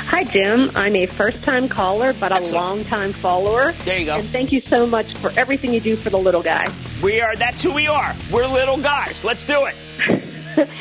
Hi, 0.07 0.23
Jim. 0.23 0.71
I'm 0.75 0.95
a 0.95 1.05
first 1.05 1.43
time 1.43 1.67
caller, 1.69 2.13
but 2.13 2.31
a 2.31 2.39
long 2.55 2.83
time 2.85 3.13
follower. 3.13 3.73
There 3.83 3.99
you 3.99 4.05
go. 4.05 4.15
And 4.15 4.27
thank 4.29 4.51
you 4.51 4.59
so 4.59 4.87
much 4.87 5.13
for 5.15 5.31
everything 5.37 5.73
you 5.73 5.79
do 5.79 5.95
for 5.95 6.09
the 6.09 6.17
little 6.17 6.41
guy. 6.41 6.67
We 7.03 7.21
are. 7.21 7.35
That's 7.35 7.61
who 7.61 7.71
we 7.71 7.87
are. 7.87 8.15
We're 8.31 8.47
little 8.47 8.77
guys. 8.77 9.23
Let's 9.23 9.43
do 9.43 9.65
it. 9.67 9.75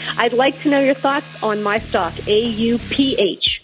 I'd 0.18 0.32
like 0.32 0.58
to 0.62 0.70
know 0.70 0.80
your 0.80 0.94
thoughts 0.94 1.26
on 1.42 1.62
my 1.62 1.78
stock, 1.78 2.12
AUPH. 2.14 3.60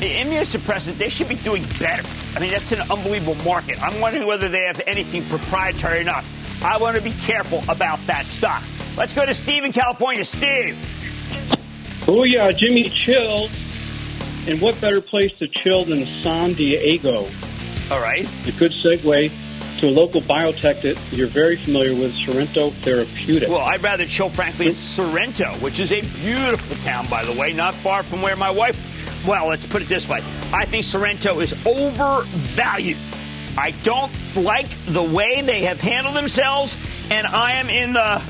The 0.00 0.10
immunosuppressant, 0.10 0.96
they 0.98 1.08
should 1.08 1.28
be 1.28 1.34
doing 1.36 1.64
better. 1.78 2.02
I 2.38 2.40
mean, 2.40 2.50
that's 2.52 2.70
an 2.70 2.82
unbelievable 2.82 3.34
market. 3.44 3.82
I'm 3.82 4.00
wondering 4.00 4.24
whether 4.24 4.48
they 4.48 4.62
have 4.62 4.80
anything 4.86 5.24
proprietary 5.24 6.02
enough. 6.02 6.24
I 6.64 6.78
want 6.78 6.96
to 6.96 7.02
be 7.02 7.10
careful 7.10 7.64
about 7.68 7.98
that 8.06 8.26
stock. 8.26 8.62
Let's 8.96 9.12
go 9.12 9.26
to 9.26 9.34
Steve 9.34 9.64
in 9.64 9.72
California. 9.72 10.24
Steve. 10.24 10.78
Oh 12.06 12.22
yeah, 12.22 12.52
Jimmy 12.52 12.90
chill. 12.90 13.48
And 14.46 14.60
what 14.60 14.80
better 14.80 15.00
place 15.00 15.36
to 15.40 15.48
chill 15.48 15.84
than 15.84 16.06
San 16.06 16.52
Diego? 16.52 17.26
All 17.90 18.00
right. 18.00 18.24
A 18.46 18.52
good 18.52 18.70
segue 18.70 19.80
to 19.80 19.88
a 19.88 19.90
local 19.90 20.20
biotech 20.20 20.82
that 20.82 20.96
you're 21.10 21.26
very 21.26 21.56
familiar 21.56 21.92
with, 21.92 22.14
Sorrento 22.14 22.70
Therapeutics. 22.70 23.50
Well, 23.50 23.62
I'd 23.62 23.82
rather 23.82 24.06
chill, 24.06 24.28
frankly, 24.28 24.68
in 24.68 24.74
Sorrento, 24.76 25.54
which 25.54 25.80
is 25.80 25.90
a 25.90 26.02
beautiful 26.22 26.76
town, 26.84 27.08
by 27.08 27.24
the 27.24 27.32
way, 27.32 27.52
not 27.52 27.74
far 27.74 28.04
from 28.04 28.22
where 28.22 28.36
my 28.36 28.52
wife. 28.52 28.94
Well, 29.26 29.48
let's 29.48 29.66
put 29.66 29.82
it 29.82 29.88
this 29.88 30.08
way 30.08 30.18
I 30.52 30.64
think 30.64 30.84
Sorrento 30.84 31.40
is 31.40 31.52
overvalued. 31.66 32.96
I 33.56 33.72
don't 33.82 34.12
like 34.36 34.68
the 34.86 35.02
way 35.02 35.40
they 35.42 35.62
have 35.62 35.80
handled 35.80 36.14
themselves, 36.14 36.76
and 37.10 37.26
I 37.26 37.52
am 37.54 37.68
in 37.68 37.92
the 37.94 38.20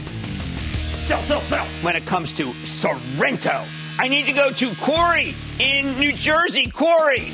sell, 0.77 1.21
sell, 1.21 1.41
sell 1.43 1.65
when 1.83 1.97
it 1.97 2.07
comes 2.07 2.33
to 2.35 2.53
Sorrento. 2.65 3.65
I 3.99 4.09
need 4.09 4.27
to 4.27 4.33
go 4.33 4.51
to 4.51 4.75
Corey 4.77 5.35
in 5.59 5.99
New 5.99 6.13
Jersey. 6.13 6.71
Corey. 6.71 7.33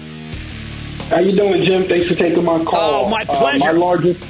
How 1.10 1.20
you 1.20 1.36
doing, 1.36 1.64
Jim? 1.66 1.84
Thanks 1.84 2.08
for 2.08 2.14
taking 2.14 2.44
my 2.44 2.64
call. 2.64 3.04
Oh, 3.04 3.08
my 3.10 3.22
Uh, 3.22 3.38
pleasure. 3.38 3.66
my 3.66 3.78
largest, 3.78 4.20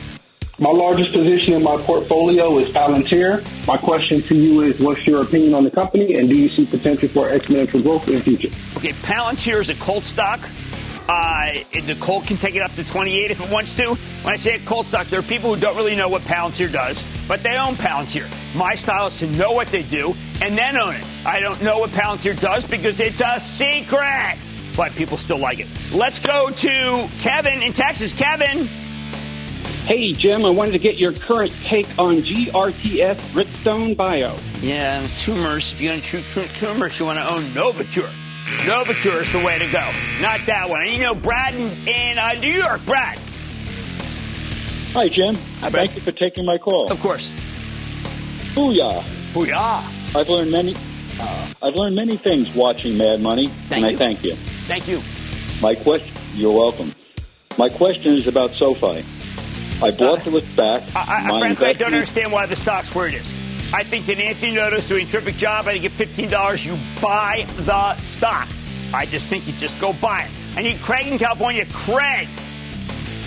my 0.64 0.70
largest 0.70 1.12
position 1.12 1.52
in 1.52 1.62
my 1.62 1.76
portfolio 1.76 2.56
is 2.56 2.70
Palantir. 2.70 3.44
My 3.66 3.76
question 3.76 4.22
to 4.22 4.34
you 4.34 4.62
is, 4.62 4.80
what's 4.80 5.06
your 5.06 5.20
opinion 5.20 5.52
on 5.52 5.62
the 5.62 5.70
company, 5.70 6.14
and 6.14 6.26
do 6.26 6.34
you 6.34 6.48
see 6.48 6.64
potential 6.64 7.06
for 7.10 7.28
exponential 7.28 7.82
growth 7.82 8.08
in 8.08 8.14
the 8.14 8.20
future? 8.22 8.48
Okay, 8.78 8.92
Palantir 9.02 9.60
is 9.60 9.68
a 9.68 9.74
cold 9.74 10.04
stock. 10.04 10.40
Uh, 11.06 11.52
the 11.84 11.94
cold 12.00 12.24
can 12.24 12.38
take 12.38 12.54
it 12.54 12.62
up 12.62 12.74
to 12.76 12.84
28 12.84 13.30
if 13.30 13.42
it 13.42 13.50
wants 13.50 13.74
to. 13.74 13.94
When 14.22 14.32
I 14.32 14.36
say 14.36 14.54
a 14.54 14.58
cold 14.60 14.86
stock, 14.86 15.06
there 15.08 15.20
are 15.20 15.24
people 15.24 15.54
who 15.54 15.60
don't 15.60 15.76
really 15.76 15.96
know 15.96 16.08
what 16.08 16.22
Palantir 16.22 16.72
does, 16.72 17.04
but 17.28 17.42
they 17.42 17.58
own 17.58 17.74
Palantir. 17.74 18.26
My 18.56 18.74
style 18.74 19.08
is 19.08 19.18
to 19.18 19.26
know 19.26 19.52
what 19.52 19.66
they 19.66 19.82
do 19.82 20.14
and 20.40 20.56
then 20.56 20.78
own 20.78 20.94
it. 20.94 21.04
I 21.26 21.40
don't 21.40 21.62
know 21.62 21.80
what 21.80 21.90
Palantir 21.90 22.40
does 22.40 22.64
because 22.64 23.00
it's 23.00 23.20
a 23.20 23.38
secret, 23.38 24.38
but 24.78 24.92
people 24.92 25.18
still 25.18 25.36
like 25.36 25.58
it. 25.58 25.68
Let's 25.92 26.20
go 26.20 26.48
to 26.48 27.08
Kevin 27.20 27.62
in 27.62 27.74
Texas. 27.74 28.14
Kevin. 28.14 28.66
Hey, 29.84 30.14
Jim, 30.14 30.46
I 30.46 30.50
wanted 30.50 30.72
to 30.72 30.78
get 30.78 30.96
your 30.96 31.12
current 31.12 31.52
take 31.62 31.86
on 31.98 32.16
GRTS 32.22 33.16
Gritstone 33.34 33.94
Bio. 33.94 34.34
Yeah, 34.62 35.06
tumors. 35.18 35.72
If 35.72 35.80
you're 35.80 35.92
going 35.92 36.00
to 36.00 36.06
treat 36.06 36.24
tu- 36.32 36.44
tumors, 36.44 36.98
you 36.98 37.04
want 37.04 37.18
to 37.18 37.30
own 37.30 37.42
NovoCure. 37.50 38.08
NovoCure 38.64 39.20
is 39.20 39.30
the 39.30 39.44
way 39.44 39.58
to 39.58 39.70
go. 39.70 39.90
Not 40.22 40.40
that 40.46 40.70
one. 40.70 40.80
And 40.84 40.92
you 40.92 41.00
know, 41.00 41.14
Brad 41.14 41.54
in, 41.54 41.70
in 41.86 42.18
uh, 42.18 42.32
New 42.40 42.52
York. 42.52 42.82
Brad. 42.86 43.18
Hi, 44.94 45.08
Jim. 45.08 45.34
I 45.60 45.68
thank 45.68 45.94
you 45.94 46.00
for 46.00 46.12
taking 46.12 46.46
my 46.46 46.56
call. 46.56 46.90
Of 46.90 47.00
course. 47.00 47.30
Booyah. 48.54 49.02
Booyah. 49.34 50.16
I've 50.16 50.30
learned 50.30 50.50
many. 50.50 50.74
Uh, 51.20 51.52
I've 51.62 51.74
learned 51.76 51.94
many 51.94 52.16
things 52.16 52.54
watching 52.54 52.96
Mad 52.96 53.20
Money, 53.20 53.50
and 53.70 53.84
I 53.84 53.90
you. 53.90 53.96
thank 53.98 54.24
you. 54.24 54.34
Thank 54.66 54.88
you. 54.88 55.02
My 55.60 55.74
question. 55.74 56.10
You're 56.34 56.56
welcome. 56.56 56.90
My 57.58 57.68
question 57.68 58.14
is 58.14 58.26
about 58.26 58.52
SoFi. 58.52 59.04
I 59.84 59.90
bought 59.96 60.24
the 60.24 60.44
back. 60.56 60.82
I, 60.96 61.24
I, 61.24 61.28
My 61.28 61.38
frankly, 61.40 61.66
I 61.66 61.72
don't 61.72 61.92
understand 61.92 62.32
why 62.32 62.46
the 62.46 62.56
stock's 62.56 62.94
where 62.94 63.08
it 63.08 63.14
is. 63.14 63.32
I 63.74 63.82
think 63.82 64.06
that 64.06 64.18
Anthony 64.18 64.54
Noto's 64.54 64.86
doing 64.86 65.06
a 65.06 65.10
terrific 65.10 65.36
job. 65.36 65.66
I 65.66 65.72
think 65.72 65.84
at 65.84 65.90
fifteen 65.90 66.30
dollars, 66.30 66.64
you 66.64 66.76
buy 67.02 67.46
the 67.58 67.94
stock. 67.96 68.48
I 68.92 69.06
just 69.06 69.26
think 69.26 69.46
you 69.46 69.52
just 69.54 69.80
go 69.80 69.92
buy 69.94 70.22
it. 70.22 70.30
I 70.56 70.62
need 70.62 70.80
Craig 70.80 71.06
in 71.08 71.18
California. 71.18 71.66
Craig. 71.72 72.28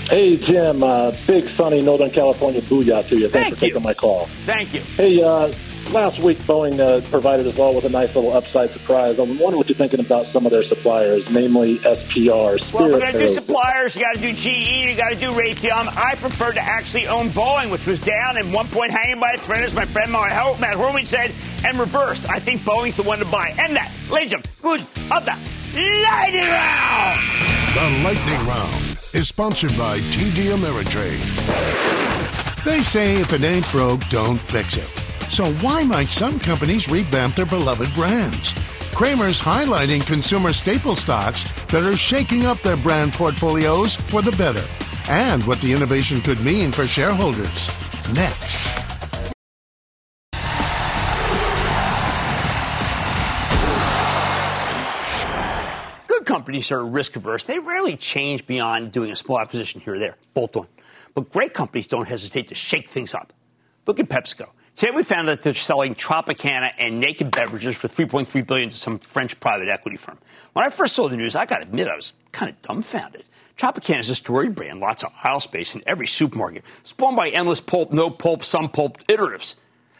Hey, 0.09 0.37
Jim. 0.37 0.83
Uh, 0.83 1.11
big 1.27 1.49
sunny 1.49 1.81
Northern 1.81 2.09
California 2.09 2.61
booyah 2.61 3.07
to 3.09 3.17
you. 3.17 3.27
Thanks 3.27 3.49
Thank 3.49 3.55
for 3.55 3.59
taking 3.59 3.83
my 3.83 3.93
call. 3.93 4.25
Thank 4.45 4.73
you. 4.73 4.79
Hey, 4.79 5.21
uh, 5.21 5.51
last 5.91 6.21
week 6.21 6.37
Boeing 6.39 6.79
uh, 6.79 7.01
provided 7.09 7.47
us 7.47 7.57
all 7.59 7.73
with 7.75 7.85
a 7.85 7.89
nice 7.89 8.15
little 8.15 8.33
upside 8.33 8.69
surprise. 8.71 9.19
I 9.19 9.23
wonder 9.23 9.57
what 9.57 9.67
you're 9.69 9.77
thinking 9.77 9.99
about 9.99 10.25
some 10.27 10.45
of 10.45 10.51
their 10.51 10.63
suppliers, 10.63 11.29
namely 11.31 11.77
SPR, 11.79 12.33
Well, 12.33 12.55
if 12.55 12.61
Spirit 12.63 12.91
we're 12.91 12.99
going 12.99 13.13
to 13.13 13.19
do 13.19 13.27
suppliers, 13.27 13.95
you 13.95 14.01
got 14.01 14.15
to 14.15 14.21
do 14.21 14.33
GE, 14.33 14.47
you 14.47 14.95
got 14.95 15.09
to 15.09 15.15
do 15.15 15.31
Raytheon. 15.31 15.95
I 15.97 16.15
prefer 16.15 16.53
to 16.53 16.61
actually 16.61 17.07
own 17.07 17.29
Boeing, 17.29 17.71
which 17.71 17.85
was 17.87 17.99
down 17.99 18.37
and 18.37 18.53
one 18.53 18.67
point 18.67 18.91
hanging 18.91 19.19
by 19.19 19.31
a 19.31 19.37
thread, 19.37 19.63
as 19.63 19.73
my 19.73 19.85
friend 19.85 20.11
Matt 20.11 20.31
Hor- 20.33 20.57
Matt 20.59 20.75
Horwitz 20.75 21.07
said, 21.07 21.31
and 21.65 21.79
reversed. 21.79 22.29
I 22.29 22.39
think 22.39 22.61
Boeing's 22.61 22.95
the 22.95 23.03
one 23.03 23.19
to 23.19 23.25
buy. 23.25 23.53
And 23.57 23.75
that, 23.75 23.91
ladies 24.09 24.33
and 24.33 24.43
gentlemen, 24.43 24.79
good 24.79 25.11
of 25.11 25.25
the 25.25 25.35
lightning 26.03 26.41
round. 26.41 27.19
The 27.73 28.01
Lightning 28.03 28.47
Round 28.47 28.83
is 29.13 29.27
sponsored 29.27 29.77
by 29.77 29.99
TD 29.99 30.51
Ameritrade. 30.55 31.21
They 32.63 32.81
say 32.81 33.17
if 33.21 33.33
it 33.33 33.43
ain't 33.43 33.69
broke, 33.71 34.01
don't 34.09 34.39
fix 34.39 34.77
it. 34.77 34.89
So 35.29 35.51
why 35.55 35.83
might 35.83 36.09
some 36.09 36.39
companies 36.39 36.89
revamp 36.89 37.35
their 37.35 37.45
beloved 37.45 37.93
brands? 37.93 38.53
Cramer's 38.95 39.39
highlighting 39.39 40.05
consumer 40.05 40.51
staple 40.51 40.95
stocks 40.95 41.43
that 41.67 41.83
are 41.83 41.95
shaking 41.95 42.45
up 42.45 42.59
their 42.61 42.77
brand 42.77 43.13
portfolios 43.13 43.95
for 43.95 44.21
the 44.23 44.31
better 44.31 44.65
and 45.09 45.45
what 45.45 45.61
the 45.61 45.71
innovation 45.71 46.21
could 46.21 46.39
mean 46.41 46.71
for 46.71 46.87
shareholders. 46.87 47.69
Next. 48.13 48.59
Good 56.07 56.25
companies 56.25 56.71
are 56.71 56.83
risk 56.83 57.15
averse. 57.15 57.43
They 57.43 57.59
rarely 57.59 57.95
change 57.97 58.47
beyond 58.47 58.91
doing 58.91 59.11
a 59.11 59.15
small 59.15 59.39
acquisition 59.39 59.81
here 59.81 59.93
or 59.95 59.99
there, 59.99 60.15
bolt 60.33 60.55
on. 60.55 60.67
But 61.13 61.31
great 61.31 61.53
companies 61.53 61.85
don't 61.87 62.07
hesitate 62.07 62.47
to 62.47 62.55
shake 62.55 62.89
things 62.89 63.13
up. 63.13 63.33
Look 63.85 63.99
at 63.99 64.09
PepsiCo. 64.09 64.47
Today 64.77 64.91
we 64.91 65.01
found 65.01 65.27
that 65.27 65.41
they're 65.41 65.55
selling 65.55 65.95
Tropicana 65.95 66.71
and 66.77 66.99
naked 66.99 67.31
beverages 67.31 67.75
for 67.75 67.87
3.3 67.87 68.45
billion 68.45 68.69
to 68.69 68.75
some 68.75 68.99
French 68.99 69.39
private 69.39 69.69
equity 69.69 69.97
firm. 69.97 70.19
When 70.53 70.63
I 70.63 70.69
first 70.69 70.93
saw 70.93 71.09
the 71.09 71.17
news, 71.17 71.35
I 71.35 71.47
got 71.47 71.57
to 71.57 71.63
admit 71.63 71.87
I 71.87 71.95
was 71.95 72.13
kind 72.31 72.51
of 72.51 72.61
dumbfounded. 72.61 73.23
Tropicana 73.57 74.01
is 74.01 74.11
a 74.11 74.15
storied 74.15 74.53
brand, 74.53 74.79
lots 74.79 75.03
of 75.03 75.11
aisle 75.23 75.39
space 75.39 75.73
in 75.73 75.81
every 75.87 76.05
supermarket, 76.05 76.63
spawned 76.83 77.15
by 77.15 77.29
endless 77.29 77.59
pulp, 77.59 77.91
no 77.91 78.11
pulp, 78.11 78.45
some 78.45 78.69
pulp 78.69 78.99
iteratives. 79.07 79.55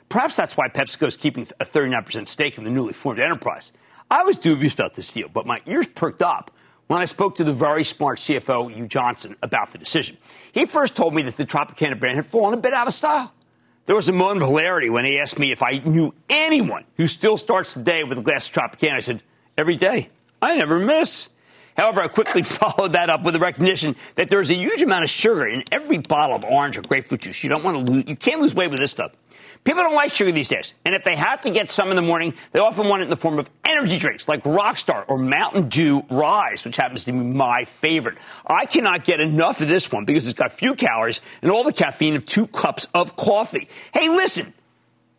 Perhaps 0.10 0.36
that's 0.36 0.56
why 0.56 0.68
PepsiCo 0.68 1.08
is 1.08 1.18
keeping 1.18 1.48
a 1.60 1.66
39% 1.66 2.28
stake 2.28 2.60
in 2.60 2.64
the 2.64 2.70
newly 2.70 2.94
formed 2.94 3.20
enterprise. 3.20 3.74
I 4.12 4.22
was 4.26 4.38
dubious 4.38 4.76
about 4.76 4.94
this 4.94 5.12
deal, 5.12 5.28
but 5.28 5.48
my 5.48 5.60
ears 5.66 5.88
perked 5.88 6.22
up 6.22 6.52
when 6.86 7.02
I 7.02 7.06
spoke 7.06 7.34
to 7.38 7.44
the 7.44 7.52
very 7.52 7.84
smart 7.84 8.20
CFO, 8.20 8.72
Hugh 8.72 8.88
Johnston, 8.88 9.38
about 9.42 9.72
the 9.72 9.80
decision. 9.80 10.18
He 10.52 10.68
first 10.68 10.96
told 10.96 11.16
me 11.16 11.24
that 11.24 11.36
the 11.36 11.48
Tropicana 11.48 12.00
brand 12.00 12.18
had 12.18 12.28
fallen 12.28 12.54
a 12.54 12.58
bit 12.58 12.74
out 12.74 12.86
of 12.86 12.94
style. 12.94 13.34
There 13.88 13.96
was 13.96 14.10
a 14.10 14.14
moment 14.14 14.44
of 14.44 14.50
hilarity 14.50 14.90
when 14.90 15.06
he 15.06 15.18
asked 15.18 15.40
me 15.40 15.54
if 15.54 15.64
I 15.64 15.82
knew 15.84 16.14
anyone 16.30 16.84
who 16.98 17.08
still 17.08 17.38
starts 17.38 17.74
the 17.74 17.82
day 17.82 18.04
with 18.04 18.18
a 18.18 18.22
glass 18.22 18.48
of 18.48 18.54
Tropicana. 18.54 18.96
I 18.96 19.00
said, 19.00 19.24
every 19.58 19.78
day. 19.78 20.10
I 20.42 20.58
never 20.58 20.78
miss. 20.78 21.30
However, 21.78 22.02
I 22.02 22.10
quickly 22.10 22.44
followed 22.44 22.92
that 22.92 23.10
up 23.10 23.24
with 23.24 23.34
the 23.34 23.40
recognition 23.40 23.96
that 24.16 24.28
there's 24.28 24.52
a 24.52 24.56
huge 24.56 24.82
amount 24.82 25.06
of 25.06 25.10
sugar 25.10 25.48
in 25.48 25.64
every 25.72 26.00
bottle 26.00 26.36
of 26.36 26.44
orange 26.44 26.78
or 26.78 26.82
grapefruit 26.82 27.22
juice. 27.22 27.44
You 27.44 27.50
don't 27.50 27.64
want 27.64 27.88
to 27.88 27.94
lose, 27.94 28.04
you 28.08 28.18
can't 28.18 28.42
lose 28.42 28.54
weight 28.54 28.72
with 28.72 28.82
this 28.82 28.92
stuff. 28.92 29.14
People 29.68 29.84
don't 29.84 29.96
like 29.96 30.14
sugar 30.14 30.32
these 30.32 30.48
days, 30.48 30.76
and 30.86 30.96
if 30.96 31.04
they 31.04 31.18
have 31.18 31.42
to 31.42 31.50
get 31.50 31.70
some 31.70 31.90
in 31.90 31.98
the 31.98 32.02
morning, 32.02 32.34
they 32.54 32.60
often 32.60 32.88
want 32.88 33.02
it 33.02 33.04
in 33.04 33.10
the 33.10 33.18
form 33.18 33.38
of 33.38 33.50
energy 33.66 33.98
drinks 33.98 34.26
like 34.26 34.44
Rockstar 34.44 35.04
or 35.10 35.18
Mountain 35.18 35.68
Dew 35.68 36.06
Rise, 36.10 36.64
which 36.64 36.78
happens 36.78 37.04
to 37.04 37.12
be 37.12 37.18
my 37.18 37.66
favorite. 37.66 38.18
I 38.46 38.66
cannot 38.66 39.04
get 39.04 39.20
enough 39.20 39.60
of 39.60 39.68
this 39.68 39.92
one 39.92 40.06
because 40.06 40.26
it's 40.26 40.40
got 40.40 40.54
few 40.54 40.74
calories 40.74 41.20
and 41.42 41.52
all 41.52 41.66
the 41.66 41.74
caffeine 41.74 42.16
of 42.16 42.26
two 42.26 42.48
cups 42.48 42.88
of 42.94 43.18
coffee. 43.18 43.68
Hey, 43.94 44.08
listen, 44.08 44.54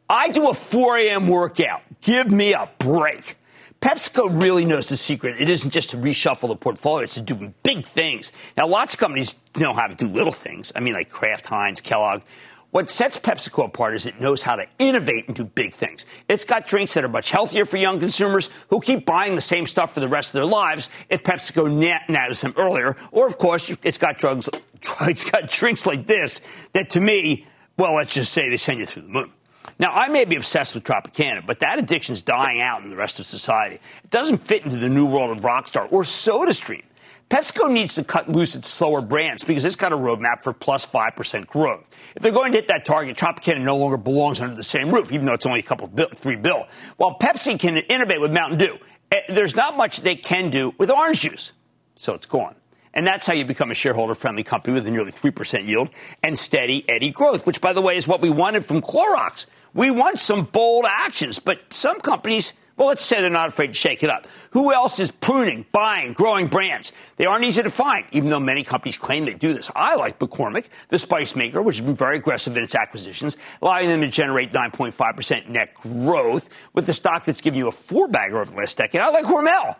I 0.08 0.28
do 0.28 0.48
a 0.48 0.54
4 0.54 0.96
a.m. 0.96 1.28
workout. 1.28 1.82
Give 2.00 2.30
me 2.30 2.54
a 2.54 2.70
break. 2.78 3.36
PepsiCo 3.82 4.42
really 4.42 4.64
knows 4.64 4.88
the 4.88 4.96
secret. 4.96 5.38
It 5.38 5.50
isn't 5.50 5.72
just 5.72 5.90
to 5.90 5.98
reshuffle 5.98 6.48
the 6.48 6.56
portfolio, 6.56 7.04
it's 7.04 7.14
to 7.14 7.20
do 7.20 7.52
big 7.62 7.84
things. 7.84 8.32
Now, 8.56 8.66
lots 8.66 8.94
of 8.94 9.00
companies 9.00 9.34
know 9.58 9.74
how 9.74 9.88
to 9.88 9.94
do 9.94 10.06
little 10.06 10.32
things. 10.32 10.72
I 10.74 10.80
mean, 10.80 10.94
like 10.94 11.10
Kraft 11.10 11.46
Heinz, 11.48 11.82
Kellogg. 11.82 12.22
What 12.70 12.90
sets 12.90 13.18
PepsiCo 13.18 13.64
apart 13.64 13.94
is 13.94 14.04
it 14.04 14.20
knows 14.20 14.42
how 14.42 14.56
to 14.56 14.66
innovate 14.78 15.26
and 15.26 15.34
do 15.34 15.44
big 15.44 15.72
things. 15.72 16.04
It's 16.28 16.44
got 16.44 16.66
drinks 16.66 16.92
that 16.94 17.04
are 17.04 17.08
much 17.08 17.30
healthier 17.30 17.64
for 17.64 17.78
young 17.78 17.98
consumers 17.98 18.50
who 18.68 18.80
keep 18.80 19.06
buying 19.06 19.34
the 19.34 19.40
same 19.40 19.66
stuff 19.66 19.94
for 19.94 20.00
the 20.00 20.08
rest 20.08 20.30
of 20.30 20.32
their 20.34 20.44
lives 20.44 20.90
if 21.08 21.22
PepsiCo 21.22 21.72
nabbed 22.08 22.42
them 22.42 22.52
earlier. 22.58 22.94
Or, 23.10 23.26
of 23.26 23.38
course, 23.38 23.74
it's 23.82 23.96
got 23.96 24.18
drugs, 24.18 24.50
it's 25.00 25.24
got 25.24 25.50
drinks 25.50 25.86
like 25.86 26.06
this 26.06 26.42
that 26.74 26.90
to 26.90 27.00
me, 27.00 27.46
well, 27.78 27.94
let's 27.94 28.12
just 28.12 28.32
say 28.32 28.50
they 28.50 28.58
send 28.58 28.80
you 28.80 28.86
through 28.86 29.02
the 29.02 29.08
moon. 29.08 29.32
Now, 29.78 29.92
I 29.92 30.08
may 30.08 30.26
be 30.26 30.36
obsessed 30.36 30.74
with 30.74 30.84
Tropicana, 30.84 31.46
but 31.46 31.60
that 31.60 31.78
addiction 31.78 32.12
is 32.12 32.20
dying 32.20 32.60
out 32.60 32.82
in 32.82 32.90
the 32.90 32.96
rest 32.96 33.18
of 33.18 33.26
society. 33.26 33.76
It 33.76 34.10
doesn't 34.10 34.38
fit 34.38 34.64
into 34.64 34.76
the 34.76 34.88
new 34.88 35.06
world 35.06 35.36
of 35.36 35.42
Rockstar 35.42 35.90
or 35.90 36.02
SodaStream. 36.02 36.82
PepsiCo 37.30 37.70
needs 37.70 37.94
to 37.96 38.04
cut 38.04 38.30
loose 38.30 38.54
its 38.54 38.68
slower 38.68 39.02
brands 39.02 39.44
because 39.44 39.64
it's 39.66 39.76
got 39.76 39.92
a 39.92 39.96
roadmap 39.96 40.42
for 40.42 40.54
plus 40.54 40.86
5% 40.86 41.46
growth. 41.46 41.94
If 42.16 42.22
they're 42.22 42.32
going 42.32 42.52
to 42.52 42.58
hit 42.58 42.68
that 42.68 42.86
target, 42.86 43.18
Tropicana 43.18 43.60
no 43.60 43.76
longer 43.76 43.98
belongs 43.98 44.40
under 44.40 44.54
the 44.54 44.62
same 44.62 44.90
roof, 44.90 45.12
even 45.12 45.26
though 45.26 45.34
it's 45.34 45.44
only 45.44 45.60
a 45.60 45.62
couple 45.64 45.86
bill, 45.88 46.08
three 46.14 46.36
bill. 46.36 46.66
While 46.96 47.18
Pepsi 47.18 47.58
can 47.58 47.76
innovate 47.76 48.20
with 48.20 48.32
Mountain 48.32 48.58
Dew, 48.58 48.78
eh, 49.12 49.20
there's 49.28 49.54
not 49.54 49.76
much 49.76 50.00
they 50.00 50.16
can 50.16 50.48
do 50.48 50.72
with 50.78 50.90
orange 50.90 51.20
juice. 51.20 51.52
So 51.96 52.14
it's 52.14 52.26
gone. 52.26 52.54
And 52.94 53.06
that's 53.06 53.26
how 53.26 53.34
you 53.34 53.44
become 53.44 53.70
a 53.70 53.74
shareholder 53.74 54.14
friendly 54.14 54.42
company 54.42 54.72
with 54.72 54.86
a 54.86 54.90
nearly 54.90 55.12
3% 55.12 55.66
yield 55.66 55.90
and 56.22 56.38
steady 56.38 56.88
eddy 56.88 57.10
growth, 57.10 57.46
which, 57.46 57.60
by 57.60 57.74
the 57.74 57.82
way, 57.82 57.96
is 57.96 58.08
what 58.08 58.22
we 58.22 58.30
wanted 58.30 58.64
from 58.64 58.80
Clorox. 58.80 59.46
We 59.74 59.90
want 59.90 60.18
some 60.18 60.44
bold 60.44 60.86
actions, 60.88 61.38
but 61.38 61.72
some 61.72 62.00
companies, 62.00 62.54
well, 62.78 62.88
let's 62.88 63.04
say 63.04 63.20
they're 63.20 63.28
not 63.28 63.48
afraid 63.48 63.68
to 63.68 63.72
shake 63.74 64.04
it 64.04 64.08
up. 64.08 64.26
Who 64.52 64.72
else 64.72 65.00
is 65.00 65.10
pruning, 65.10 65.66
buying, 65.72 66.12
growing 66.12 66.46
brands? 66.46 66.92
They 67.16 67.26
aren't 67.26 67.44
easy 67.44 67.62
to 67.64 67.70
find, 67.70 68.06
even 68.12 68.30
though 68.30 68.38
many 68.38 68.62
companies 68.62 68.96
claim 68.96 69.24
they 69.24 69.34
do 69.34 69.52
this. 69.52 69.68
I 69.74 69.96
like 69.96 70.20
McCormick, 70.20 70.68
the 70.88 70.98
spice 70.98 71.34
maker, 71.34 71.60
which 71.60 71.78
has 71.78 71.84
been 71.84 71.96
very 71.96 72.18
aggressive 72.18 72.56
in 72.56 72.62
its 72.62 72.76
acquisitions, 72.76 73.36
allowing 73.60 73.88
them 73.88 74.00
to 74.02 74.08
generate 74.08 74.52
9.5% 74.52 75.48
net 75.48 75.74
growth 75.74 76.48
with 76.72 76.86
the 76.86 76.92
stock 76.92 77.24
that's 77.24 77.40
given 77.40 77.58
you 77.58 77.66
a 77.66 77.72
four 77.72 78.06
bagger 78.06 78.40
over 78.40 78.52
the 78.52 78.56
last 78.56 78.76
decade. 78.76 79.00
I 79.00 79.10
like 79.10 79.24
Hormel. 79.24 79.74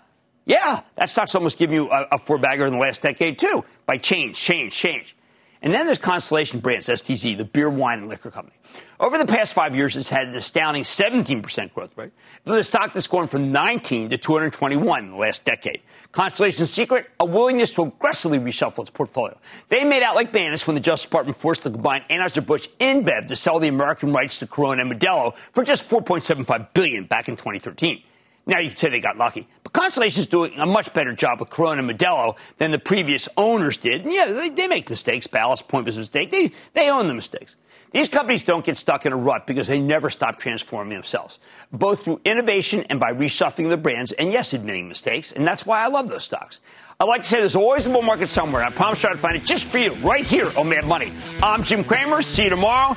Yeah, 0.44 0.80
that 0.96 1.08
stock's 1.08 1.34
almost 1.34 1.56
given 1.58 1.76
you 1.76 1.90
a, 1.90 2.08
a 2.12 2.18
four 2.18 2.38
bagger 2.38 2.66
in 2.66 2.72
the 2.72 2.80
last 2.80 3.02
decade, 3.02 3.38
too, 3.38 3.64
by 3.86 3.98
change, 3.98 4.36
change, 4.36 4.72
change. 4.72 5.14
And 5.60 5.74
then 5.74 5.86
there's 5.86 5.98
Constellation 5.98 6.60
Brands, 6.60 6.88
STZ, 6.88 7.36
the 7.36 7.44
beer, 7.44 7.68
wine, 7.68 7.98
and 7.98 8.08
liquor 8.08 8.30
company. 8.30 8.56
Over 9.00 9.18
the 9.18 9.26
past 9.26 9.54
five 9.54 9.74
years, 9.74 9.96
it's 9.96 10.08
had 10.08 10.28
an 10.28 10.36
astounding 10.36 10.84
17% 10.84 11.74
growth 11.74 11.96
rate. 11.96 12.12
The 12.44 12.62
stock 12.62 12.92
that's 12.92 13.06
gone 13.06 13.26
from 13.26 13.50
19 13.50 14.10
to 14.10 14.18
221 14.18 15.04
in 15.04 15.10
the 15.10 15.16
last 15.16 15.44
decade. 15.44 15.80
Constellation's 16.12 16.70
secret, 16.70 17.10
a 17.18 17.24
willingness 17.24 17.72
to 17.74 17.82
aggressively 17.82 18.38
reshuffle 18.38 18.80
its 18.80 18.90
portfolio. 18.90 19.36
They 19.68 19.84
made 19.84 20.02
out 20.02 20.14
like 20.14 20.32
bandits 20.32 20.66
when 20.66 20.74
the 20.74 20.80
Justice 20.80 21.06
Department 21.06 21.36
forced 21.36 21.64
the 21.64 21.70
combined 21.70 22.04
Anheuser-Busch 22.08 22.68
InBev 22.78 23.26
to 23.26 23.36
sell 23.36 23.58
the 23.58 23.68
American 23.68 24.12
rights 24.12 24.38
to 24.38 24.46
Corona 24.46 24.82
and 24.82 24.92
Modelo 24.92 25.36
for 25.36 25.64
just 25.64 25.88
4.75 25.88 26.72
billion 26.72 27.04
back 27.04 27.28
in 27.28 27.36
2013. 27.36 28.02
Now 28.48 28.58
you 28.60 28.68
can 28.68 28.76
say 28.78 28.88
they 28.88 28.98
got 28.98 29.18
lucky. 29.18 29.46
But 29.62 29.74
Constellation's 29.74 30.26
doing 30.26 30.58
a 30.58 30.64
much 30.64 30.92
better 30.94 31.12
job 31.12 31.38
with 31.38 31.50
Corona 31.50 31.82
and 31.82 31.90
Modelo 31.90 32.36
than 32.56 32.70
the 32.70 32.78
previous 32.78 33.28
owners 33.36 33.76
did. 33.76 34.04
And 34.04 34.12
yeah, 34.12 34.26
they, 34.26 34.48
they 34.48 34.66
make 34.66 34.88
mistakes. 34.88 35.26
Ballast 35.26 35.68
Point 35.68 35.84
was 35.84 35.96
a 35.96 36.00
mistake. 36.00 36.30
They, 36.30 36.50
they 36.72 36.90
own 36.90 37.06
the 37.08 37.14
mistakes. 37.14 37.56
These 37.92 38.08
companies 38.08 38.42
don't 38.42 38.64
get 38.64 38.76
stuck 38.76 39.06
in 39.06 39.12
a 39.12 39.16
rut 39.16 39.46
because 39.46 39.68
they 39.68 39.78
never 39.78 40.10
stop 40.10 40.38
transforming 40.38 40.94
themselves, 40.94 41.38
both 41.72 42.04
through 42.04 42.20
innovation 42.24 42.84
and 42.90 43.00
by 43.00 43.12
reshuffling 43.12 43.70
the 43.70 43.78
brands, 43.78 44.12
and 44.12 44.30
yes, 44.30 44.52
admitting 44.52 44.88
mistakes. 44.88 45.32
And 45.32 45.46
that's 45.46 45.64
why 45.64 45.82
I 45.82 45.88
love 45.88 46.08
those 46.08 46.24
stocks. 46.24 46.60
I 47.00 47.04
like 47.04 47.22
to 47.22 47.28
say 47.28 47.38
there's 47.38 47.56
always 47.56 47.86
a 47.86 47.90
bull 47.90 48.02
market 48.02 48.28
somewhere. 48.28 48.62
I 48.62 48.70
promise 48.70 49.00
try 49.00 49.12
to 49.12 49.18
find 49.18 49.36
it 49.36 49.44
just 49.44 49.64
for 49.64 49.78
you, 49.78 49.94
right 49.96 50.24
here 50.24 50.50
on 50.58 50.68
Mad 50.68 50.86
Money. 50.86 51.12
I'm 51.42 51.64
Jim 51.64 51.82
Cramer. 51.82 52.20
See 52.20 52.44
you 52.44 52.50
tomorrow. 52.50 52.96